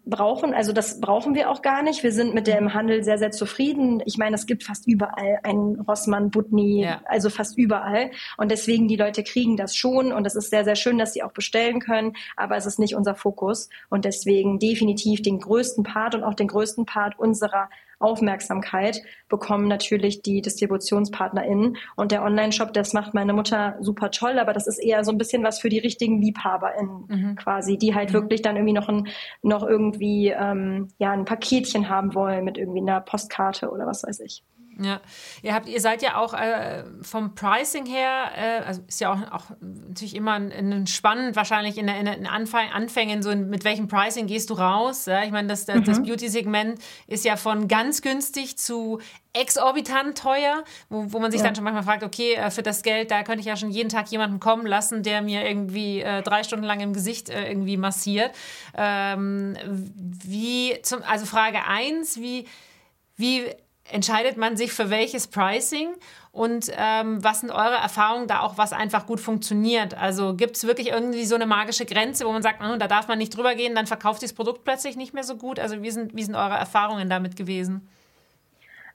brauchen. 0.09 0.53
Also 0.53 0.73
das 0.73 0.99
brauchen 0.99 1.35
wir 1.35 1.49
auch 1.49 1.61
gar 1.61 1.83
nicht. 1.83 2.03
Wir 2.03 2.11
sind 2.11 2.33
mit 2.33 2.47
dem 2.47 2.73
Handel 2.73 3.03
sehr, 3.03 3.17
sehr 3.17 3.31
zufrieden. 3.31 4.01
Ich 4.05 4.17
meine, 4.17 4.35
es 4.35 4.45
gibt 4.45 4.63
fast 4.63 4.87
überall 4.87 5.39
einen 5.43 5.79
Rossmann, 5.81 6.31
Butni, 6.31 6.83
ja. 6.83 7.01
also 7.05 7.29
fast 7.29 7.57
überall. 7.57 8.11
Und 8.37 8.51
deswegen, 8.51 8.87
die 8.87 8.95
Leute 8.95 9.23
kriegen 9.23 9.57
das 9.57 9.75
schon. 9.75 10.11
Und 10.11 10.25
es 10.25 10.35
ist 10.35 10.49
sehr, 10.49 10.63
sehr 10.63 10.75
schön, 10.75 10.97
dass 10.97 11.13
sie 11.13 11.23
auch 11.23 11.31
bestellen 11.31 11.79
können. 11.79 12.13
Aber 12.35 12.57
es 12.57 12.65
ist 12.65 12.79
nicht 12.79 12.95
unser 12.95 13.15
Fokus. 13.15 13.69
Und 13.89 14.05
deswegen 14.05 14.59
definitiv 14.59 15.21
den 15.21 15.39
größten 15.39 15.83
Part 15.83 16.15
und 16.15 16.23
auch 16.23 16.33
den 16.33 16.47
größten 16.47 16.85
Part 16.85 17.17
unserer 17.19 17.69
Aufmerksamkeit 17.99 19.01
bekommen 19.27 19.67
natürlich 19.67 20.21
die 20.21 20.41
DistributionspartnerInnen. 20.41 21.77
Und 21.95 22.11
der 22.11 22.23
Online-Shop, 22.23 22.73
das 22.73 22.93
macht 22.93 23.13
meine 23.13 23.33
Mutter 23.33 23.75
super 23.81 24.11
toll, 24.11 24.39
aber 24.39 24.53
das 24.53 24.67
ist 24.67 24.79
eher 24.79 25.03
so 25.03 25.11
ein 25.11 25.17
bisschen 25.17 25.43
was 25.43 25.59
für 25.59 25.69
die 25.69 25.79
richtigen 25.79 26.21
LiebhaberInnen 26.21 27.05
mhm. 27.07 27.35
quasi, 27.35 27.77
die 27.77 27.93
halt 27.93 28.09
mhm. 28.09 28.13
wirklich 28.13 28.41
dann 28.41 28.55
irgendwie 28.55 28.73
noch 28.73 28.89
ein, 28.89 29.07
noch 29.41 29.63
irgendwie, 29.63 30.29
ähm, 30.29 30.87
ja, 30.97 31.11
ein 31.11 31.25
Paketchen 31.25 31.89
haben 31.89 32.15
wollen 32.15 32.43
mit 32.45 32.57
irgendwie 32.57 32.81
einer 32.81 33.01
Postkarte 33.01 33.69
oder 33.69 33.85
was 33.85 34.03
weiß 34.03 34.21
ich. 34.21 34.43
Ja, 34.81 35.01
ihr 35.41 35.53
habt, 35.53 35.67
ihr 35.67 35.81
seid 35.81 36.01
ja 36.01 36.15
auch 36.17 36.33
äh, 36.33 36.83
vom 37.01 37.35
Pricing 37.35 37.85
her, 37.85 38.31
äh, 38.35 38.63
also 38.65 38.81
ist 38.87 39.01
ja 39.01 39.11
auch, 39.11 39.31
auch 39.31 39.45
natürlich 39.59 40.15
immer 40.15 40.33
ein, 40.33 40.51
ein 40.51 40.87
spannend, 40.87 41.35
wahrscheinlich 41.35 41.77
in, 41.77 41.89
in, 41.89 42.07
in 42.07 42.27
Anfang, 42.27 42.69
Anfängen, 42.71 43.21
so 43.21 43.35
mit 43.35 43.65
welchem 43.65 43.89
Pricing 43.89 44.27
gehst 44.27 44.49
du 44.49 44.53
raus? 44.53 45.05
Ja? 45.05 45.23
Ich 45.23 45.31
meine, 45.31 45.49
das, 45.49 45.65
das, 45.65 45.77
mhm. 45.77 45.83
das 45.83 46.01
Beauty-Segment 46.01 46.79
ist 47.07 47.25
ja 47.25 47.35
von 47.35 47.67
ganz 47.67 48.01
günstig 48.01 48.57
zu 48.57 48.99
exorbitant 49.33 50.17
teuer, 50.17 50.63
wo, 50.89 51.11
wo 51.11 51.19
man 51.19 51.31
sich 51.31 51.41
ja. 51.41 51.47
dann 51.47 51.55
schon 51.55 51.63
manchmal 51.63 51.83
fragt, 51.83 52.03
okay, 52.03 52.35
äh, 52.35 52.49
für 52.49 52.63
das 52.63 52.81
Geld, 52.81 53.11
da 53.11 53.23
könnte 53.23 53.41
ich 53.41 53.45
ja 53.45 53.57
schon 53.57 53.69
jeden 53.69 53.89
Tag 53.89 54.09
jemanden 54.09 54.39
kommen 54.39 54.65
lassen, 54.65 55.03
der 55.03 55.21
mir 55.21 55.45
irgendwie 55.45 56.01
äh, 56.01 56.21
drei 56.21 56.43
Stunden 56.43 56.65
lang 56.65 56.79
im 56.79 56.93
Gesicht 56.93 57.29
äh, 57.29 57.49
irgendwie 57.49 57.77
massiert. 57.77 58.31
Ähm, 58.75 59.57
wie 59.65 60.81
zum, 60.83 61.03
also 61.03 61.25
Frage 61.25 61.65
eins, 61.67 62.19
wie, 62.19 62.47
wie 63.17 63.45
entscheidet 63.91 64.37
man 64.37 64.57
sich 64.57 64.71
für 64.71 64.89
welches 64.89 65.27
Pricing 65.27 65.89
und 66.31 66.71
ähm, 66.77 67.23
was 67.23 67.41
sind 67.41 67.51
eure 67.51 67.75
Erfahrungen 67.75 68.27
da 68.27 68.41
auch, 68.41 68.57
was 68.57 68.71
einfach 68.71 69.05
gut 69.05 69.19
funktioniert? 69.19 69.97
Also 69.97 70.35
gibt 70.35 70.57
es 70.57 70.67
wirklich 70.67 70.89
irgendwie 70.89 71.25
so 71.25 71.35
eine 71.35 71.45
magische 71.45 71.85
Grenze, 71.85 72.25
wo 72.25 72.31
man 72.31 72.41
sagt, 72.41 72.61
oh, 72.63 72.77
da 72.77 72.87
darf 72.87 73.07
man 73.07 73.17
nicht 73.17 73.35
drüber 73.35 73.55
gehen, 73.55 73.75
dann 73.75 73.87
verkauft 73.87 74.23
das 74.23 74.33
Produkt 74.33 74.63
plötzlich 74.63 74.95
nicht 74.95 75.13
mehr 75.13 75.23
so 75.23 75.35
gut? 75.35 75.59
Also 75.59 75.81
wie 75.81 75.91
sind, 75.91 76.15
wie 76.15 76.23
sind 76.23 76.35
eure 76.35 76.55
Erfahrungen 76.55 77.09
damit 77.09 77.35
gewesen? 77.35 77.89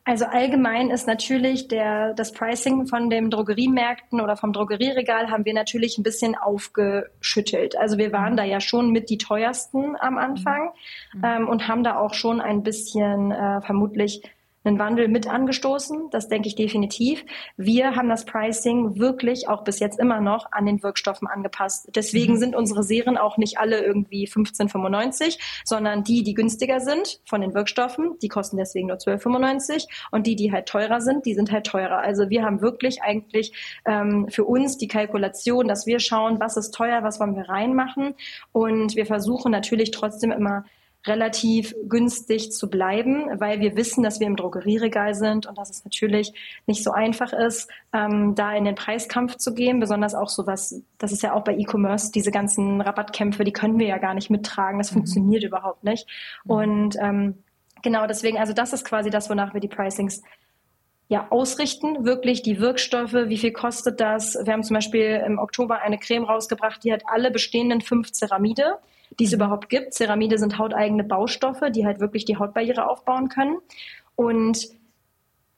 Also 0.06 0.26
allgemein 0.26 0.90
ist 0.90 1.06
natürlich 1.06 1.66
der, 1.68 2.12
das 2.12 2.32
Pricing 2.32 2.86
von 2.86 3.08
den 3.08 3.30
Drogeriemärkten 3.30 4.20
oder 4.20 4.36
vom 4.36 4.52
Drogerieregal 4.52 5.30
haben 5.30 5.46
wir 5.46 5.54
natürlich 5.54 5.96
ein 5.96 6.02
bisschen 6.02 6.34
aufgeschüttelt. 6.34 7.78
Also 7.78 7.96
wir 7.96 8.12
waren 8.12 8.32
mhm. 8.32 8.36
da 8.36 8.44
ja 8.44 8.60
schon 8.60 8.90
mit 8.90 9.08
die 9.08 9.16
teuersten 9.16 9.96
am 9.98 10.18
Anfang 10.18 10.72
mhm. 11.14 11.22
ähm, 11.24 11.48
und 11.48 11.68
haben 11.68 11.84
da 11.84 11.96
auch 11.98 12.12
schon 12.12 12.42
ein 12.42 12.62
bisschen 12.62 13.32
äh, 13.32 13.62
vermutlich 13.62 14.22
einen 14.64 14.78
Wandel 14.78 15.08
mit 15.08 15.28
angestoßen. 15.28 16.08
Das 16.10 16.28
denke 16.28 16.48
ich 16.48 16.54
definitiv. 16.54 17.24
Wir 17.56 17.96
haben 17.96 18.08
das 18.08 18.24
Pricing 18.24 18.98
wirklich 18.98 19.48
auch 19.48 19.62
bis 19.62 19.78
jetzt 19.78 19.98
immer 19.98 20.20
noch 20.20 20.50
an 20.52 20.66
den 20.66 20.82
Wirkstoffen 20.82 21.28
angepasst. 21.28 21.90
Deswegen 21.94 22.34
mhm. 22.34 22.38
sind 22.38 22.56
unsere 22.56 22.82
Serien 22.82 23.18
auch 23.18 23.36
nicht 23.36 23.58
alle 23.58 23.84
irgendwie 23.84 24.26
15,95, 24.26 25.38
sondern 25.64 26.02
die, 26.02 26.22
die 26.22 26.34
günstiger 26.34 26.80
sind 26.80 27.20
von 27.26 27.42
den 27.42 27.54
Wirkstoffen, 27.54 28.18
die 28.22 28.28
kosten 28.28 28.56
deswegen 28.56 28.88
nur 28.88 28.96
12,95 28.96 29.86
und 30.10 30.26
die, 30.26 30.36
die 30.36 30.50
halt 30.50 30.66
teurer 30.66 31.00
sind, 31.00 31.26
die 31.26 31.34
sind 31.34 31.52
halt 31.52 31.66
teurer. 31.66 31.98
Also 31.98 32.30
wir 32.30 32.42
haben 32.42 32.62
wirklich 32.62 33.02
eigentlich 33.02 33.52
ähm, 33.84 34.28
für 34.30 34.44
uns 34.44 34.78
die 34.78 34.88
Kalkulation, 34.88 35.68
dass 35.68 35.86
wir 35.86 36.00
schauen, 36.00 36.40
was 36.40 36.56
ist 36.56 36.72
teuer, 36.72 37.02
was 37.02 37.20
wollen 37.20 37.36
wir 37.36 37.48
reinmachen 37.48 38.14
und 38.52 38.96
wir 38.96 39.06
versuchen 39.06 39.52
natürlich 39.52 39.90
trotzdem 39.90 40.30
immer 40.30 40.64
relativ 41.06 41.74
günstig 41.86 42.52
zu 42.52 42.70
bleiben, 42.70 43.26
weil 43.38 43.60
wir 43.60 43.76
wissen, 43.76 44.02
dass 44.02 44.20
wir 44.20 44.26
im 44.26 44.36
Drogerieregal 44.36 45.14
sind 45.14 45.46
und 45.46 45.58
dass 45.58 45.70
es 45.70 45.84
natürlich 45.84 46.32
nicht 46.66 46.82
so 46.82 46.92
einfach 46.92 47.32
ist, 47.32 47.70
ähm, 47.92 48.34
da 48.34 48.54
in 48.54 48.64
den 48.64 48.74
Preiskampf 48.74 49.36
zu 49.36 49.54
gehen. 49.54 49.80
Besonders 49.80 50.14
auch 50.14 50.28
so 50.28 50.46
was, 50.46 50.82
das 50.98 51.12
ist 51.12 51.22
ja 51.22 51.34
auch 51.34 51.44
bei 51.44 51.56
E-Commerce, 51.56 52.10
diese 52.10 52.30
ganzen 52.30 52.80
Rabattkämpfe, 52.80 53.44
die 53.44 53.52
können 53.52 53.78
wir 53.78 53.86
ja 53.86 53.98
gar 53.98 54.14
nicht 54.14 54.30
mittragen. 54.30 54.78
Das 54.78 54.90
mhm. 54.90 54.96
funktioniert 54.96 55.44
überhaupt 55.44 55.84
nicht. 55.84 56.06
Mhm. 56.44 56.50
Und 56.50 56.96
ähm, 57.00 57.38
genau 57.82 58.06
deswegen, 58.06 58.38
also 58.38 58.54
das 58.54 58.72
ist 58.72 58.84
quasi 58.84 59.10
das, 59.10 59.28
wonach 59.28 59.52
wir 59.52 59.60
die 59.60 59.68
Pricings 59.68 60.22
ja, 61.08 61.26
ausrichten, 61.28 62.06
wirklich 62.06 62.42
die 62.42 62.60
Wirkstoffe, 62.60 63.12
wie 63.12 63.36
viel 63.36 63.52
kostet 63.52 64.00
das? 64.00 64.38
Wir 64.42 64.54
haben 64.54 64.62
zum 64.62 64.74
Beispiel 64.74 65.22
im 65.26 65.38
Oktober 65.38 65.82
eine 65.82 65.98
Creme 65.98 66.24
rausgebracht, 66.24 66.82
die 66.82 66.92
hat 66.94 67.02
alle 67.06 67.30
bestehenden 67.30 67.82
fünf 67.82 68.10
Ceramide 68.12 68.78
die 69.18 69.24
es 69.24 69.30
mhm. 69.30 69.36
überhaupt 69.36 69.68
gibt. 69.68 69.94
Ceramide 69.94 70.38
sind 70.38 70.58
hauteigene 70.58 71.04
Baustoffe, 71.04 71.70
die 71.70 71.86
halt 71.86 72.00
wirklich 72.00 72.24
die 72.24 72.36
Hautbarriere 72.36 72.88
aufbauen 72.88 73.28
können. 73.28 73.58
Und 74.16 74.68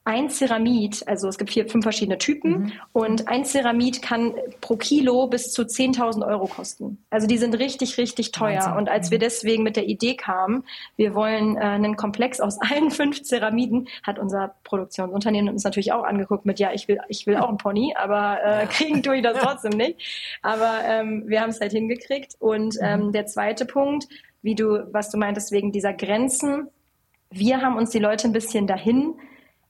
ein 0.06 0.30
Ceramid, 0.30 1.02
also 1.08 1.28
es 1.28 1.36
gibt 1.36 1.50
vier, 1.50 1.68
fünf 1.68 1.84
verschiedene 1.84 2.16
Typen 2.16 2.50
mhm. 2.50 2.72
und 2.92 3.26
ein 3.26 3.44
Ceramid 3.44 4.02
kann 4.02 4.34
pro 4.60 4.76
Kilo 4.76 5.26
bis 5.26 5.50
zu 5.50 5.62
10.000 5.62 6.24
Euro 6.24 6.46
kosten. 6.46 7.04
Also 7.10 7.26
die 7.26 7.38
sind 7.38 7.58
richtig, 7.58 7.98
richtig 7.98 8.30
teuer. 8.30 8.58
Wahnsinn. 8.58 8.72
Und 8.74 8.88
als 8.88 9.10
wir 9.10 9.18
mhm. 9.18 9.22
deswegen 9.22 9.62
mit 9.64 9.74
der 9.74 9.88
Idee 9.88 10.14
kamen, 10.14 10.62
wir 10.96 11.16
wollen 11.16 11.56
äh, 11.56 11.60
einen 11.60 11.96
Komplex 11.96 12.40
aus 12.40 12.58
allen 12.70 12.92
fünf 12.92 13.24
Ceramiden, 13.24 13.88
hat 14.04 14.20
unser 14.20 14.54
Produktionsunternehmen 14.62 15.52
uns 15.52 15.64
natürlich 15.64 15.92
auch 15.92 16.04
angeguckt 16.04 16.46
mit, 16.46 16.60
ja, 16.60 16.72
ich 16.72 16.86
will, 16.86 17.00
ich 17.08 17.26
will 17.26 17.36
auch 17.36 17.48
einen 17.48 17.58
Pony, 17.58 17.92
aber 17.98 18.38
äh, 18.44 18.66
kriegen 18.66 19.02
tue 19.02 19.16
ich 19.16 19.22
das 19.22 19.38
trotzdem 19.42 19.72
nicht. 19.72 20.00
Aber 20.40 20.82
ähm, 20.84 21.24
wir 21.26 21.40
haben 21.40 21.50
es 21.50 21.60
halt 21.60 21.72
hingekriegt. 21.72 22.36
Und 22.38 22.78
ähm, 22.80 23.08
mhm. 23.08 23.12
der 23.12 23.26
zweite 23.26 23.66
Punkt, 23.66 24.06
wie 24.40 24.54
du, 24.54 24.86
was 24.92 25.10
du 25.10 25.18
meintest, 25.18 25.50
wegen 25.50 25.72
dieser 25.72 25.94
Grenzen, 25.94 26.68
wir 27.30 27.60
haben 27.60 27.76
uns 27.76 27.90
die 27.90 27.98
Leute 27.98 28.28
ein 28.28 28.32
bisschen 28.32 28.68
dahin 28.68 29.14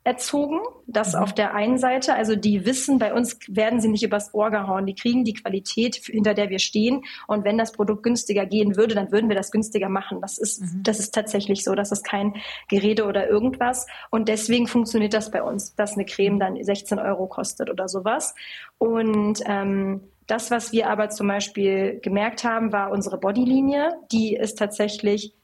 erzogen. 0.07 0.61
Das 0.87 1.15
mhm. 1.15 1.21
auf 1.21 1.35
der 1.35 1.55
einen 1.55 1.79
Seite. 1.79 2.15
Also 2.15 2.37
die 2.37 2.65
wissen, 2.65 2.99
bei 2.99 3.13
uns 3.13 3.39
werden 3.49 3.81
sie 3.81 3.89
nicht 3.89 4.05
übers 4.05 4.33
Ohr 4.33 4.51
gehauen. 4.51 4.87
Die 4.87 4.95
kriegen 4.95 5.25
die 5.25 5.35
Qualität, 5.35 5.97
hinter 5.97 6.33
der 6.33 6.49
wir 6.49 6.61
stehen. 6.61 7.03
Und 7.27 7.45
wenn 7.45 7.59
das 7.59 7.73
Produkt 7.73 8.05
günstiger 8.05 8.47
gehen 8.47 8.77
würde, 8.77 8.95
dann 8.95 9.11
würden 9.11 9.29
wir 9.29 9.37
das 9.37 9.51
günstiger 9.51 9.89
machen. 9.89 10.21
Das 10.21 10.39
ist, 10.39 10.63
mhm. 10.63 10.83
das 10.85 11.01
ist 11.01 11.13
tatsächlich 11.13 11.65
so. 11.65 11.75
Das 11.75 11.91
ist 11.91 12.05
kein 12.05 12.35
Gerede 12.69 13.05
oder 13.07 13.29
irgendwas. 13.29 13.87
Und 14.11 14.29
deswegen 14.29 14.69
funktioniert 14.69 15.13
das 15.13 15.33
bei 15.33 15.43
uns, 15.43 15.75
dass 15.75 15.95
eine 15.95 16.05
Creme 16.05 16.39
dann 16.39 16.63
16 16.63 17.01
Euro 17.01 17.27
kostet 17.27 17.69
oder 17.69 17.89
sowas. 17.89 18.37
Und 18.79 19.43
ähm, 19.45 20.03
das, 20.29 20.53
was 20.53 20.71
wir 20.71 20.89
aber 20.89 21.09
zum 21.11 21.27
Beispiel 21.27 21.99
gemerkt 22.01 22.45
haben, 22.45 22.73
war 22.73 22.93
unsere 22.93 23.19
Bodylinie. 23.19 23.95
Die 24.13 24.37
ist 24.37 24.57
tatsächlich 24.57 25.35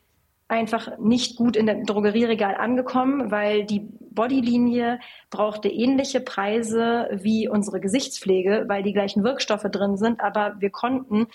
einfach 0.49 0.99
nicht 0.99 1.37
gut 1.37 1.57
in 1.57 1.67
dem 1.67 1.85
Drogerieregal 1.85 2.57
angekommen, 2.57 3.31
weil 3.31 3.65
die 3.65 3.81
Bodylinie 3.81 5.01
brauchte 5.31 5.69
ähnliche 5.69 6.21
Preise 6.21 7.09
wie 7.13 7.49
unsere 7.49 7.81
Gesichtspflege, 7.81 8.65
weil 8.69 8.83
die 8.83 8.93
gleichen 8.93 9.25
Wirkstoffe 9.25 9.63
drin 9.63 9.97
sind, 9.97 10.21
aber 10.21 10.57
wir 10.59 10.71
konnten 10.71 11.27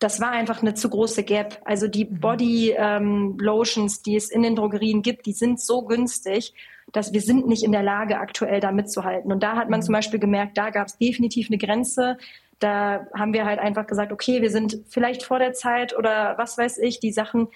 das 0.00 0.18
war 0.18 0.30
einfach 0.30 0.62
eine 0.62 0.74
zu 0.74 0.88
große 0.88 1.22
Gap. 1.24 1.60
Also 1.64 1.86
die 1.86 2.06
mhm. 2.06 2.20
Body 2.20 2.74
ähm, 2.76 3.36
Lotions, 3.38 4.02
die 4.02 4.16
es 4.16 4.30
in 4.30 4.42
den 4.42 4.56
Drogerien 4.56 5.02
gibt, 5.02 5.26
die 5.26 5.32
sind 5.32 5.60
so 5.60 5.82
günstig, 5.82 6.54
dass 6.92 7.12
wir 7.12 7.20
sind 7.20 7.46
nicht 7.46 7.62
in 7.62 7.70
der 7.70 7.82
Lage, 7.82 8.18
aktuell 8.18 8.60
da 8.60 8.72
mitzuhalten. 8.72 9.30
Und 9.30 9.42
da 9.42 9.56
hat 9.56 9.68
man 9.68 9.80
mhm. 9.80 9.84
zum 9.84 9.92
Beispiel 9.92 10.18
gemerkt, 10.18 10.56
da 10.56 10.70
gab 10.70 10.88
es 10.88 10.96
definitiv 10.96 11.48
eine 11.48 11.58
Grenze. 11.58 12.16
Da 12.60 13.06
haben 13.18 13.32
wir 13.32 13.44
halt 13.44 13.58
einfach 13.58 13.86
gesagt, 13.86 14.12
okay, 14.12 14.42
wir 14.42 14.50
sind 14.50 14.78
vielleicht 14.88 15.22
vor 15.22 15.38
der 15.38 15.52
Zeit 15.52 15.96
oder 15.96 16.34
was 16.38 16.56
weiß 16.56 16.78
ich, 16.78 17.00
die 17.00 17.10
Sachen 17.10 17.48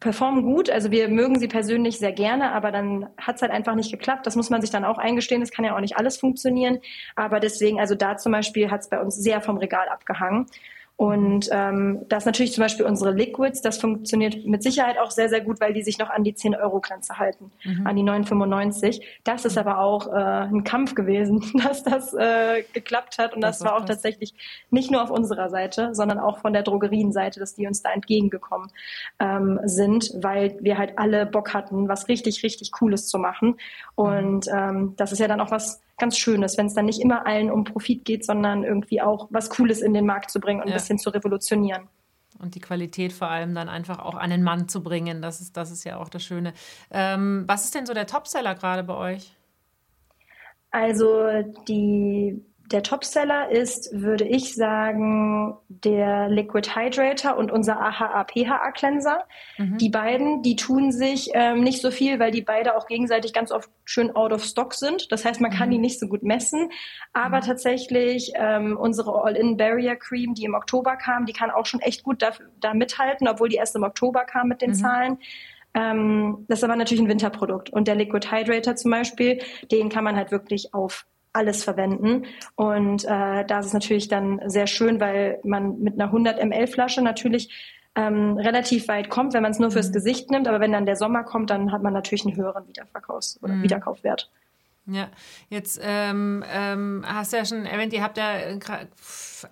performen 0.00 0.42
gut. 0.42 0.70
Also 0.70 0.90
wir 0.90 1.08
mögen 1.08 1.38
sie 1.38 1.46
persönlich 1.46 1.98
sehr 1.98 2.12
gerne, 2.12 2.52
aber 2.52 2.72
dann 2.72 3.08
hat 3.18 3.36
es 3.36 3.42
halt 3.42 3.52
einfach 3.52 3.74
nicht 3.74 3.90
geklappt. 3.90 4.26
Das 4.26 4.34
muss 4.34 4.50
man 4.50 4.62
sich 4.62 4.70
dann 4.70 4.84
auch 4.84 4.98
eingestehen. 4.98 5.42
Es 5.42 5.50
kann 5.50 5.64
ja 5.64 5.76
auch 5.76 5.80
nicht 5.80 5.96
alles 5.98 6.16
funktionieren. 6.16 6.78
Aber 7.16 7.38
deswegen, 7.38 7.78
also 7.78 7.94
da 7.94 8.16
zum 8.16 8.32
Beispiel 8.32 8.70
hat 8.70 8.80
es 8.80 8.88
bei 8.88 8.98
uns 8.98 9.14
sehr 9.16 9.42
vom 9.42 9.58
Regal 9.58 9.88
abgehangen. 9.88 10.46
Und 11.00 11.48
ähm, 11.50 12.04
das 12.10 12.26
natürlich 12.26 12.52
zum 12.52 12.60
Beispiel 12.60 12.84
unsere 12.84 13.10
Liquids, 13.10 13.62
das 13.62 13.78
funktioniert 13.78 14.44
mit 14.44 14.62
Sicherheit 14.62 14.98
auch 14.98 15.10
sehr, 15.10 15.30
sehr 15.30 15.40
gut, 15.40 15.58
weil 15.58 15.72
die 15.72 15.82
sich 15.82 15.98
noch 15.98 16.10
an 16.10 16.24
die 16.24 16.34
10-Euro-Grenze 16.34 17.18
halten, 17.18 17.50
mhm. 17.64 17.86
an 17.86 17.96
die 17.96 18.02
9,95. 18.02 19.00
Das 19.24 19.46
ist 19.46 19.56
aber 19.56 19.78
auch 19.78 20.08
äh, 20.08 20.10
ein 20.10 20.62
Kampf 20.62 20.94
gewesen, 20.94 21.42
dass 21.66 21.84
das 21.84 22.12
äh, 22.12 22.64
geklappt 22.74 23.16
hat. 23.16 23.34
Und 23.34 23.40
das, 23.40 23.60
das 23.60 23.66
war 23.66 23.76
auch 23.76 23.86
das. 23.86 23.96
tatsächlich 23.96 24.34
nicht 24.70 24.90
nur 24.90 25.02
auf 25.02 25.10
unserer 25.10 25.48
Seite, 25.48 25.94
sondern 25.94 26.18
auch 26.18 26.36
von 26.40 26.52
der 26.52 26.64
Drogerienseite, 26.64 27.40
dass 27.40 27.54
die 27.54 27.66
uns 27.66 27.80
da 27.80 27.92
entgegengekommen 27.92 28.68
ähm, 29.20 29.58
sind, 29.64 30.12
weil 30.20 30.58
wir 30.60 30.76
halt 30.76 30.98
alle 30.98 31.24
Bock 31.24 31.54
hatten, 31.54 31.88
was 31.88 32.08
richtig, 32.08 32.42
richtig 32.42 32.72
Cooles 32.72 33.08
zu 33.08 33.16
machen. 33.18 33.56
Und 33.94 34.48
ähm, 34.52 34.96
das 34.98 35.12
ist 35.12 35.18
ja 35.18 35.28
dann 35.28 35.40
auch 35.40 35.50
was 35.50 35.80
ganz 36.00 36.18
Schönes, 36.18 36.58
wenn 36.58 36.66
es 36.66 36.74
dann 36.74 36.86
nicht 36.86 37.00
immer 37.00 37.26
allen 37.26 37.50
um 37.50 37.62
Profit 37.62 38.04
geht, 38.04 38.24
sondern 38.24 38.64
irgendwie 38.64 39.00
auch 39.00 39.28
was 39.30 39.50
Cooles 39.50 39.80
in 39.80 39.94
den 39.94 40.06
Markt 40.06 40.30
zu 40.30 40.40
bringen 40.40 40.60
und 40.60 40.66
ja. 40.66 40.74
ein 40.74 40.78
bisschen 40.78 40.98
zu 40.98 41.10
revolutionieren. 41.10 41.88
Und 42.40 42.54
die 42.54 42.60
Qualität 42.60 43.12
vor 43.12 43.28
allem 43.28 43.54
dann 43.54 43.68
einfach 43.68 43.98
auch 43.98 44.14
an 44.14 44.30
den 44.30 44.42
Mann 44.42 44.68
zu 44.68 44.82
bringen. 44.82 45.20
Das 45.20 45.40
ist, 45.40 45.56
das 45.56 45.70
ist 45.70 45.84
ja 45.84 45.98
auch 45.98 46.08
das 46.08 46.24
Schöne. 46.24 46.54
Ähm, 46.90 47.44
was 47.46 47.64
ist 47.64 47.74
denn 47.74 47.86
so 47.86 47.92
der 47.92 48.06
Topseller 48.06 48.54
gerade 48.54 48.82
bei 48.82 48.94
euch? 48.94 49.36
Also 50.70 51.42
die 51.68 52.42
der 52.70 52.84
Topseller 52.84 53.50
ist, 53.50 53.90
würde 53.92 54.24
ich 54.24 54.54
sagen, 54.54 55.56
der 55.68 56.28
Liquid 56.28 56.70
Hydrator 56.74 57.36
und 57.36 57.50
unser 57.50 57.80
AHA 57.80 58.24
PHA 58.24 58.70
Cleanser. 58.72 59.24
Mhm. 59.58 59.78
Die 59.78 59.88
beiden, 59.88 60.42
die 60.42 60.54
tun 60.54 60.92
sich 60.92 61.30
ähm, 61.34 61.64
nicht 61.64 61.82
so 61.82 61.90
viel, 61.90 62.20
weil 62.20 62.30
die 62.30 62.42
beide 62.42 62.76
auch 62.76 62.86
gegenseitig 62.86 63.32
ganz 63.32 63.50
oft 63.50 63.68
schön 63.84 64.14
out 64.14 64.32
of 64.32 64.44
stock 64.44 64.74
sind. 64.74 65.10
Das 65.10 65.24
heißt, 65.24 65.40
man 65.40 65.50
kann 65.50 65.68
mhm. 65.68 65.72
die 65.72 65.78
nicht 65.78 65.98
so 65.98 66.06
gut 66.06 66.22
messen. 66.22 66.70
Aber 67.12 67.38
mhm. 67.38 67.42
tatsächlich 67.42 68.32
ähm, 68.36 68.76
unsere 68.76 69.20
All-in 69.20 69.56
Barrier 69.56 69.96
Cream, 69.96 70.34
die 70.34 70.44
im 70.44 70.54
Oktober 70.54 70.96
kam, 70.96 71.26
die 71.26 71.32
kann 71.32 71.50
auch 71.50 71.66
schon 71.66 71.80
echt 71.80 72.04
gut 72.04 72.22
da, 72.22 72.30
da 72.60 72.72
mithalten, 72.72 73.26
obwohl 73.26 73.48
die 73.48 73.56
erst 73.56 73.74
im 73.74 73.82
Oktober 73.82 74.24
kam 74.24 74.46
mit 74.46 74.62
den 74.62 74.70
mhm. 74.70 74.74
Zahlen. 74.74 75.18
Ähm, 75.74 76.44
das 76.48 76.60
ist 76.60 76.64
aber 76.64 76.76
natürlich 76.76 77.02
ein 77.02 77.08
Winterprodukt. 77.08 77.70
Und 77.70 77.88
der 77.88 77.96
Liquid 77.96 78.30
Hydrator 78.30 78.76
zum 78.76 78.92
Beispiel, 78.92 79.40
den 79.72 79.88
kann 79.88 80.04
man 80.04 80.14
halt 80.14 80.30
wirklich 80.30 80.72
auf 80.72 81.06
alles 81.32 81.64
verwenden. 81.64 82.26
Und 82.54 83.04
äh, 83.04 83.44
da 83.44 83.60
ist 83.60 83.66
es 83.66 83.72
natürlich 83.72 84.08
dann 84.08 84.40
sehr 84.46 84.66
schön, 84.66 85.00
weil 85.00 85.40
man 85.44 85.78
mit 85.80 85.94
einer 85.94 86.06
100 86.06 86.44
ml 86.44 86.66
Flasche 86.66 87.02
natürlich 87.02 87.78
ähm, 87.94 88.36
relativ 88.36 88.88
weit 88.88 89.10
kommt, 89.10 89.34
wenn 89.34 89.42
man 89.42 89.52
es 89.52 89.58
nur 89.58 89.70
fürs 89.70 89.88
mhm. 89.88 89.92
Gesicht 89.92 90.30
nimmt. 90.30 90.48
Aber 90.48 90.60
wenn 90.60 90.72
dann 90.72 90.86
der 90.86 90.96
Sommer 90.96 91.24
kommt, 91.24 91.50
dann 91.50 91.72
hat 91.72 91.82
man 91.82 91.92
natürlich 91.92 92.24
einen 92.26 92.36
höheren 92.36 92.64
Wiederverkaufs- 92.64 93.42
oder 93.42 93.54
mhm. 93.54 93.62
Wiederkaufwert. 93.62 94.30
Ja, 94.86 95.08
jetzt 95.50 95.78
ähm, 95.82 96.42
ähm, 96.50 97.04
hast 97.06 97.32
du 97.32 97.36
ja 97.36 97.44
schon 97.44 97.64
erwähnt, 97.64 97.92
ihr 97.92 98.02
habt 98.02 98.16
ja 98.16 98.32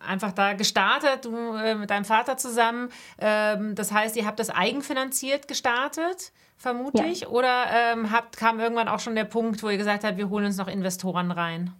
einfach 0.04 0.32
da 0.32 0.54
gestartet, 0.54 1.26
du 1.26 1.54
äh, 1.54 1.76
mit 1.76 1.90
deinem 1.90 2.04
Vater 2.04 2.36
zusammen. 2.36 2.88
Ähm, 3.20 3.74
das 3.74 3.92
heißt, 3.92 4.16
ihr 4.16 4.26
habt 4.26 4.40
das 4.40 4.50
eigenfinanziert 4.50 5.46
gestartet, 5.46 6.32
vermute 6.58 7.02
ja. 7.02 7.08
ich? 7.08 7.28
Oder 7.28 7.66
ähm, 7.72 8.10
habt, 8.12 8.36
kam 8.36 8.60
irgendwann 8.60 8.88
auch 8.88 9.00
schon 9.00 9.14
der 9.14 9.24
Punkt, 9.24 9.62
wo 9.62 9.70
ihr 9.70 9.78
gesagt 9.78 10.04
habt, 10.04 10.18
wir 10.18 10.28
holen 10.28 10.44
uns 10.44 10.58
noch 10.58 10.68
Investoren 10.68 11.30
rein? 11.30 11.72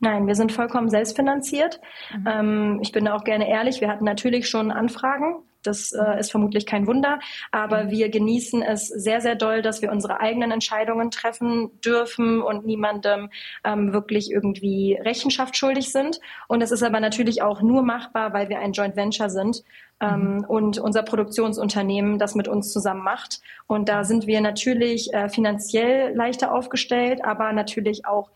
Nein, 0.00 0.26
wir 0.26 0.34
sind 0.34 0.52
vollkommen 0.52 0.90
selbstfinanziert. 0.90 1.80
Mhm. 2.14 2.28
Ähm, 2.28 2.78
ich 2.82 2.92
bin 2.92 3.08
auch 3.08 3.24
gerne 3.24 3.48
ehrlich. 3.48 3.80
Wir 3.80 3.88
hatten 3.88 4.04
natürlich 4.04 4.48
schon 4.48 4.70
Anfragen. 4.70 5.42
Das 5.62 5.92
äh, 5.92 6.20
ist 6.20 6.30
vermutlich 6.30 6.66
kein 6.66 6.86
Wunder. 6.86 7.20
Aber 7.50 7.84
mhm. 7.84 7.90
wir 7.90 8.10
genießen 8.10 8.60
es 8.60 8.88
sehr, 8.88 9.22
sehr 9.22 9.34
doll, 9.34 9.62
dass 9.62 9.80
wir 9.80 9.90
unsere 9.90 10.20
eigenen 10.20 10.50
Entscheidungen 10.50 11.10
treffen 11.10 11.70
dürfen 11.80 12.42
und 12.42 12.66
niemandem 12.66 13.30
ähm, 13.64 13.94
wirklich 13.94 14.30
irgendwie 14.30 14.98
Rechenschaft 15.00 15.56
schuldig 15.56 15.90
sind. 15.90 16.20
Und 16.48 16.62
es 16.62 16.70
ist 16.70 16.82
aber 16.82 17.00
natürlich 17.00 17.40
auch 17.40 17.62
nur 17.62 17.82
machbar, 17.82 18.34
weil 18.34 18.50
wir 18.50 18.58
ein 18.58 18.72
Joint 18.72 18.96
Venture 18.96 19.30
sind 19.30 19.62
mhm. 20.00 20.44
und 20.46 20.78
unser 20.78 21.02
Produktionsunternehmen 21.02 22.18
das 22.18 22.34
mit 22.34 22.48
uns 22.48 22.72
zusammen 22.72 23.02
macht. 23.02 23.40
Und 23.66 23.88
da 23.88 24.04
sind 24.04 24.26
wir 24.26 24.40
natürlich 24.40 25.12
äh, 25.12 25.28
finanziell 25.28 26.14
leichter 26.14 26.52
aufgestellt, 26.52 27.24
aber 27.24 27.52
natürlich 27.52 28.06
auch 28.06 28.30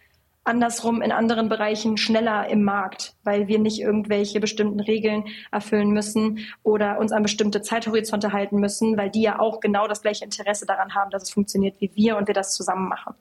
andersrum 0.48 1.02
in 1.02 1.12
anderen 1.12 1.48
Bereichen 1.48 1.98
schneller 1.98 2.48
im 2.48 2.64
Markt, 2.64 3.14
weil 3.22 3.48
wir 3.48 3.58
nicht 3.58 3.80
irgendwelche 3.80 4.40
bestimmten 4.40 4.80
Regeln 4.80 5.24
erfüllen 5.52 5.90
müssen 5.90 6.38
oder 6.62 6.98
uns 6.98 7.12
an 7.12 7.22
bestimmte 7.22 7.60
Zeithorizonte 7.60 8.32
halten 8.32 8.58
müssen, 8.58 8.96
weil 8.96 9.10
die 9.10 9.20
ja 9.20 9.38
auch 9.38 9.60
genau 9.60 9.86
das 9.86 10.00
gleiche 10.00 10.24
Interesse 10.24 10.64
daran 10.64 10.94
haben, 10.94 11.10
dass 11.10 11.24
es 11.24 11.30
funktioniert 11.30 11.80
wie 11.80 11.90
wir 11.94 12.16
und 12.16 12.26
wir 12.26 12.34
das 12.34 12.54
zusammen 12.54 12.88
machen. 12.88 13.14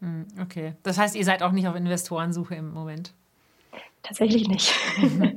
Hm, 0.00 0.26
okay. 0.40 0.74
Das 0.82 0.98
heißt, 0.98 1.14
ihr 1.14 1.24
seid 1.24 1.42
auch 1.42 1.52
nicht 1.52 1.68
auf 1.68 1.76
Investorensuche 1.76 2.54
im 2.54 2.72
Moment. 2.72 3.12
Tatsächlich 4.02 4.48
nicht. 4.48 4.74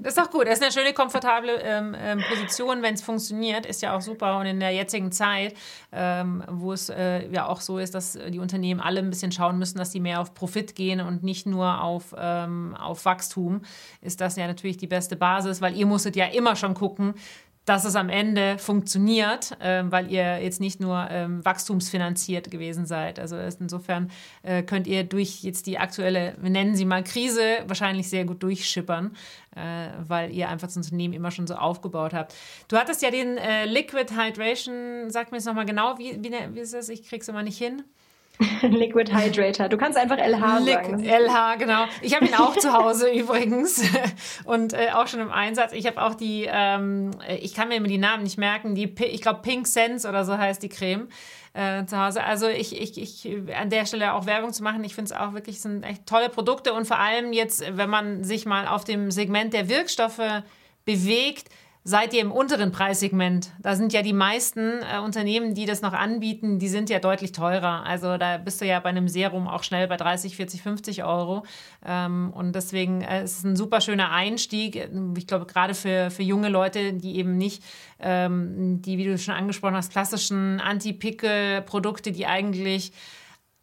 Das 0.04 0.16
ist 0.16 0.18
doch 0.18 0.32
gut. 0.32 0.48
Das 0.48 0.60
ist 0.60 0.64
eine 0.64 0.72
schöne, 0.72 0.94
komfortable 0.94 1.62
ähm, 1.62 1.96
ähm, 1.98 2.24
Position, 2.30 2.82
wenn 2.82 2.94
es 2.94 3.02
funktioniert, 3.02 3.66
ist 3.66 3.82
ja 3.82 3.96
auch 3.96 4.02
super. 4.02 4.38
Und 4.38 4.46
in 4.46 4.60
der 4.60 4.72
jetzigen 4.72 5.12
Zeit, 5.12 5.54
ähm, 5.92 6.44
wo 6.50 6.72
es 6.72 6.90
äh, 6.90 7.28
ja 7.30 7.48
auch 7.48 7.60
so 7.62 7.78
ist, 7.78 7.94
dass 7.94 8.18
die 8.30 8.40
Unternehmen 8.40 8.80
alle 8.80 9.00
ein 9.00 9.10
bisschen 9.10 9.32
schauen 9.32 9.58
müssen, 9.60 9.78
dass 9.78 9.92
sie 9.92 10.00
mehr 10.00 10.22
auf 10.22 10.34
Profit 10.34 10.76
gehen 10.76 11.02
und 11.02 11.24
nicht 11.24 11.46
nur 11.46 11.82
auf, 11.82 12.16
ähm, 12.18 12.76
auf 12.80 13.04
Wachstum, 13.06 13.62
ist 14.02 14.22
das 14.22 14.38
ja 14.38 14.48
natürlich 14.48 14.78
die 14.78 14.88
beste 14.88 15.16
Basis, 15.16 15.62
weil 15.62 15.76
ihr 15.76 15.86
musstet 15.86 16.16
ja 16.16 16.26
immer 16.26 16.56
schon 16.56 16.74
gucken, 16.74 17.16
dass 17.66 17.86
es 17.86 17.96
am 17.96 18.10
Ende 18.10 18.58
funktioniert, 18.58 19.58
äh, 19.62 19.84
weil 19.86 20.12
ihr 20.12 20.42
jetzt 20.42 20.60
nicht 20.60 20.80
nur 20.80 21.08
ähm, 21.10 21.44
wachstumsfinanziert 21.46 22.52
gewesen 22.52 22.86
seid. 22.86 23.20
Also 23.20 23.38
insofern 23.38 24.12
äh, 24.42 24.64
könnt 24.64 24.88
ihr 24.88 25.04
durch 25.04 25.44
jetzt 25.44 25.66
die 25.66 25.78
aktuelle, 25.78 26.36
wir 26.42 26.50
nennen 26.50 26.76
sie 26.76 26.86
mal 26.86 27.04
Krise, 27.04 27.60
wahrscheinlich 27.68 28.10
sehr 28.10 28.26
gut 28.26 28.44
durchschippern, 28.44 29.16
äh, 29.56 29.88
weil 30.06 30.32
ihr 30.32 30.50
einfach 30.50 30.68
das 30.68 30.78
Unternehmen 30.78 31.14
immer 31.14 31.32
schon 31.32 31.48
so 31.48 31.56
aufgebaut 31.56 32.14
habt. 32.14 32.36
Du 32.68 32.78
hattest 32.78 33.02
ja 33.02 33.12
den 33.12 33.38
äh, 33.38 33.66
Liquid 33.66 34.14
Hydration, 34.14 35.10
sag 35.10 35.32
mir 35.32 35.38
jetzt 35.38 35.46
nochmal 35.46 35.66
genau, 35.66 35.98
wie, 35.98 36.22
wie, 36.22 36.32
wie 36.32 36.60
ist 36.60 36.74
das? 36.74 36.90
Ich 36.90 37.04
krieg's 37.04 37.28
immer 37.30 37.44
nicht 37.44 37.58
hin. 37.58 37.84
Liquid 38.62 39.14
Hydrator. 39.14 39.70
Du 39.70 39.78
kannst 39.78 39.98
einfach 39.98 40.18
LH 40.18 40.60
Liq 40.60 40.74
sagen. 40.74 41.04
LH, 41.04 41.56
genau. 41.58 41.86
Ich 42.02 42.16
habe 42.16 42.26
ihn 42.26 42.34
auch 42.34 42.56
zu 42.58 42.74
Hause 42.74 43.10
übrigens 43.14 43.84
und 44.46 44.74
äh, 44.74 44.90
auch 44.94 45.08
schon 45.08 45.20
im 45.20 45.32
Einsatz. 45.32 45.72
Ich 45.74 45.86
habe 45.86 46.02
auch 46.02 46.16
die, 46.16 46.48
ähm, 46.50 47.12
ich 47.40 47.54
kann 47.54 47.68
mir 47.68 47.76
immer 47.76 47.88
die 47.88 47.98
Namen 47.98 48.24
nicht 48.24 48.38
merken, 48.38 48.76
die, 48.76 48.94
ich 49.06 49.22
glaube 49.22 49.42
Pink 49.42 49.68
Sense 49.68 50.08
oder 50.08 50.26
so 50.26 50.38
heißt 50.38 50.64
die 50.64 50.70
Creme. 50.70 51.08
Äh, 51.56 51.86
zu 51.86 52.04
Hause. 52.04 52.24
Also 52.24 52.48
ich, 52.48 52.82
ich, 52.82 53.00
ich 53.00 53.56
an 53.56 53.70
der 53.70 53.86
Stelle 53.86 54.16
auch 54.16 54.26
Werbung 54.26 54.52
zu 54.54 54.64
machen, 54.64 54.84
ich 54.84 54.96
finde 54.96 55.14
es 55.14 55.20
auch 55.20 55.34
wirklich 55.34 55.62
sind 55.62 55.84
echt 55.84 56.08
tolle 56.08 56.30
Produkte 56.30 56.74
und 56.74 56.88
vor 56.88 56.98
allem 56.98 57.32
jetzt, 57.32 57.64
wenn 57.78 57.92
man 57.92 58.24
sich 58.24 58.48
mal 58.48 58.68
auf 58.68 58.86
dem 58.86 59.12
Segment 59.12 59.54
der 59.54 59.70
Wirkstoffe 59.70 60.42
bewegt, 60.84 61.50
seid 61.86 62.14
ihr 62.14 62.22
im 62.22 62.32
unteren 62.32 62.72
Preissegment. 62.72 63.52
Da 63.60 63.76
sind 63.76 63.92
ja 63.92 64.02
die 64.02 64.14
meisten 64.14 64.80
äh, 64.82 65.00
Unternehmen, 65.00 65.54
die 65.54 65.66
das 65.66 65.82
noch 65.82 65.92
anbieten, 65.94 66.58
die 66.58 66.70
sind 66.70 66.90
ja 66.90 67.00
deutlich 67.00 67.34
teurer. 67.34 67.86
Also 67.86 68.18
da 68.18 68.38
bist 68.38 68.62
du 68.62 68.66
ja 68.66 68.80
bei 68.80 68.90
einem 68.90 69.10
Serum 69.10 69.48
auch 69.50 69.64
schnell 69.64 69.88
bei 69.88 69.98
30, 69.98 70.38
40, 70.38 70.62
50 70.62 71.04
Euro. 71.04 71.44
Ähm, 71.86 72.32
und 72.34 72.54
deswegen 72.56 73.02
äh, 73.02 73.26
ist 73.26 73.40
es 73.40 73.44
ein 73.44 73.58
super 73.58 73.82
schöner 73.82 74.12
Einstieg. 74.12 74.90
Ich 75.18 75.28
glaube, 75.28 75.46
gerade 75.46 75.74
für, 75.74 76.10
für 76.10 76.24
junge 76.24 76.48
Leute, 76.48 76.94
die 76.94 77.18
eben 77.18 77.38
nicht 77.38 77.62
ähm, 78.00 78.82
die, 78.82 78.98
wie 78.98 79.06
du 79.06 79.18
schon 79.18 79.36
angesprochen 79.36 79.76
hast, 79.76 79.92
klassischen 79.92 80.62
Anti-Pickel-Produkte, 80.62 82.14
die 82.14 82.28
eigentlich 82.28 82.94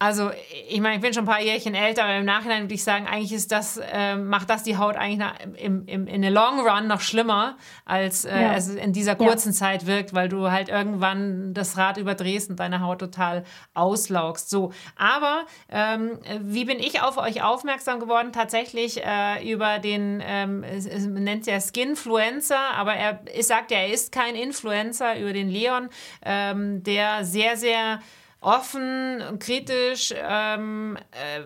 also, 0.01 0.31
ich 0.67 0.81
meine, 0.81 0.95
ich 0.95 1.01
bin 1.01 1.13
schon 1.13 1.25
ein 1.25 1.27
paar 1.27 1.43
Jährchen 1.43 1.75
älter, 1.75 2.05
aber 2.05 2.15
im 2.15 2.25
Nachhinein 2.25 2.63
würde 2.63 2.73
ich 2.73 2.83
sagen, 2.83 3.05
eigentlich 3.05 3.33
ist 3.33 3.51
das, 3.51 3.77
äh, 3.77 4.15
macht 4.15 4.49
das 4.49 4.63
die 4.63 4.79
Haut 4.79 4.95
eigentlich 4.95 5.19
nach, 5.19 5.35
im, 5.59 5.85
im, 5.85 6.07
in 6.07 6.23
der 6.23 6.31
Long 6.31 6.67
Run 6.67 6.87
noch 6.87 7.01
schlimmer, 7.01 7.55
als 7.85 8.25
äh, 8.25 8.41
ja. 8.41 8.55
es 8.55 8.67
in 8.67 8.93
dieser 8.93 9.15
kurzen 9.15 9.49
ja. 9.49 9.57
Zeit 9.59 9.85
wirkt, 9.85 10.15
weil 10.15 10.27
du 10.27 10.49
halt 10.49 10.69
irgendwann 10.69 11.53
das 11.53 11.77
Rad 11.77 11.97
überdrehst 11.97 12.49
und 12.49 12.59
deine 12.59 12.81
Haut 12.81 12.97
total 12.97 13.43
auslaugst. 13.75 14.49
So, 14.49 14.73
aber 14.95 15.45
ähm, 15.69 16.17
wie 16.39 16.65
bin 16.65 16.79
ich 16.79 17.03
auf 17.03 17.19
euch 17.19 17.43
aufmerksam 17.43 17.99
geworden? 17.99 18.31
Tatsächlich 18.33 19.05
äh, 19.05 19.47
über 19.53 19.77
den, 19.77 20.19
ähm, 20.25 20.63
es, 20.63 20.87
es 20.87 21.05
nennt 21.05 21.45
ja 21.45 21.61
Skinfluencer, 21.61 22.73
aber 22.75 22.95
er 22.95 23.19
es 23.35 23.49
sagt 23.49 23.69
ja, 23.69 23.77
er 23.77 23.93
ist 23.93 24.11
kein 24.11 24.33
Influencer, 24.33 25.19
über 25.19 25.31
den 25.31 25.47
Leon, 25.47 25.89
ähm, 26.25 26.81
der 26.81 27.23
sehr, 27.23 27.55
sehr 27.55 27.99
offen, 28.41 29.37
kritisch 29.39 30.13
ähm, 30.17 30.97
äh, 31.11 31.41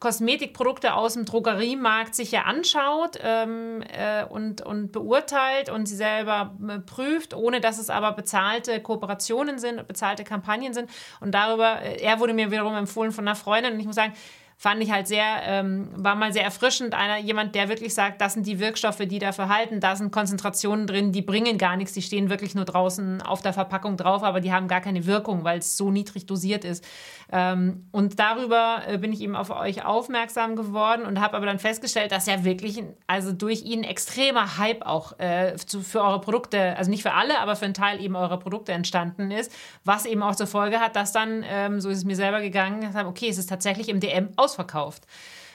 Kosmetikprodukte 0.00 0.94
aus 0.94 1.14
dem 1.14 1.24
Drogeriemarkt 1.24 2.14
sich 2.14 2.30
ja 2.30 2.42
anschaut 2.42 3.18
ähm, 3.20 3.82
äh, 3.82 4.24
und, 4.24 4.62
und 4.62 4.92
beurteilt 4.92 5.70
und 5.70 5.86
sie 5.86 5.96
selber 5.96 6.54
äh, 6.68 6.78
prüft, 6.78 7.34
ohne 7.34 7.60
dass 7.60 7.78
es 7.78 7.90
aber 7.90 8.12
bezahlte 8.12 8.80
Kooperationen 8.80 9.58
sind, 9.58 9.86
bezahlte 9.88 10.24
Kampagnen 10.24 10.72
sind. 10.72 10.88
Und 11.20 11.32
darüber, 11.32 11.82
äh, 11.82 12.00
er 12.00 12.20
wurde 12.20 12.32
mir 12.32 12.50
wiederum 12.50 12.74
empfohlen 12.74 13.12
von 13.12 13.26
einer 13.26 13.36
Freundin 13.36 13.74
und 13.74 13.80
ich 13.80 13.86
muss 13.86 13.96
sagen, 13.96 14.14
fand 14.60 14.82
ich 14.82 14.90
halt 14.90 15.06
sehr, 15.06 15.24
ähm, 15.44 15.88
war 15.94 16.16
mal 16.16 16.32
sehr 16.32 16.42
erfrischend. 16.42 16.92
Einer, 16.92 17.18
jemand, 17.18 17.54
der 17.54 17.68
wirklich 17.68 17.94
sagt, 17.94 18.20
das 18.20 18.34
sind 18.34 18.44
die 18.44 18.58
Wirkstoffe, 18.58 18.98
die 18.98 19.20
da 19.20 19.30
verhalten, 19.30 19.78
da 19.78 19.94
sind 19.94 20.10
Konzentrationen 20.10 20.88
drin, 20.88 21.12
die 21.12 21.22
bringen 21.22 21.58
gar 21.58 21.76
nichts, 21.76 21.92
die 21.92 22.02
stehen 22.02 22.28
wirklich 22.28 22.56
nur 22.56 22.64
draußen 22.64 23.22
auf 23.22 23.40
der 23.40 23.52
Verpackung 23.52 23.96
drauf, 23.96 24.24
aber 24.24 24.40
die 24.40 24.52
haben 24.52 24.66
gar 24.66 24.80
keine 24.80 25.06
Wirkung, 25.06 25.44
weil 25.44 25.60
es 25.60 25.76
so 25.76 25.92
niedrig 25.92 26.26
dosiert 26.26 26.64
ist. 26.64 26.84
Ähm, 27.30 27.86
und 27.92 28.18
darüber 28.18 28.82
äh, 28.88 28.98
bin 28.98 29.12
ich 29.12 29.20
eben 29.20 29.36
auf 29.36 29.50
euch 29.50 29.84
aufmerksam 29.84 30.56
geworden 30.56 31.04
und 31.06 31.20
habe 31.20 31.36
aber 31.36 31.46
dann 31.46 31.60
festgestellt, 31.60 32.10
dass 32.10 32.26
ja 32.26 32.42
wirklich, 32.42 32.82
also 33.06 33.30
durch 33.30 33.62
ihn 33.62 33.84
extremer 33.84 34.58
Hype 34.58 34.84
auch 34.84 35.20
äh, 35.20 35.56
für 35.56 36.02
eure 36.02 36.20
Produkte, 36.20 36.76
also 36.76 36.90
nicht 36.90 37.04
für 37.04 37.12
alle, 37.12 37.38
aber 37.38 37.54
für 37.54 37.66
einen 37.66 37.74
Teil 37.74 38.00
eben 38.02 38.16
eurer 38.16 38.38
Produkte 38.38 38.72
entstanden 38.72 39.30
ist, 39.30 39.52
was 39.84 40.04
eben 40.04 40.24
auch 40.24 40.34
zur 40.34 40.48
Folge 40.48 40.80
hat, 40.80 40.96
dass 40.96 41.12
dann, 41.12 41.44
ähm, 41.48 41.80
so 41.80 41.90
ist 41.90 41.98
es 41.98 42.04
mir 42.04 42.16
selber 42.16 42.40
gegangen, 42.40 42.92
okay, 43.06 43.28
es 43.28 43.38
ist 43.38 43.48
tatsächlich 43.48 43.88
im 43.88 44.00
DM 44.00 44.30
aus 44.34 44.47
ausverkauft. 44.48 45.06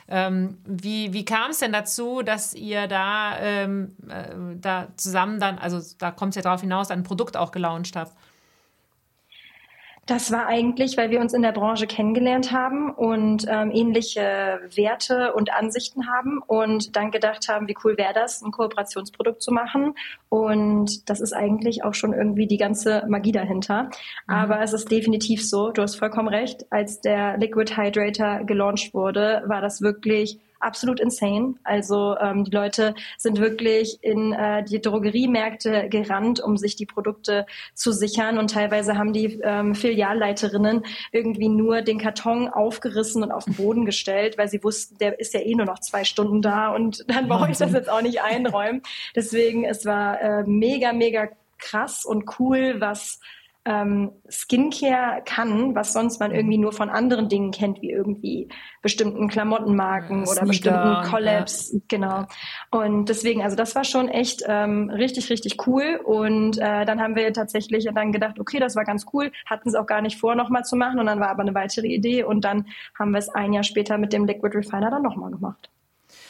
Ähm, 0.07 0.57
wie 0.65 1.13
wie 1.13 1.25
kam 1.25 1.51
es 1.51 1.59
denn 1.59 1.71
dazu, 1.71 2.21
dass 2.21 2.53
ihr 2.53 2.87
da, 2.87 3.37
ähm, 3.39 3.95
äh, 4.09 4.57
da 4.59 4.87
zusammen 4.97 5.39
dann, 5.39 5.57
also 5.57 5.81
da 5.97 6.11
kommt 6.11 6.31
es 6.31 6.35
ja 6.35 6.41
darauf 6.41 6.61
hinaus, 6.61 6.91
ein 6.91 7.03
Produkt 7.03 7.37
auch 7.37 7.51
gelauncht 7.51 7.95
habt? 7.95 8.13
Das 10.05 10.33
war 10.33 10.47
eigentlich, 10.47 10.97
weil 10.97 11.11
wir 11.11 11.21
uns 11.21 11.33
in 11.33 11.43
der 11.43 11.53
Branche 11.53 11.87
kennengelernt 11.87 12.51
haben 12.51 12.91
und 12.91 13.45
ähm, 13.47 13.71
ähnliche 13.71 14.59
Werte 14.75 15.33
und 15.33 15.53
Ansichten 15.53 16.07
haben 16.07 16.39
und 16.45 16.97
dann 16.97 17.09
gedacht 17.09 17.47
haben, 17.47 17.69
wie 17.69 17.75
cool 17.85 17.97
wäre 17.97 18.13
das, 18.13 18.41
ein 18.41 18.51
Kooperationsprodukt 18.51 19.41
zu 19.41 19.53
machen. 19.53 19.95
Und 20.27 21.09
das 21.09 21.21
ist 21.21 21.31
eigentlich 21.31 21.85
auch 21.85 21.93
schon 21.93 22.11
irgendwie 22.11 22.47
die 22.47 22.57
ganze 22.57 23.05
Magie 23.07 23.31
dahinter. 23.31 23.83
Mhm. 23.83 23.89
Aber 24.27 24.61
es 24.61 24.73
ist 24.73 24.91
definitiv 24.91 25.47
so, 25.47 25.71
du 25.71 25.81
hast 25.81 25.95
vollkommen 25.95 26.27
recht, 26.27 26.65
als 26.69 26.99
der 26.99 27.37
Liquid 27.37 27.77
Hydrator 27.77 28.43
gelauncht 28.43 28.93
wurde, 28.93 29.43
war 29.45 29.61
das 29.61 29.81
wirklich 29.81 30.37
absolut 30.63 30.99
insane. 30.99 31.55
Also 31.63 32.17
ähm, 32.17 32.43
die 32.45 32.51
Leute 32.51 32.95
sind 33.17 33.39
wirklich 33.39 33.99
in 34.01 34.33
äh, 34.33 34.63
die 34.63 34.81
Drogeriemärkte 34.81 35.89
gerannt, 35.89 36.39
um 36.39 36.57
sich 36.57 36.75
die 36.75 36.85
Produkte 36.85 37.45
zu 37.73 37.91
sichern. 37.91 38.37
Und 38.37 38.51
teilweise 38.51 38.97
haben 38.97 39.13
die 39.13 39.39
ähm, 39.43 39.75
Filialleiterinnen 39.75 40.85
irgendwie 41.11 41.49
nur 41.49 41.81
den 41.81 41.99
Karton 41.99 42.47
aufgerissen 42.47 43.23
und 43.23 43.31
auf 43.31 43.45
den 43.45 43.55
Boden 43.55 43.85
gestellt, 43.85 44.37
weil 44.37 44.47
sie 44.47 44.63
wussten, 44.63 44.97
der 44.97 45.19
ist 45.19 45.33
ja 45.33 45.41
eh 45.41 45.55
nur 45.55 45.65
noch 45.65 45.79
zwei 45.79 46.03
Stunden 46.03 46.41
da 46.41 46.69
und 46.69 47.05
dann 47.07 47.27
brauche 47.27 47.51
ich 47.51 47.57
das 47.57 47.73
jetzt 47.73 47.89
auch 47.89 48.01
nicht 48.01 48.21
einräumen. 48.21 48.81
Deswegen, 49.15 49.65
es 49.65 49.85
war 49.85 50.19
äh, 50.21 50.43
mega, 50.45 50.93
mega 50.93 51.29
krass 51.57 52.05
und 52.05 52.39
cool, 52.39 52.75
was 52.79 53.19
ähm, 53.65 54.11
Skincare 54.29 55.21
kann, 55.25 55.73
was 55.75 55.93
sonst 55.93 56.19
man 56.19 56.31
irgendwie 56.31 56.57
nur 56.57 56.73
von 56.73 56.89
anderen 56.89 57.29
Dingen 57.29 57.51
kennt, 57.51 57.81
wie 57.81 57.91
irgendwie 57.91 58.49
bestimmten 58.81 59.29
Klamottenmarken 59.29 60.25
ja, 60.25 60.31
oder 60.31 60.45
bestimmten 60.45 61.03
Collabs. 61.09 61.71
Ja. 61.71 61.79
Genau. 61.87 62.25
Und 62.71 63.07
deswegen, 63.07 63.41
also 63.41 63.55
das 63.55 63.75
war 63.75 63.83
schon 63.83 64.09
echt 64.09 64.43
ähm, 64.47 64.89
richtig, 64.89 65.29
richtig 65.29 65.65
cool. 65.67 65.99
Und 66.03 66.57
äh, 66.57 66.85
dann 66.85 67.01
haben 67.01 67.15
wir 67.15 67.31
tatsächlich 67.31 67.87
dann 67.93 68.11
gedacht, 68.11 68.39
okay, 68.39 68.59
das 68.59 68.75
war 68.75 68.83
ganz 68.83 69.05
cool, 69.13 69.31
hatten 69.45 69.69
es 69.69 69.75
auch 69.75 69.85
gar 69.85 70.01
nicht 70.01 70.19
vor, 70.19 70.35
nochmal 70.35 70.65
zu 70.65 70.75
machen. 70.75 70.99
Und 70.99 71.05
dann 71.05 71.19
war 71.19 71.29
aber 71.29 71.43
eine 71.43 71.55
weitere 71.55 71.87
Idee 71.87 72.23
und 72.23 72.43
dann 72.43 72.67
haben 72.97 73.11
wir 73.11 73.19
es 73.19 73.29
ein 73.29 73.53
Jahr 73.53 73.63
später 73.63 73.97
mit 73.97 74.11
dem 74.11 74.25
Liquid 74.25 74.57
Refiner 74.57 74.91
dann 74.91 75.03
nochmal 75.03 75.31
gemacht. 75.31 75.69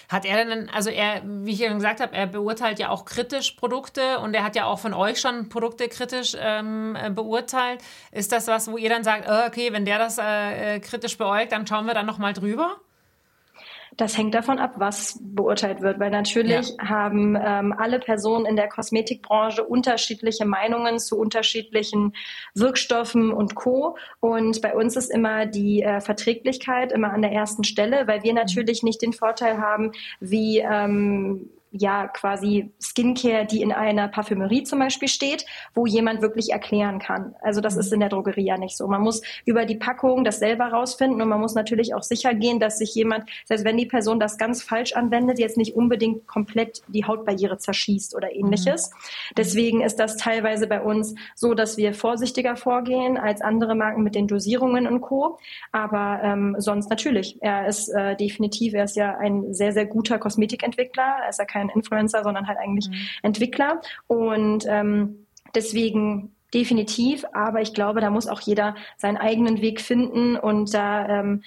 Hat 0.10 0.26
er 0.26 0.46
denn, 0.46 0.70
also 0.70 0.90
er, 0.90 1.22
wie 1.24 1.52
ich 1.52 1.60
ja 1.60 1.74
gesagt 1.74 2.00
habe, 2.00 2.16
er 2.16 2.28
beurteilt 2.28 2.80
ja 2.80 2.90
auch 2.90 3.06
kritisch 3.06 3.52
Produkte 3.52 4.20
und 4.20 4.34
er 4.34 4.44
hat 4.44 4.56
ja 4.56 4.66
auch 4.66 4.80
von 4.80 4.94
euch 4.94 5.20
schon 5.20 5.50
Produkte 5.50 5.88
kritisch 5.88 6.36
ähm, 6.40 6.96
äh, 6.96 7.10
beurteilt. 7.10 7.82
Ist 8.12 8.32
das 8.32 8.48
was, 8.48 8.72
wo 8.72 8.78
ihr 8.78 8.90
dann 8.90 9.04
sagt, 9.04 9.28
oh, 9.30 9.48
okay, 9.48 9.74
wenn 9.74 9.86
der 9.86 10.00
das 10.00 10.18
äh, 10.18 10.76
äh 10.76 10.80
kritisch 10.80 11.18
beäugt, 11.18 11.52
dann 11.52 11.68
schauen 11.68 11.86
wir 11.86 11.94
dann 11.94 12.06
nochmal 12.06 12.34
drüber? 12.34 12.78
Das 13.98 14.18
hängt 14.18 14.34
davon 14.34 14.60
ab, 14.60 14.74
was 14.78 15.20
beurteilt 15.22 15.82
wird, 15.82 16.00
weil 16.00 16.10
natürlich 16.10 16.70
ja. 16.70 16.90
haben 16.90 17.36
ähm, 17.36 17.74
alle 17.78 18.00
Personen 18.00 18.46
in 18.46 18.56
der 18.56 18.68
Kosmetikbranche 18.68 19.64
unterschiedliche 19.64 20.46
Meinungen 20.46 21.00
zu 21.00 21.18
unterschiedlichen 21.20 22.14
Wirkstoffen 22.56 23.32
und 23.32 23.56
Co. 23.56 23.98
Und 24.20 24.62
bei 24.62 24.76
uns 24.76 24.96
ist 24.96 25.12
immer 25.12 25.46
die 25.46 25.84
äh, 25.84 26.02
Verträglichkeit 26.02 26.92
immer 26.92 27.12
an 27.14 27.22
der 27.22 27.32
ersten 27.32 27.64
Stelle, 27.64 28.08
weil 28.08 28.24
wir 28.24 28.32
mhm. 28.32 28.40
natürlich 28.40 28.84
nicht 28.84 29.02
den 29.02 29.14
Vorteil 29.14 29.60
haben, 29.60 29.92
wie 30.20 30.60
ähm, 30.60 31.50
ja 31.74 32.08
quasi 32.08 32.72
Skincare, 32.80 33.46
die 33.46 33.62
in 33.62 33.72
einer 33.72 34.08
Parfümerie 34.08 34.64
zum 34.64 34.80
Beispiel 34.80 35.08
steht, 35.08 35.46
wo 35.74 35.86
jemand 35.86 36.22
wirklich 36.22 36.52
erklären 36.52 37.00
kann. 37.00 37.34
Also 37.42 37.62
das 37.62 37.76
ist 37.76 37.88
mhm. 37.88 37.96
in 37.96 38.00
der 38.02 38.10
Drogerie 38.10 38.46
ja 38.46 38.58
nicht 38.58 38.78
so. 38.78 38.88
Man 38.88 39.02
muss 39.02 39.22
über 39.46 39.66
die 39.66 39.76
Packung 39.76 40.24
das 40.24 40.40
selber 40.40 40.66
rausfinden 40.68 41.22
und 41.22 41.28
man 41.28 41.42
muss 41.42 41.56
natürlich 41.56 41.96
auch 41.96 42.04
sicher 42.04 42.34
gehen, 42.34 42.60
dass 42.60 42.78
sich 42.78 42.94
jemand, 42.94 43.30
selbst 43.46 43.66
wenn 43.66 43.78
die 43.78 43.88
Person 43.88 44.20
das 44.20 44.38
ganz 44.38 44.62
falsch 44.62 44.94
anwendet, 44.94 45.40
jetzt 45.40 45.58
nicht 45.58 45.76
unbedingt 45.76 46.28
komplett 46.28 46.84
die 46.88 47.06
Hautbarriere 47.06 47.58
zerschießt 47.58 48.16
oder 48.16 48.34
ähnliches. 48.34 48.92
Mhm. 48.92 49.36
Deswegen 49.38 49.82
ist 49.82 49.98
das 49.98 50.18
teilweise 50.18 50.68
bei 50.68 50.82
uns 50.82 51.16
so, 51.36 51.56
dass 51.56 51.78
wir 51.78 51.94
vorsichtiger 51.94 52.56
vorgehen 52.56 53.18
als 53.18 53.42
andere 53.42 53.74
Marken 53.76 54.04
mit 54.04 54.14
den 54.14 54.28
Dosierungen 54.28 54.86
und 54.86 55.02
Co. 55.02 55.40
Aber 55.72 56.20
ähm, 56.24 56.56
sonst 56.60 56.90
natürlich. 56.90 57.42
Er 57.42 57.68
ist 57.68 57.90
äh, 57.90 58.16
definitiv, 58.16 58.74
er 58.74 58.84
ist 58.84 58.96
ja 58.96 59.18
ein 59.18 59.54
sehr, 59.54 59.72
sehr 59.72 59.86
guter 59.86 60.20
Kosmetikentwickler. 60.20 61.18
Er 61.24 61.30
ist 61.30 61.40
ja 61.40 61.46
kein 61.46 61.63
kein 61.64 61.76
Influencer, 61.76 62.24
sondern 62.24 62.48
halt 62.48 62.58
eigentlich 62.60 62.90
mhm. 62.90 63.08
Entwickler. 63.22 63.82
Und 64.08 64.66
ähm, 64.68 65.28
deswegen 65.56 66.36
definitiv, 66.54 67.26
aber 67.34 67.62
ich 67.62 67.74
glaube, 67.74 68.02
da 68.02 68.10
muss 68.10 68.28
auch 68.28 68.42
jeder 68.42 68.76
seinen 68.98 69.18
eigenen 69.18 69.62
Weg 69.62 69.82
finden 69.82 70.38
und 70.38 70.74
da 70.74 71.08
ähm, 71.08 71.44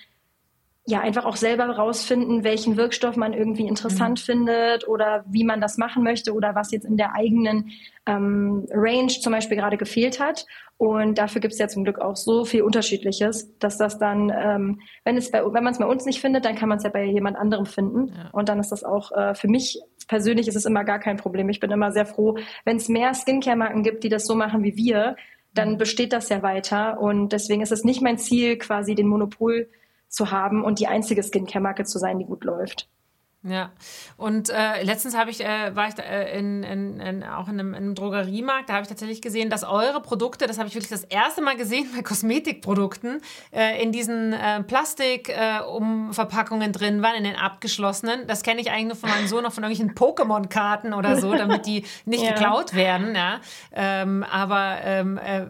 ja 0.88 1.00
einfach 1.00 1.24
auch 1.24 1.36
selber 1.36 1.68
rausfinden, 1.68 2.44
welchen 2.44 2.76
Wirkstoff 2.76 3.16
man 3.16 3.32
irgendwie 3.32 3.66
interessant 3.66 4.20
mhm. 4.20 4.24
findet 4.24 4.88
oder 4.88 5.24
wie 5.28 5.44
man 5.44 5.60
das 5.60 5.78
machen 5.78 6.02
möchte 6.02 6.32
oder 6.32 6.54
was 6.54 6.70
jetzt 6.72 6.84
in 6.84 6.96
der 6.96 7.14
eigenen 7.14 7.70
ähm, 8.06 8.66
Range 8.70 9.08
zum 9.08 9.32
Beispiel 9.32 9.56
gerade 9.56 9.76
gefehlt 9.76 10.20
hat. 10.20 10.46
Und 10.78 11.16
dafür 11.16 11.40
gibt 11.40 11.54
es 11.54 11.58
ja 11.58 11.68
zum 11.68 11.84
Glück 11.84 11.98
auch 11.98 12.16
so 12.16 12.44
viel 12.44 12.62
Unterschiedliches, 12.62 13.56
dass 13.58 13.78
das 13.78 13.98
dann, 13.98 14.30
ähm, 14.30 14.80
wenn 15.04 15.16
es 15.16 15.30
bei, 15.30 15.42
wenn 15.42 15.64
man 15.64 15.72
es 15.72 15.78
bei 15.78 15.86
uns 15.86 16.04
nicht 16.04 16.20
findet, 16.20 16.44
dann 16.44 16.54
kann 16.54 16.68
man 16.68 16.78
es 16.78 16.84
ja 16.84 16.90
bei 16.90 17.04
jemand 17.04 17.38
anderem 17.38 17.64
finden. 17.64 18.12
Ja. 18.14 18.28
Und 18.32 18.50
dann 18.50 18.60
ist 18.60 18.72
das 18.72 18.84
auch 18.84 19.10
äh, 19.12 19.34
für 19.34 19.48
mich 19.48 19.80
persönlich 20.06 20.48
ist 20.48 20.54
es 20.56 20.66
immer 20.66 20.84
gar 20.84 20.98
kein 20.98 21.16
Problem. 21.16 21.48
Ich 21.48 21.60
bin 21.60 21.70
immer 21.70 21.92
sehr 21.92 22.06
froh, 22.06 22.36
wenn 22.64 22.76
es 22.76 22.88
mehr 22.88 23.14
Skincare-Marken 23.14 23.82
gibt, 23.82 24.04
die 24.04 24.08
das 24.08 24.26
so 24.26 24.34
machen 24.34 24.62
wie 24.62 24.76
wir, 24.76 25.16
dann 25.54 25.72
mhm. 25.72 25.78
besteht 25.78 26.12
das 26.12 26.28
ja 26.28 26.42
weiter. 26.42 27.00
Und 27.00 27.30
deswegen 27.30 27.62
ist 27.62 27.72
es 27.72 27.84
nicht 27.84 28.02
mein 28.02 28.18
Ziel, 28.18 28.58
quasi 28.58 28.94
den 28.94 29.08
Monopol 29.08 29.68
zu 30.08 30.30
haben 30.30 30.64
und 30.64 30.78
die 30.78 30.86
einzige 30.86 31.22
Skincare-Marke 31.22 31.84
zu 31.84 31.98
sein, 31.98 32.18
die 32.18 32.24
gut 32.24 32.44
läuft. 32.44 32.88
Ja, 33.48 33.70
und 34.16 34.50
äh, 34.50 34.82
letztens 34.82 35.16
habe 35.16 35.30
ich, 35.30 35.44
äh, 35.44 35.76
war 35.76 35.86
ich 35.88 35.96
äh, 35.98 36.36
in, 36.36 36.64
in, 36.64 36.98
in, 36.98 37.22
auch 37.22 37.46
in 37.46 37.60
einem, 37.60 37.74
in 37.74 37.84
einem 37.84 37.94
Drogeriemarkt, 37.94 38.68
da 38.68 38.72
habe 38.74 38.82
ich 38.82 38.88
tatsächlich 38.88 39.22
gesehen, 39.22 39.50
dass 39.50 39.62
eure 39.62 40.02
Produkte, 40.02 40.48
das 40.48 40.58
habe 40.58 40.66
ich 40.68 40.74
wirklich 40.74 40.90
das 40.90 41.04
erste 41.04 41.42
Mal 41.42 41.56
gesehen 41.56 41.88
bei 41.94 42.02
Kosmetikprodukten, 42.02 43.20
äh, 43.52 43.80
in 43.80 43.92
diesen 43.92 44.32
äh, 44.32 44.64
Plastikverpackungen 44.64 46.70
äh, 46.70 46.72
drin 46.72 47.02
waren, 47.02 47.14
in 47.14 47.22
den 47.24 47.36
abgeschlossenen. 47.36 48.26
Das 48.26 48.42
kenne 48.42 48.60
ich 48.60 48.70
eigentlich 48.70 48.86
nur 48.86 48.96
von 48.96 49.10
meinem 49.10 49.28
Sohn 49.28 49.44
noch 49.44 49.52
von 49.52 49.62
irgendwelchen 49.62 49.94
Pokémon-Karten 49.94 50.92
oder 50.92 51.14
so, 51.16 51.32
damit 51.34 51.66
die 51.66 51.84
nicht 52.04 52.24
ja. 52.24 52.32
geklaut 52.32 52.74
werden. 52.74 53.14
Ja. 53.14 53.40
Ähm, 53.72 54.24
aber 54.24 54.78
ähm, 54.82 55.18
äh, 55.18 55.46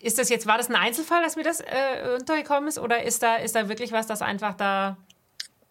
ist 0.00 0.18
das 0.18 0.30
jetzt, 0.30 0.48
war 0.48 0.58
das 0.58 0.68
ein 0.68 0.74
Einzelfall, 0.74 1.22
dass 1.22 1.36
mir 1.36 1.44
das 1.44 1.60
äh, 1.60 2.16
untergekommen 2.18 2.68
ist, 2.68 2.80
oder 2.80 3.04
ist 3.04 3.22
da, 3.22 3.36
ist 3.36 3.54
da 3.54 3.68
wirklich 3.68 3.92
was, 3.92 4.08
das 4.08 4.20
einfach 4.20 4.54
da 4.54 4.96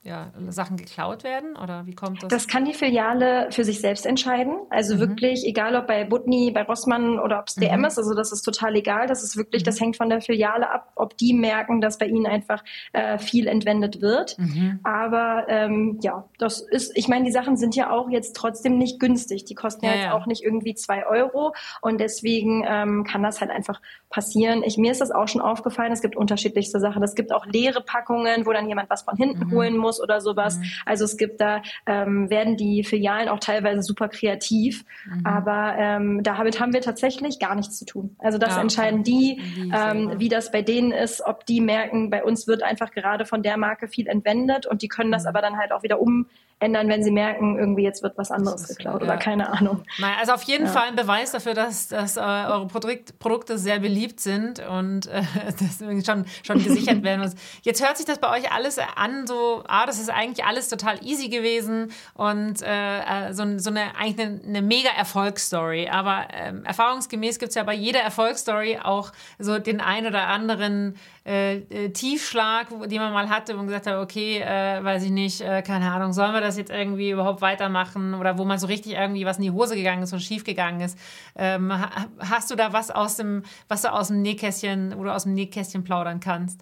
ja, 0.10 0.32
Sachen 0.50 0.76
geklaut 0.76 1.24
werden? 1.24 1.56
Oder 1.56 1.86
wie 1.86 1.94
kommt 1.94 2.24
das? 2.24 2.30
Das 2.30 2.48
kann 2.48 2.66
die 2.66 2.74
Filiale 2.74 3.48
für 3.52 3.64
sich 3.64 3.80
selbst 3.80 4.08
entscheiden. 4.08 4.56
Also 4.72 4.96
mhm. 4.96 5.00
wirklich, 5.02 5.46
egal 5.46 5.76
ob 5.76 5.86
bei 5.86 6.04
Butni, 6.04 6.52
bei 6.52 6.64
Rossmann 6.64 7.20
oder 7.20 7.40
ob 7.40 7.48
es 7.48 7.56
DM 7.56 7.80
mhm. 7.80 7.86
ist, 7.86 7.98
also 8.00 8.16
das 8.16 8.32
ist 8.32 8.42
total 8.42 8.76
egal. 8.76 9.06
Das 9.06 9.24
ist 9.24 9.38
wirklich, 9.38 9.62
mhm. 9.62 9.66
das 9.66 9.80
hängt 9.80 9.98
von 9.98 10.10
der 10.10 10.22
Filiale 10.22 10.72
ab, 10.72 10.92
ob 10.96 11.16
die 11.18 11.34
merken, 11.34 11.80
dass 11.80 12.00
bei 12.00 12.08
ihnen 12.08 12.26
einfach 12.26 12.64
äh, 12.94 13.20
viel 13.20 13.48
entwendet 13.48 14.02
wird. 14.02 14.38
Mhm. 14.40 14.80
Aber 14.84 15.46
ähm, 15.48 16.00
ja, 16.02 16.26
das 16.40 16.62
ist, 16.62 16.98
ich 16.98 17.08
meine, 17.08 17.26
die 17.26 17.32
Sachen 17.32 17.56
sind 17.56 17.76
ja 17.76 17.92
auch 17.92 18.10
jetzt 18.10 18.36
trotzdem 18.36 18.78
nicht 18.80 19.00
günstig. 19.00 19.46
Die 19.46 19.56
kosten 19.56 19.86
ja, 19.86 19.92
ja 19.92 19.98
jetzt 19.98 20.06
ja. 20.06 20.14
auch 20.14 20.26
nicht 20.26 20.44
irgendwie 20.44 20.74
zwei 20.74 21.06
Euro 21.06 21.54
und 21.82 22.00
deswegen 22.00 22.66
ähm, 22.68 23.04
kann 23.04 23.22
das 23.22 23.42
halt 23.42 23.52
einfach 23.52 23.80
passieren. 24.10 24.64
Ich, 24.64 24.78
mir 24.78 24.92
ist 24.92 25.02
das 25.02 25.12
auch 25.12 25.28
schon 25.28 25.42
aufgefallen, 25.42 25.92
es 25.92 26.02
gibt 26.02 26.16
unterschiedlichste 26.16 26.80
Sachen. 26.80 27.04
Es 27.04 27.14
gibt 27.14 27.32
auch 27.32 27.46
leere 27.46 27.82
Packungen, 27.82 28.48
wo 28.48 28.54
dann 28.54 28.68
jemand 28.68 28.90
was 28.90 29.04
von 29.04 29.16
hinten 29.16 29.48
mhm. 29.48 29.52
holen 29.52 29.78
muss 29.78 29.99
oder 30.02 30.22
sowas. 30.22 30.58
Mhm. 30.58 30.64
Also 30.86 31.06
es 31.06 31.18
gibt 31.18 31.42
da, 31.42 31.62
ähm, 31.86 32.30
werden 32.30 32.58
die 32.58 32.84
Filialen 32.84 33.30
auch 33.30 33.40
teilweise 33.40 33.82
super 33.82 34.10
kreativ, 34.10 34.86
mhm. 35.06 35.26
aber 35.26 35.76
ähm, 35.78 36.24
damit 36.24 36.60
haben 36.60 36.74
wir 36.74 36.82
tatsächlich 36.82 37.40
gar 37.40 37.56
nichts 37.56 37.78
zu 37.78 37.86
tun. 37.86 38.16
Also 38.20 38.38
das 38.38 38.56
ja, 38.56 38.62
entscheiden 38.62 39.04
die, 39.04 39.42
ähm, 39.74 40.14
wie 40.18 40.30
das 40.30 40.52
bei 40.52 40.62
denen 40.62 40.92
ist, 40.92 41.22
ob 41.26 41.46
die 41.46 41.62
merken, 41.62 42.10
bei 42.10 42.24
uns 42.24 42.48
wird 42.48 42.64
einfach 42.64 42.92
gerade 42.92 43.26
von 43.26 43.44
der 43.44 43.58
Marke 43.58 43.88
viel 43.88 44.08
entwendet 44.08 44.66
und 44.66 44.82
die 44.82 44.88
können 44.88 45.12
das 45.12 45.24
mhm. 45.24 45.30
aber 45.30 45.42
dann 45.42 45.58
halt 45.58 45.72
auch 45.72 45.84
wieder 45.84 46.02
um 46.02 46.28
ändern, 46.60 46.90
wenn 46.90 47.04
sie 47.04 47.12
merken, 47.12 47.58
irgendwie 47.58 47.84
jetzt 47.84 48.04
wird 48.04 48.18
was 48.18 48.32
anderes 48.32 48.68
geklaut 48.68 49.02
ja. 49.02 49.08
oder 49.08 49.18
keine 49.18 49.50
Ahnung. 49.50 49.84
Also 50.20 50.34
auf 50.34 50.44
jeden 50.44 50.66
ja. 50.66 50.72
Fall 50.72 50.90
ein 50.90 50.96
Beweis 50.96 51.32
dafür, 51.32 51.54
dass, 51.54 51.88
dass 51.88 52.18
äh, 52.18 52.20
eure 52.20 52.68
Produkt, 52.68 53.18
Produkte 53.20 53.58
sehr 53.58 53.80
beliebt 53.80 54.20
sind 54.20 54.60
und 54.68 55.08
äh, 55.08 55.22
das 55.60 56.06
schon, 56.06 56.26
schon 56.44 56.64
gesichert 56.64 57.04
werden 57.04 57.22
muss. 57.22 57.34
Jetzt 57.62 57.84
hört 57.84 57.98
sich 57.98 58.06
das 58.06 58.20
bei 58.20 58.30
euch 58.38 58.52
alles 58.52 58.78
an, 58.96 59.26
so, 59.26 59.64
ah, 59.80 59.86
das 59.86 60.00
ist 60.00 60.10
eigentlich 60.10 60.46
alles 60.46 60.70
total 60.70 61.04
easy 61.06 61.30
gewesen 61.30 61.92
und 62.14 62.62
äh, 62.62 63.28
äh 63.30 63.34
so, 63.34 63.58
so 63.58 63.70
eine 63.70 63.96
eigentlich 63.98 64.26
eine, 64.26 64.42
eine 64.46 64.62
mega 64.62 64.90
Erfolgsstory. 64.90 65.90
Aber 65.90 66.28
ähm, 66.34 66.64
erfahrungsgemäß 66.66 67.40
gibt 67.40 67.50
es 67.50 67.56
ja 67.56 67.64
bei 67.64 67.74
jeder 67.74 68.02
Erfolgsstory 68.02 68.80
auch 68.82 69.12
so 69.38 69.60
den 69.60 69.82
ein 69.82 70.06
oder 70.06 70.28
anderen 70.28 70.96
äh, 71.26 71.58
äh, 71.58 71.90
Tiefschlag, 71.90 72.68
den 72.88 73.02
man 73.02 73.14
mal 73.14 73.30
hatte, 73.30 73.54
wo 73.54 73.58
man 73.58 73.68
gesagt 73.68 73.88
hat, 73.88 73.98
okay, 73.98 74.40
äh, 74.40 74.84
weiß 74.84 75.04
ich 75.04 75.12
nicht, 75.12 75.42
äh, 75.42 75.62
keine 75.62 75.92
Ahnung, 75.92 76.12
sollen 76.14 76.34
wir 76.34 76.42
das 76.42 76.58
jetzt 76.58 76.72
irgendwie 76.72 77.12
überhaupt 77.12 77.42
weitermachen 77.42 78.14
oder 78.14 78.38
wo 78.38 78.46
man 78.46 78.58
so 78.58 78.68
richtig 78.68 78.94
irgendwie 78.94 79.26
was 79.26 79.38
in 79.38 79.44
die 79.44 79.52
Hose 79.52 79.76
gegangen 79.76 80.04
ist 80.04 80.14
und 80.14 80.22
schief 80.22 80.44
gegangen 80.44 80.82
ist. 80.82 80.98
Ähm, 81.36 81.72
hast 82.20 82.50
du 82.52 82.56
da 82.56 82.74
was 82.74 82.90
aus 82.92 83.18
dem, 83.18 83.44
was 83.68 83.84
du 83.84 83.94
aus 83.94 84.08
dem 84.08 84.22
Nähkästchen 84.22 84.94
oder 84.94 85.16
aus 85.16 85.24
dem 85.24 85.34
Nähkästchen 85.34 85.84
plaudern 85.84 86.20
kannst? 86.20 86.62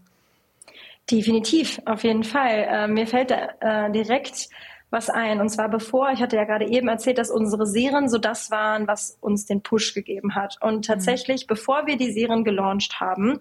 Definitiv, 1.10 1.82
auf 1.86 2.04
jeden 2.04 2.24
Fall. 2.24 2.68
Äh, 2.70 2.88
mir 2.88 3.08
fällt 3.08 3.32
äh, 3.32 3.92
direkt 3.92 4.50
was 4.90 5.10
ein. 5.10 5.42
Und 5.42 5.50
zwar 5.50 5.70
bevor, 5.70 6.12
ich 6.12 6.22
hatte 6.22 6.36
ja 6.36 6.46
gerade 6.46 6.68
eben 6.68 6.88
erzählt, 6.88 7.18
dass 7.18 7.32
unsere 7.32 7.66
Serien 7.66 8.10
so 8.10 8.18
das 8.18 8.52
waren, 8.52 8.88
was 8.88 9.18
uns 9.22 9.46
den 9.46 9.62
Push 9.62 9.94
gegeben 9.94 10.36
hat. 10.36 10.58
Und 10.62 10.86
tatsächlich, 10.86 11.44
mhm. 11.44 11.48
bevor 11.48 11.88
wir 11.88 11.98
die 11.98 12.12
Serien 12.12 12.44
gelauncht 12.44 13.00
haben, 13.00 13.40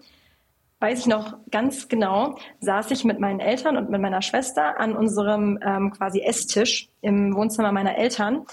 weiß 0.79 0.99
ich 0.99 1.07
noch 1.07 1.37
ganz 1.49 1.87
genau, 1.87 2.37
saß 2.59 2.91
ich 2.91 3.03
mit 3.03 3.19
meinen 3.19 3.39
Eltern 3.39 3.77
und 3.77 3.89
mit 3.89 4.01
meiner 4.01 4.21
Schwester 4.21 4.79
an 4.79 4.95
unserem 4.95 5.59
ähm, 5.65 5.91
quasi 5.91 6.21
Esstisch 6.21 6.89
im 7.01 7.35
Wohnzimmer 7.35 7.71
meiner 7.71 7.97
Eltern. 7.97 8.45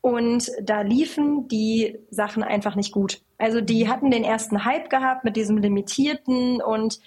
Und 0.00 0.50
da 0.62 0.82
liefen 0.82 1.48
die 1.48 1.98
Sachen 2.10 2.42
einfach 2.42 2.74
nicht 2.74 2.92
gut. 2.92 3.20
Also 3.38 3.60
die 3.60 3.88
hatten 3.88 4.10
den 4.10 4.24
ersten 4.24 4.64
Hype 4.64 4.90
gehabt 4.90 5.24
mit 5.24 5.36
diesem 5.36 5.58
limitierten 5.58 6.60
und 6.60 7.00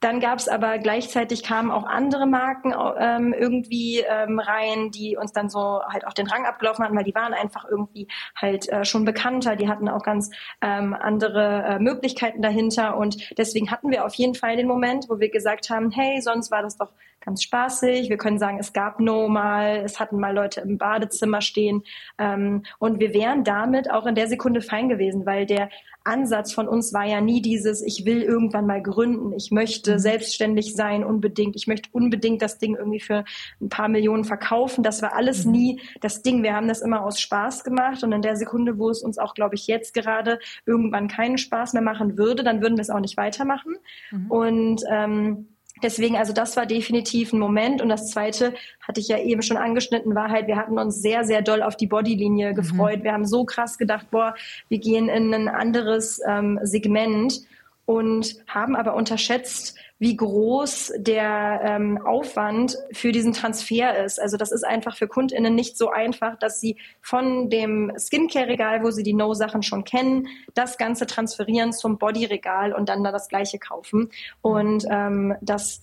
dann 0.00 0.20
gab 0.20 0.38
es 0.38 0.48
aber 0.48 0.78
gleichzeitig 0.78 1.42
kamen 1.42 1.70
auch 1.70 1.84
andere 1.84 2.26
Marken 2.26 2.74
ähm, 2.98 3.32
irgendwie 3.32 4.00
ähm, 4.00 4.38
rein, 4.38 4.90
die 4.90 5.16
uns 5.16 5.32
dann 5.32 5.48
so 5.48 5.80
halt 5.88 6.06
auch 6.06 6.12
den 6.12 6.26
Rang 6.26 6.44
abgelaufen 6.44 6.84
hatten, 6.84 6.96
weil 6.96 7.04
die 7.04 7.14
waren 7.14 7.32
einfach 7.32 7.64
irgendwie 7.68 8.08
halt 8.34 8.68
äh, 8.68 8.84
schon 8.84 9.04
bekannter, 9.04 9.56
die 9.56 9.68
hatten 9.68 9.88
auch 9.88 10.02
ganz 10.02 10.30
ähm, 10.60 10.94
andere 10.94 11.64
äh, 11.64 11.78
Möglichkeiten 11.78 12.42
dahinter. 12.42 12.96
Und 12.96 13.38
deswegen 13.38 13.70
hatten 13.70 13.90
wir 13.90 14.04
auf 14.04 14.14
jeden 14.14 14.34
Fall 14.34 14.56
den 14.56 14.68
Moment, 14.68 15.06
wo 15.08 15.18
wir 15.18 15.30
gesagt 15.30 15.70
haben, 15.70 15.90
hey, 15.90 16.20
sonst 16.20 16.50
war 16.50 16.62
das 16.62 16.76
doch 16.76 16.92
ganz 17.26 17.42
spaßig. 17.42 18.08
Wir 18.08 18.16
können 18.16 18.38
sagen, 18.38 18.58
es 18.58 18.72
gab 18.72 19.00
No 19.00 19.28
mal, 19.28 19.82
es 19.84 20.00
hatten 20.00 20.18
mal 20.18 20.34
Leute 20.34 20.60
im 20.60 20.78
Badezimmer 20.78 21.42
stehen 21.42 21.82
ähm, 22.18 22.62
und 22.78 23.00
wir 23.00 23.12
wären 23.12 23.44
damit 23.44 23.90
auch 23.90 24.06
in 24.06 24.14
der 24.14 24.28
Sekunde 24.28 24.62
fein 24.62 24.88
gewesen, 24.88 25.26
weil 25.26 25.44
der 25.44 25.68
Ansatz 26.04 26.52
von 26.52 26.68
uns 26.68 26.92
war 26.94 27.04
ja 27.04 27.20
nie 27.20 27.42
dieses, 27.42 27.82
ich 27.82 28.04
will 28.04 28.22
irgendwann 28.22 28.66
mal 28.66 28.80
gründen, 28.80 29.32
ich 29.32 29.50
möchte 29.50 29.94
mhm. 29.94 29.98
selbstständig 29.98 30.74
sein 30.76 31.02
unbedingt, 31.02 31.56
ich 31.56 31.66
möchte 31.66 31.88
unbedingt 31.92 32.42
das 32.42 32.58
Ding 32.58 32.76
irgendwie 32.76 33.00
für 33.00 33.24
ein 33.60 33.68
paar 33.68 33.88
Millionen 33.88 34.22
verkaufen. 34.22 34.84
Das 34.84 35.02
war 35.02 35.14
alles 35.14 35.44
mhm. 35.44 35.52
nie 35.52 35.80
das 36.00 36.22
Ding. 36.22 36.44
Wir 36.44 36.54
haben 36.54 36.68
das 36.68 36.80
immer 36.80 37.02
aus 37.02 37.20
Spaß 37.20 37.64
gemacht 37.64 38.04
und 38.04 38.12
in 38.12 38.22
der 38.22 38.36
Sekunde, 38.36 38.78
wo 38.78 38.88
es 38.88 39.02
uns 39.02 39.18
auch, 39.18 39.34
glaube 39.34 39.56
ich, 39.56 39.66
jetzt 39.66 39.94
gerade 39.94 40.38
irgendwann 40.64 41.08
keinen 41.08 41.38
Spaß 41.38 41.72
mehr 41.72 41.82
machen 41.82 42.16
würde, 42.16 42.44
dann 42.44 42.62
würden 42.62 42.76
wir 42.76 42.82
es 42.82 42.90
auch 42.90 43.00
nicht 43.00 43.16
weitermachen. 43.16 43.76
Mhm. 44.12 44.30
Und 44.30 44.82
ähm, 44.88 45.48
Deswegen, 45.82 46.16
also 46.16 46.32
das 46.32 46.56
war 46.56 46.66
definitiv 46.66 47.32
ein 47.32 47.38
Moment. 47.38 47.82
Und 47.82 47.88
das 47.88 48.10
zweite, 48.10 48.54
hatte 48.80 49.00
ich 49.00 49.08
ja 49.08 49.18
eben 49.18 49.42
schon 49.42 49.56
angeschnitten, 49.56 50.14
war 50.14 50.30
halt, 50.30 50.46
wir 50.46 50.56
hatten 50.56 50.78
uns 50.78 51.02
sehr, 51.02 51.24
sehr 51.24 51.42
doll 51.42 51.62
auf 51.62 51.76
die 51.76 51.86
Bodylinie 51.86 52.50
mhm. 52.50 52.54
gefreut. 52.54 53.00
Mhm. 53.00 53.04
Wir 53.04 53.12
haben 53.12 53.26
so 53.26 53.44
krass 53.44 53.78
gedacht, 53.78 54.10
boah, 54.10 54.34
wir 54.68 54.78
gehen 54.78 55.08
in 55.08 55.34
ein 55.34 55.48
anderes 55.48 56.20
ähm, 56.26 56.58
Segment 56.62 57.42
und 57.84 58.36
haben 58.48 58.74
aber 58.74 58.94
unterschätzt, 58.94 59.76
wie 59.98 60.16
groß 60.16 60.92
der 60.98 61.60
ähm, 61.64 61.98
Aufwand 62.04 62.76
für 62.92 63.12
diesen 63.12 63.32
Transfer 63.32 64.04
ist. 64.04 64.20
Also 64.20 64.36
das 64.36 64.52
ist 64.52 64.64
einfach 64.64 64.96
für 64.96 65.08
KundInnen 65.08 65.54
nicht 65.54 65.78
so 65.78 65.90
einfach, 65.90 66.38
dass 66.38 66.60
sie 66.60 66.76
von 67.00 67.48
dem 67.48 67.92
Skincare-Regal, 67.96 68.82
wo 68.82 68.90
sie 68.90 69.02
die 69.02 69.14
No-Sachen 69.14 69.62
schon 69.62 69.84
kennen, 69.84 70.28
das 70.54 70.76
Ganze 70.76 71.06
transferieren 71.06 71.72
zum 71.72 71.98
Body-Regal 71.98 72.74
und 72.74 72.88
dann 72.88 73.04
da 73.04 73.12
das 73.12 73.28
Gleiche 73.28 73.58
kaufen. 73.58 74.10
Und 74.42 74.84
ähm, 74.90 75.34
das 75.40 75.82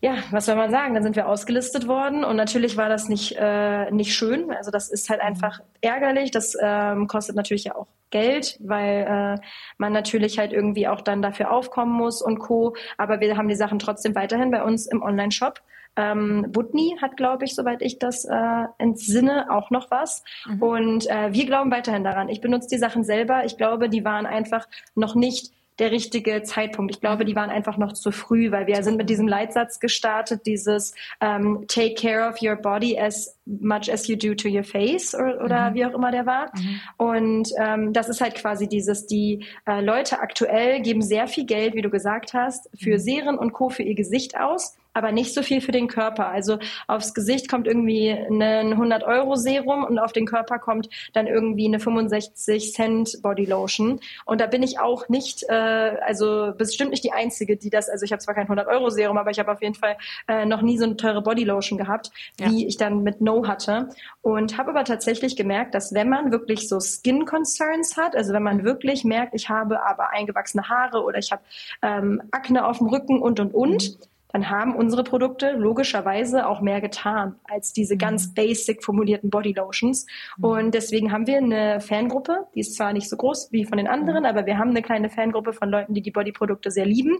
ja, 0.00 0.16
was 0.30 0.46
soll 0.46 0.56
man 0.56 0.70
sagen? 0.70 0.94
Dann 0.94 1.02
sind 1.02 1.16
wir 1.16 1.26
ausgelistet 1.26 1.88
worden 1.88 2.22
und 2.22 2.36
natürlich 2.36 2.76
war 2.76 2.88
das 2.88 3.08
nicht, 3.08 3.36
äh, 3.38 3.90
nicht 3.90 4.14
schön. 4.14 4.50
Also 4.52 4.70
das 4.70 4.90
ist 4.90 5.08
halt 5.08 5.20
einfach 5.20 5.60
ärgerlich. 5.80 6.30
Das 6.30 6.56
ähm, 6.60 7.06
kostet 7.06 7.34
natürlich 7.34 7.64
ja 7.64 7.74
auch 7.74 7.86
Geld, 8.10 8.58
weil 8.60 9.06
äh, 9.08 9.44
man 9.78 9.92
natürlich 9.92 10.38
halt 10.38 10.52
irgendwie 10.52 10.86
auch 10.86 11.00
dann 11.00 11.22
dafür 11.22 11.50
aufkommen 11.50 11.92
muss 11.92 12.20
und 12.20 12.38
Co. 12.38 12.76
Aber 12.98 13.20
wir 13.20 13.36
haben 13.36 13.48
die 13.48 13.54
Sachen 13.54 13.78
trotzdem 13.78 14.14
weiterhin 14.14 14.50
bei 14.50 14.62
uns 14.62 14.86
im 14.86 15.02
Online-Shop. 15.02 15.60
Ähm, 15.96 16.46
Butni 16.50 16.98
hat, 17.00 17.16
glaube 17.16 17.46
ich, 17.46 17.54
soweit 17.54 17.80
ich 17.80 17.98
das 17.98 18.26
äh, 18.26 18.64
entsinne, 18.76 19.50
auch 19.50 19.70
noch 19.70 19.90
was. 19.90 20.24
Mhm. 20.46 20.62
Und 20.62 21.10
äh, 21.10 21.32
wir 21.32 21.46
glauben 21.46 21.70
weiterhin 21.70 22.04
daran. 22.04 22.28
Ich 22.28 22.42
benutze 22.42 22.68
die 22.68 22.78
Sachen 22.78 23.02
selber. 23.02 23.46
Ich 23.46 23.56
glaube, 23.56 23.88
die 23.88 24.04
waren 24.04 24.26
einfach 24.26 24.68
noch 24.94 25.14
nicht 25.14 25.52
der 25.78 25.90
richtige 25.90 26.42
Zeitpunkt. 26.42 26.94
Ich 26.94 27.00
glaube, 27.00 27.24
die 27.24 27.36
waren 27.36 27.50
einfach 27.50 27.76
noch 27.76 27.92
zu 27.92 28.10
früh, 28.10 28.50
weil 28.50 28.66
wir 28.66 28.82
sind 28.82 28.96
mit 28.96 29.10
diesem 29.10 29.28
Leitsatz 29.28 29.80
gestartet, 29.80 30.46
dieses 30.46 30.94
ähm, 31.20 31.64
Take 31.68 31.94
care 31.94 32.28
of 32.28 32.40
your 32.42 32.56
body 32.56 32.98
as 32.98 33.36
much 33.44 33.90
as 33.92 34.08
you 34.08 34.16
do 34.16 34.34
to 34.34 34.48
your 34.48 34.64
face 34.64 35.14
oder, 35.14 35.44
oder 35.44 35.70
mhm. 35.70 35.74
wie 35.74 35.84
auch 35.84 35.94
immer 35.94 36.10
der 36.10 36.26
war. 36.26 36.50
Mhm. 36.56 36.80
Und 36.96 37.48
ähm, 37.58 37.92
das 37.92 38.08
ist 38.08 38.20
halt 38.20 38.34
quasi 38.34 38.68
dieses, 38.68 39.06
die 39.06 39.44
äh, 39.66 39.80
Leute 39.80 40.20
aktuell 40.20 40.80
geben 40.80 41.02
sehr 41.02 41.28
viel 41.28 41.44
Geld, 41.44 41.74
wie 41.74 41.82
du 41.82 41.90
gesagt 41.90 42.34
hast, 42.34 42.68
für 42.78 42.94
mhm. 42.94 42.98
Serien 42.98 43.38
und 43.38 43.52
Co. 43.52 43.68
für 43.68 43.82
ihr 43.82 43.94
Gesicht 43.94 44.36
aus 44.38 44.76
aber 44.96 45.12
nicht 45.12 45.34
so 45.34 45.42
viel 45.42 45.60
für 45.60 45.72
den 45.72 45.88
Körper. 45.88 46.28
Also 46.28 46.58
aufs 46.86 47.12
Gesicht 47.12 47.50
kommt 47.50 47.66
irgendwie 47.66 48.10
ein 48.10 48.72
100 48.72 49.04
Euro 49.04 49.36
Serum 49.36 49.84
und 49.84 49.98
auf 49.98 50.12
den 50.12 50.24
Körper 50.24 50.58
kommt 50.58 50.88
dann 51.12 51.26
irgendwie 51.26 51.66
eine 51.66 51.80
65 51.80 52.72
Cent 52.72 53.20
Body 53.22 53.44
Lotion. 53.44 54.00
Und 54.24 54.40
da 54.40 54.46
bin 54.46 54.62
ich 54.62 54.80
auch 54.80 55.10
nicht, 55.10 55.44
äh, 55.50 55.52
also 55.52 56.54
bestimmt 56.56 56.92
nicht 56.92 57.04
die 57.04 57.12
Einzige, 57.12 57.58
die 57.58 57.68
das, 57.68 57.90
also 57.90 58.04
ich 58.04 58.12
habe 58.12 58.20
zwar 58.20 58.34
kein 58.34 58.44
100 58.44 58.66
Euro 58.68 58.88
Serum, 58.88 59.18
aber 59.18 59.30
ich 59.30 59.38
habe 59.38 59.52
auf 59.52 59.60
jeden 59.60 59.74
Fall 59.74 59.98
äh, 60.28 60.46
noch 60.46 60.62
nie 60.62 60.78
so 60.78 60.84
eine 60.84 60.96
teure 60.96 61.20
Body 61.20 61.44
Lotion 61.44 61.76
gehabt, 61.76 62.10
ja. 62.40 62.50
wie 62.50 62.66
ich 62.66 62.78
dann 62.78 63.02
mit 63.02 63.20
No 63.20 63.46
hatte. 63.46 63.90
Und 64.22 64.56
habe 64.56 64.70
aber 64.70 64.84
tatsächlich 64.84 65.36
gemerkt, 65.36 65.74
dass 65.74 65.92
wenn 65.92 66.08
man 66.08 66.32
wirklich 66.32 66.70
so 66.70 66.80
Skin 66.80 67.26
Concerns 67.26 67.98
hat, 67.98 68.16
also 68.16 68.32
wenn 68.32 68.42
man 68.42 68.64
wirklich 68.64 69.04
merkt, 69.04 69.34
ich 69.34 69.50
habe 69.50 69.84
aber 69.84 70.08
eingewachsene 70.10 70.70
Haare 70.70 71.04
oder 71.04 71.18
ich 71.18 71.32
habe 71.32 71.42
ähm, 71.82 72.22
Akne 72.30 72.66
auf 72.66 72.78
dem 72.78 72.86
Rücken 72.86 73.20
und 73.20 73.40
und 73.40 73.52
und, 73.52 73.90
mhm 73.90 74.06
dann 74.28 74.50
haben 74.50 74.74
unsere 74.74 75.04
Produkte 75.04 75.52
logischerweise 75.52 76.46
auch 76.46 76.60
mehr 76.60 76.80
getan 76.80 77.36
als 77.44 77.72
diese 77.72 77.94
mhm. 77.94 77.98
ganz 77.98 78.34
basic 78.34 78.84
formulierten 78.84 79.30
Body 79.30 79.52
Lotions. 79.52 80.06
Mhm. 80.36 80.44
Und 80.44 80.74
deswegen 80.74 81.12
haben 81.12 81.26
wir 81.26 81.38
eine 81.38 81.80
Fangruppe, 81.80 82.46
die 82.54 82.60
ist 82.60 82.74
zwar 82.74 82.92
nicht 82.92 83.08
so 83.08 83.16
groß 83.16 83.52
wie 83.52 83.64
von 83.64 83.78
den 83.78 83.88
anderen, 83.88 84.20
mhm. 84.20 84.26
aber 84.26 84.46
wir 84.46 84.58
haben 84.58 84.70
eine 84.70 84.82
kleine 84.82 85.10
Fangruppe 85.10 85.52
von 85.52 85.70
Leuten, 85.70 85.94
die 85.94 86.02
die 86.02 86.10
Body-Produkte 86.10 86.70
sehr 86.70 86.86
lieben. 86.86 87.18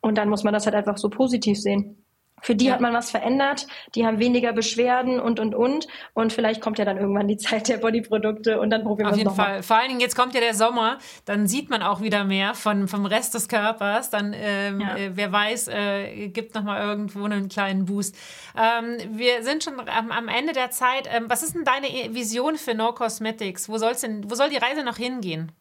Und 0.00 0.18
dann 0.18 0.28
muss 0.28 0.44
man 0.44 0.54
das 0.54 0.66
halt 0.66 0.76
einfach 0.76 0.96
so 0.96 1.08
positiv 1.10 1.58
sehen. 1.58 2.04
Für 2.42 2.54
die 2.54 2.66
ja. 2.66 2.74
hat 2.74 2.80
man 2.80 2.92
was 2.94 3.10
verändert, 3.10 3.66
die 3.94 4.06
haben 4.06 4.18
weniger 4.18 4.52
Beschwerden 4.52 5.20
und 5.20 5.40
und 5.40 5.54
und 5.54 5.86
und 6.14 6.32
vielleicht 6.32 6.60
kommt 6.60 6.78
ja 6.78 6.84
dann 6.84 6.98
irgendwann 6.98 7.28
die 7.28 7.36
Zeit 7.38 7.68
der 7.68 7.78
Bodyprodukte 7.78 8.60
und 8.60 8.70
dann 8.70 8.84
probieren 8.84 9.08
wir 9.08 9.12
es. 9.12 9.12
Auf 9.12 9.18
jeden 9.18 9.34
Fall. 9.34 9.62
Vor 9.62 9.76
allen 9.76 9.88
Dingen 9.88 10.00
jetzt 10.00 10.16
kommt 10.16 10.34
ja 10.34 10.40
der 10.40 10.54
Sommer, 10.54 10.98
dann 11.24 11.46
sieht 11.46 11.70
man 11.70 11.82
auch 11.82 12.00
wieder 12.00 12.24
mehr 12.24 12.54
von 12.54 12.88
vom 12.88 13.06
Rest 13.06 13.34
des 13.34 13.48
Körpers. 13.48 14.10
Dann 14.10 14.34
ähm, 14.34 14.80
ja. 14.80 14.96
äh, 14.96 15.10
wer 15.14 15.32
weiß, 15.32 15.68
äh, 15.68 16.28
gibt 16.28 16.54
noch 16.54 16.62
mal 16.62 16.80
irgendwo 16.80 17.24
einen 17.24 17.48
kleinen 17.48 17.84
Boost. 17.86 18.16
Ähm, 18.56 18.96
wir 19.18 19.42
sind 19.42 19.64
schon 19.64 19.74
am, 19.80 20.10
am 20.10 20.28
Ende 20.28 20.52
der 20.52 20.70
Zeit. 20.70 21.08
Ähm, 21.12 21.24
was 21.28 21.42
ist 21.42 21.54
denn 21.54 21.64
deine 21.64 22.14
Vision 22.14 22.56
für 22.56 22.74
No 22.74 22.92
Cosmetics? 22.92 23.68
Wo 23.68 23.78
soll's 23.78 24.00
denn, 24.00 24.30
wo 24.30 24.34
soll 24.34 24.50
die 24.50 24.56
Reise 24.56 24.84
noch 24.84 24.96
hingehen? 24.96 25.52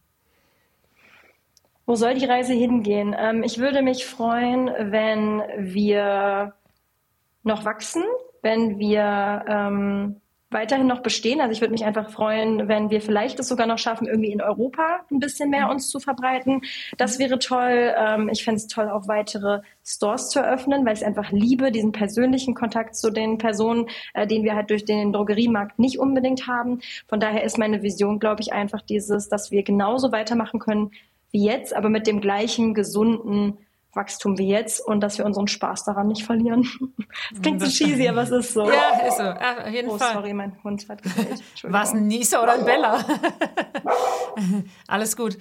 Wo 1.86 1.96
soll 1.96 2.16
die 2.16 2.26
Reise 2.26 2.54
hingehen? 2.54 3.16
Ähm, 3.18 3.44
ich 3.44 3.60
würde 3.60 3.82
mich 3.82 4.06
freuen, 4.06 4.70
wenn 4.78 5.42
wir 5.58 6.54
noch 7.48 7.66
wachsen, 7.66 8.04
wenn 8.44 8.78
wir 8.78 9.44
ähm, 9.48 10.22
weiterhin 10.50 10.88
noch 10.88 11.02
bestehen. 11.02 11.42
Also 11.42 11.52
ich 11.52 11.62
würde 11.62 11.74
mich 11.74 11.84
einfach 11.84 12.10
freuen, 12.10 12.68
wenn 12.70 12.90
wir 12.90 13.02
vielleicht 13.02 13.40
es 13.40 13.50
sogar 13.50 13.68
noch 13.68 13.78
schaffen, 13.78 14.08
irgendwie 14.08 14.32
in 14.32 14.42
Europa 14.42 15.02
ein 15.12 15.20
bisschen 15.20 15.50
mehr 15.50 15.66
mhm. 15.66 15.72
uns 15.72 15.90
zu 15.90 16.00
verbreiten. 16.00 16.62
Das 16.98 17.20
wäre 17.20 17.40
toll. 17.40 17.94
Ähm, 17.98 18.30
ich 18.30 18.44
fände 18.44 18.58
es 18.58 18.68
toll, 18.68 18.90
auch 18.90 19.08
weitere 19.08 19.62
Stores 19.84 20.30
zu 20.30 20.40
eröffnen, 20.40 20.86
weil 20.86 20.94
ich 20.94 21.02
es 21.02 21.06
einfach 21.06 21.32
liebe, 21.32 21.72
diesen 21.72 21.92
persönlichen 21.92 22.54
Kontakt 22.54 22.96
zu 22.96 23.12
den 23.12 23.38
Personen, 23.38 23.88
äh, 24.14 24.26
den 24.26 24.44
wir 24.44 24.56
halt 24.56 24.70
durch 24.70 24.86
den 24.86 25.12
Drogeriemarkt 25.12 25.80
nicht 25.80 26.00
unbedingt 26.00 26.48
haben. 26.48 26.80
Von 27.08 27.20
daher 27.20 27.44
ist 27.44 27.58
meine 27.58 27.84
Vision, 27.84 28.20
glaube 28.20 28.42
ich, 28.42 28.54
einfach 28.54 28.82
dieses, 28.82 29.28
dass 29.28 29.52
wir 29.52 29.64
genauso 29.64 30.12
weitermachen 30.12 30.60
können 30.60 30.92
wie 31.32 31.44
jetzt, 31.44 31.76
aber 31.76 31.90
mit 31.90 32.08
dem 32.08 32.22
gleichen 32.22 32.74
gesunden 32.74 33.58
Wachstum 33.98 34.38
wie 34.38 34.48
jetzt 34.48 34.80
und 34.80 35.02
dass 35.02 35.18
wir 35.18 35.26
unseren 35.26 35.50
Spaß 35.50 35.84
daran 35.84 36.08
nicht 36.08 36.24
verlieren. 36.24 36.68
Das 37.32 37.42
klingt 37.42 37.62
so 37.62 37.68
cheesy, 37.68 38.08
aber 38.08 38.22
es 38.22 38.30
ist 38.30 38.54
so. 38.54 38.70
Ja, 38.70 39.08
ist 39.08 39.18
so. 39.18 39.24
Ja, 39.24 39.66
auf 39.66 39.74
jeden 39.74 39.90
oh, 39.90 39.98
Fall. 39.98 40.14
sorry, 40.14 40.34
mein 40.34 40.56
Hund 40.64 40.88
hat 40.88 41.02
gefällt. 41.02 41.42
War 41.64 41.84
es 41.84 41.94
ein 41.94 42.08
Nieser 42.08 42.44
oder 42.44 42.54
ein 42.54 42.66
Bella? 42.66 43.04
Alles 44.88 45.18
gut. 45.18 45.38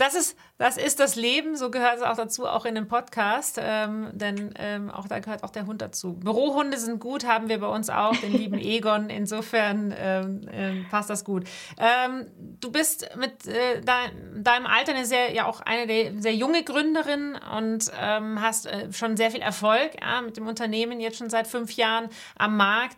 Das 0.00 0.14
ist, 0.14 0.34
das 0.56 0.78
ist 0.78 0.98
das 0.98 1.14
Leben, 1.14 1.56
so 1.56 1.70
gehört 1.70 1.98
es 1.98 2.02
auch 2.02 2.16
dazu, 2.16 2.46
auch 2.46 2.64
in 2.64 2.74
dem 2.74 2.88
Podcast, 2.88 3.58
ähm, 3.62 4.08
denn 4.14 4.54
ähm, 4.58 4.90
auch 4.90 5.06
da 5.06 5.18
gehört 5.18 5.44
auch 5.44 5.50
der 5.50 5.66
Hund 5.66 5.82
dazu. 5.82 6.14
Bürohunde 6.14 6.78
sind 6.78 7.00
gut, 7.00 7.26
haben 7.26 7.50
wir 7.50 7.60
bei 7.60 7.66
uns 7.66 7.90
auch, 7.90 8.16
den 8.16 8.32
lieben 8.32 8.58
Egon, 8.58 9.10
insofern 9.10 9.94
ähm, 9.94 10.48
ähm 10.50 10.86
passt 10.90 11.10
das 11.10 11.22
gut. 11.22 11.44
Ähm, 11.76 12.28
du 12.60 12.72
bist 12.72 13.10
mit 13.18 13.46
äh, 13.46 13.82
dein, 13.82 14.42
deinem 14.42 14.64
Alter 14.64 14.94
eine 14.94 15.04
sehr, 15.04 15.34
ja 15.34 15.44
auch 15.44 15.60
eine 15.60 15.86
der, 15.86 16.18
sehr 16.18 16.34
junge 16.34 16.64
Gründerin 16.64 17.38
und 17.58 17.92
ähm, 18.00 18.40
hast 18.40 18.68
äh, 18.68 18.90
schon 18.94 19.18
sehr 19.18 19.30
viel 19.30 19.42
Erfolg 19.42 20.00
ja, 20.00 20.22
mit 20.22 20.38
dem 20.38 20.46
Unternehmen, 20.46 21.00
jetzt 21.00 21.18
schon 21.18 21.28
seit 21.28 21.46
fünf 21.46 21.72
Jahren 21.72 22.08
am 22.38 22.56
Markt 22.56 22.96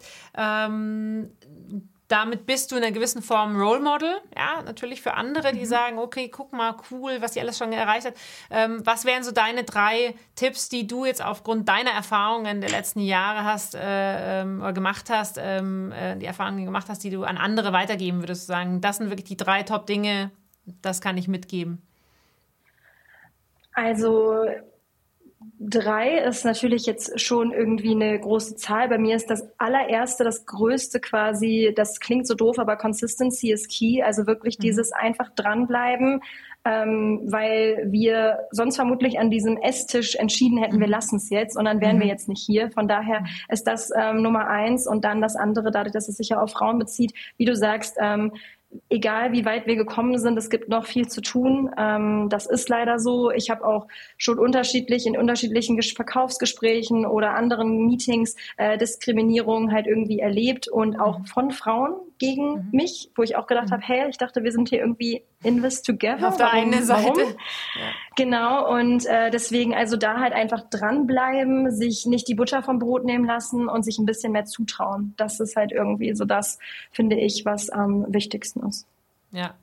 damit 2.13 2.45
bist 2.45 2.71
du 2.71 2.77
in 2.77 2.85
einer 2.85 2.93
gewissen 2.93 3.23
Form 3.23 3.57
Role 3.59 3.81
Model, 3.81 4.11
ja, 4.37 4.63
natürlich 4.63 5.01
für 5.01 5.15
andere, 5.15 5.53
die 5.53 5.61
mhm. 5.61 5.65
sagen, 5.65 5.99
okay, 5.99 6.29
guck 6.29 6.53
mal, 6.53 6.77
cool, 6.91 7.23
was 7.23 7.33
sie 7.33 7.41
alles 7.41 7.57
schon 7.57 7.73
erreicht 7.73 8.07
hat. 8.07 8.15
Ähm, 8.51 8.83
was 8.85 9.07
wären 9.07 9.25
so 9.25 9.33
deine 9.33 9.65
drei 9.65 10.15
Tipps, 10.35 10.69
die 10.69 10.87
du 10.87 11.07
jetzt 11.07 11.25
aufgrund 11.25 11.69
deiner 11.71 11.91
Erfahrungen 11.91 12.61
der 12.61 12.69
letzten 12.69 13.01
Jahre 13.01 13.45
hast 13.45 13.75
äh, 13.75 14.43
ähm, 14.43 14.61
oder 14.61 14.75
gemacht 14.75 15.09
hast, 15.09 15.39
ähm, 15.41 15.91
äh, 15.93 16.17
die 16.17 16.27
Erfahrungen 16.27 16.67
gemacht 16.67 16.89
hast, 16.91 17.03
die 17.03 17.11
du 17.11 17.25
an 17.25 17.39
andere 17.39 17.73
weitergeben 17.73 18.21
würdest, 18.21 18.47
sagen, 18.47 18.83
das 18.83 18.99
sind 18.99 19.09
wirklich 19.09 19.29
die 19.29 19.39
drei 19.39 19.63
Top-Dinge, 19.63 20.31
das 20.83 21.01
kann 21.01 21.17
ich 21.17 21.29
mitgeben. 21.29 21.81
Also 23.73 24.45
Drei 25.59 26.19
ist 26.19 26.45
natürlich 26.45 26.87
jetzt 26.87 27.21
schon 27.21 27.53
irgendwie 27.53 27.93
eine 27.93 28.19
große 28.19 28.57
Zahl. 28.57 28.89
Bei 28.89 28.99
mir 28.99 29.17
ist 29.17 29.31
das 29.31 29.49
allererste, 29.59 30.25
das 30.25 30.45
größte 30.47 31.01
quasi, 31.01 31.73
das 31.77 32.01
klingt 32.01 32.27
so 32.27 32.35
doof, 32.35 32.59
aber 32.59 32.77
Consistency 32.77 33.53
is 33.53 33.69
key. 33.69 34.03
Also 34.03 34.27
wirklich 34.27 34.59
mhm. 34.59 34.63
dieses 34.63 34.93
einfach 34.93 35.31
dranbleiben, 35.35 36.21
ähm, 36.65 37.21
weil 37.25 37.87
wir 37.91 38.41
sonst 38.51 38.77
vermutlich 38.77 39.19
an 39.19 39.31
diesem 39.31 39.57
Esstisch 39.57 40.15
entschieden 40.17 40.59
hätten, 40.59 40.79
wir 40.81 40.87
mhm. 40.87 40.93
lassen 40.93 41.17
es 41.17 41.31
jetzt 41.31 41.57
und 41.57 41.65
dann 41.65 41.81
wären 41.81 41.97
mhm. 41.97 42.01
wir 42.01 42.09
jetzt 42.09 42.29
nicht 42.29 42.45
hier. 42.45 42.71
Von 42.71 42.89
daher 42.89 43.21
mhm. 43.21 43.27
ist 43.49 43.67
das 43.67 43.91
ähm, 43.97 44.23
Nummer 44.23 44.49
eins 44.49 44.87
und 44.87 45.05
dann 45.05 45.21
das 45.21 45.37
andere, 45.37 45.71
dadurch, 45.71 45.93
dass 45.93 46.09
es 46.09 46.17
sich 46.17 46.31
ja 46.31 46.41
auf 46.41 46.53
Frauen 46.53 46.79
bezieht, 46.79 47.13
wie 47.37 47.45
du 47.45 47.57
sagst, 47.57 47.97
ähm, 48.01 48.33
egal 48.89 49.33
wie 49.33 49.45
weit 49.45 49.67
wir 49.67 49.77
gekommen 49.77 50.19
sind, 50.19 50.37
es 50.37 50.51
gibt 50.51 50.69
noch 50.69 50.87
viel 50.87 51.09
zu 51.09 51.21
tun. 51.21 51.71
Ähm, 51.77 52.29
das 52.29 52.47
ist 52.47 52.69
leider 52.69 52.99
so. 52.99 53.31
Ich 53.31 53.51
habe 53.51 53.65
auch 53.65 53.89
schon 54.17 54.39
unterschiedlich 54.39 55.07
in 55.07 55.17
unterschiedlichen 55.17 55.81
Verkaufsgesprächen 55.83 57.07
oder 57.07 57.35
anderen 57.35 57.87
Meetings 57.87 58.37
äh, 58.57 58.79
Diskriminierung 58.79 59.73
halt 59.73 59.87
irgendwie 59.87 60.21
erlebt 60.21 60.69
und 60.69 60.99
auch 60.99 61.27
von 61.27 61.51
Frauen 61.51 61.95
gegen 62.23 62.53
mhm. 62.53 62.69
mich, 62.71 63.11
wo 63.17 63.25
ich 63.25 63.35
auch 63.35 63.49
gedacht 63.49 63.71
mhm. 63.71 63.73
habe, 63.73 63.83
hey, 63.85 64.09
ich 64.09 64.17
dachte, 64.17 64.45
wir 64.45 64.53
sind 64.53 64.69
hier 64.69 64.79
irgendwie 64.79 65.25
in 65.43 65.61
this 65.61 65.83
together. 65.83 66.29
Auf 66.29 66.37
der 66.37 66.47
warum, 66.47 66.73
einen 66.73 66.85
Seite. 66.85 67.21
Ja. 67.75 67.91
Genau, 68.17 68.71
und 68.73 69.07
äh, 69.07 69.31
deswegen 69.31 69.75
also 69.75 69.97
da 69.97 70.21
halt 70.21 70.33
einfach 70.35 70.69
dranbleiben, 70.69 71.71
sich 71.71 72.07
nicht 72.07 72.29
die 72.29 72.35
Butter 72.35 72.63
vom 72.63 72.79
Brot 72.79 73.05
nehmen 73.05 73.25
lassen 73.25 73.69
und 73.69 73.83
sich 73.83 73.99
ein 73.99 74.05
bisschen 74.05 74.33
mehr 74.33 74.45
zutrauen. 74.45 75.15
Das 75.17 75.41
ist 75.41 75.57
halt 75.57 75.73
irgendwie 75.73 76.15
so 76.15 76.25
das, 76.25 76.59
finde 76.93 77.17
ich, 77.17 77.45
was 77.45 77.71
am 77.71 78.05
wichtigsten 78.13 78.61
ist. 78.69 78.87
Ja, 79.33 79.55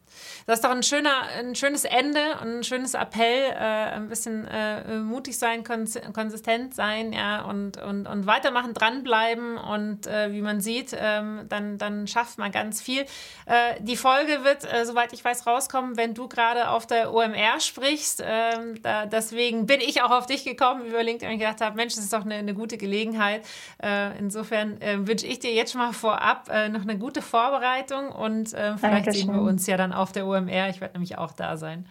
das 0.46 0.60
ist 0.60 0.66
doch 0.66 0.72
ein 0.72 0.84
schöner, 0.84 1.24
ein 1.38 1.56
schönes 1.56 1.86
Ende 1.86 2.22
und 2.42 2.60
ein 2.60 2.64
schönes 2.64 2.94
Appell, 2.94 3.52
äh, 3.52 3.56
ein 3.56 4.10
bisschen 4.10 4.48
äh, 4.48 5.00
mutig 5.00 5.38
sein, 5.38 5.64
kons 5.64 6.00
konsistent 6.14 6.74
sein, 6.74 7.14
ja, 7.14 7.42
und, 7.42 7.82
und, 7.82 8.08
und 8.08 8.26
weitermachen, 8.26 8.74
dranbleiben 8.74 9.58
und 9.58 10.08
äh, 10.08 10.32
wie 10.32 10.42
man 10.42 10.62
sieht, 10.62 10.96
ähm, 10.98 11.46
dann, 11.50 11.78
dann 11.78 12.08
schafft 12.08 12.38
man 12.38 12.52
ganz 12.52 12.82
viel. 12.82 13.02
Äh, 13.46 13.82
die 13.82 13.98
Folge 13.98 14.44
wird, 14.44 14.72
äh, 14.72 14.86
soweit 14.86 15.14
ich 15.14 15.24
weiß, 15.24 15.46
rauskommen, 15.46 15.98
wenn 15.98 16.14
du 16.14 16.28
gerade 16.28 16.70
auf 16.70 16.88
der 16.88 17.14
OMR 17.14 17.60
sprichst. 17.60 18.24
Ähm, 18.26 18.82
da, 18.82 19.06
deswegen 19.06 19.66
bin 19.66 19.82
ich 19.82 20.02
auch 20.02 20.12
auf 20.12 20.26
dich 20.26 20.44
gekommen 20.44 20.86
über 20.86 21.04
LinkedIn 21.04 21.34
und 21.34 21.40
gedacht 21.40 21.62
habe, 21.62 21.76
Mensch, 21.76 21.96
das 21.96 22.06
ist 22.06 22.14
doch 22.14 22.26
eine, 22.26 22.36
eine 22.36 22.54
gute 22.54 22.78
Gelegenheit. 22.78 23.46
Äh, 23.82 24.18
insofern 24.18 24.80
wünsche 25.08 25.26
ich 25.26 25.40
dir 25.40 25.54
jetzt 25.54 25.72
schon 25.72 25.82
mal 25.82 25.94
vorab 25.94 26.48
noch 26.48 26.82
eine 26.82 26.98
gute 26.98 27.22
Vorbereitung 27.22 28.10
und 28.10 28.50
vielleicht 28.50 28.82
Dankeschön. 28.82 29.14
sehen 29.14 29.34
wir 29.34 29.42
uns 29.42 29.68
ja 29.68 29.78
dann 29.78 29.94
auf 29.94 30.12
der 30.12 30.26
OMR 30.26 30.39
OMR. 30.40 30.70
Ich 30.70 30.82
werde 30.82 30.94
nämlich 30.94 31.18
auch 31.18 31.32
da 31.32 31.58
sein. 31.58 31.88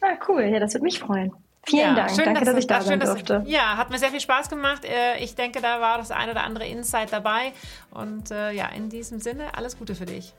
Ah, 0.00 0.16
cool. 0.28 0.42
Ja, 0.42 0.58
das 0.58 0.74
würde 0.74 0.84
mich 0.84 0.98
freuen. 0.98 1.32
Vielen 1.64 1.90
ja, 1.90 1.94
Dank. 1.94 2.10
Schön, 2.10 2.24
Danke, 2.24 2.40
dass, 2.40 2.54
dass 2.54 2.58
ich 2.58 2.66
da 2.66 2.80
sein 2.80 2.98
durfte. 2.98 3.44
ja, 3.46 3.76
hat 3.76 3.90
mir 3.90 3.98
sehr 3.98 4.10
viel 4.10 4.20
Spaß 4.20 4.48
gemacht. 4.48 4.84
Äh, 4.84 5.18
ich 5.18 5.36
denke, 5.36 5.60
da 5.60 5.80
war 5.80 5.98
das 5.98 6.10
ein 6.10 6.28
oder 6.28 6.42
andere 6.42 6.66
Insight 6.66 7.12
dabei. 7.12 7.52
Und 7.92 8.32
äh, 8.32 8.50
ja, 8.50 8.66
in 8.68 8.88
diesem 8.88 9.20
Sinne, 9.20 9.56
alles 9.56 9.78
Gute 9.78 9.94
für 9.94 10.06
dich. 10.06 10.34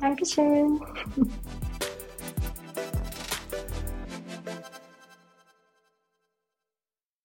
Dankeschön. 0.00 0.80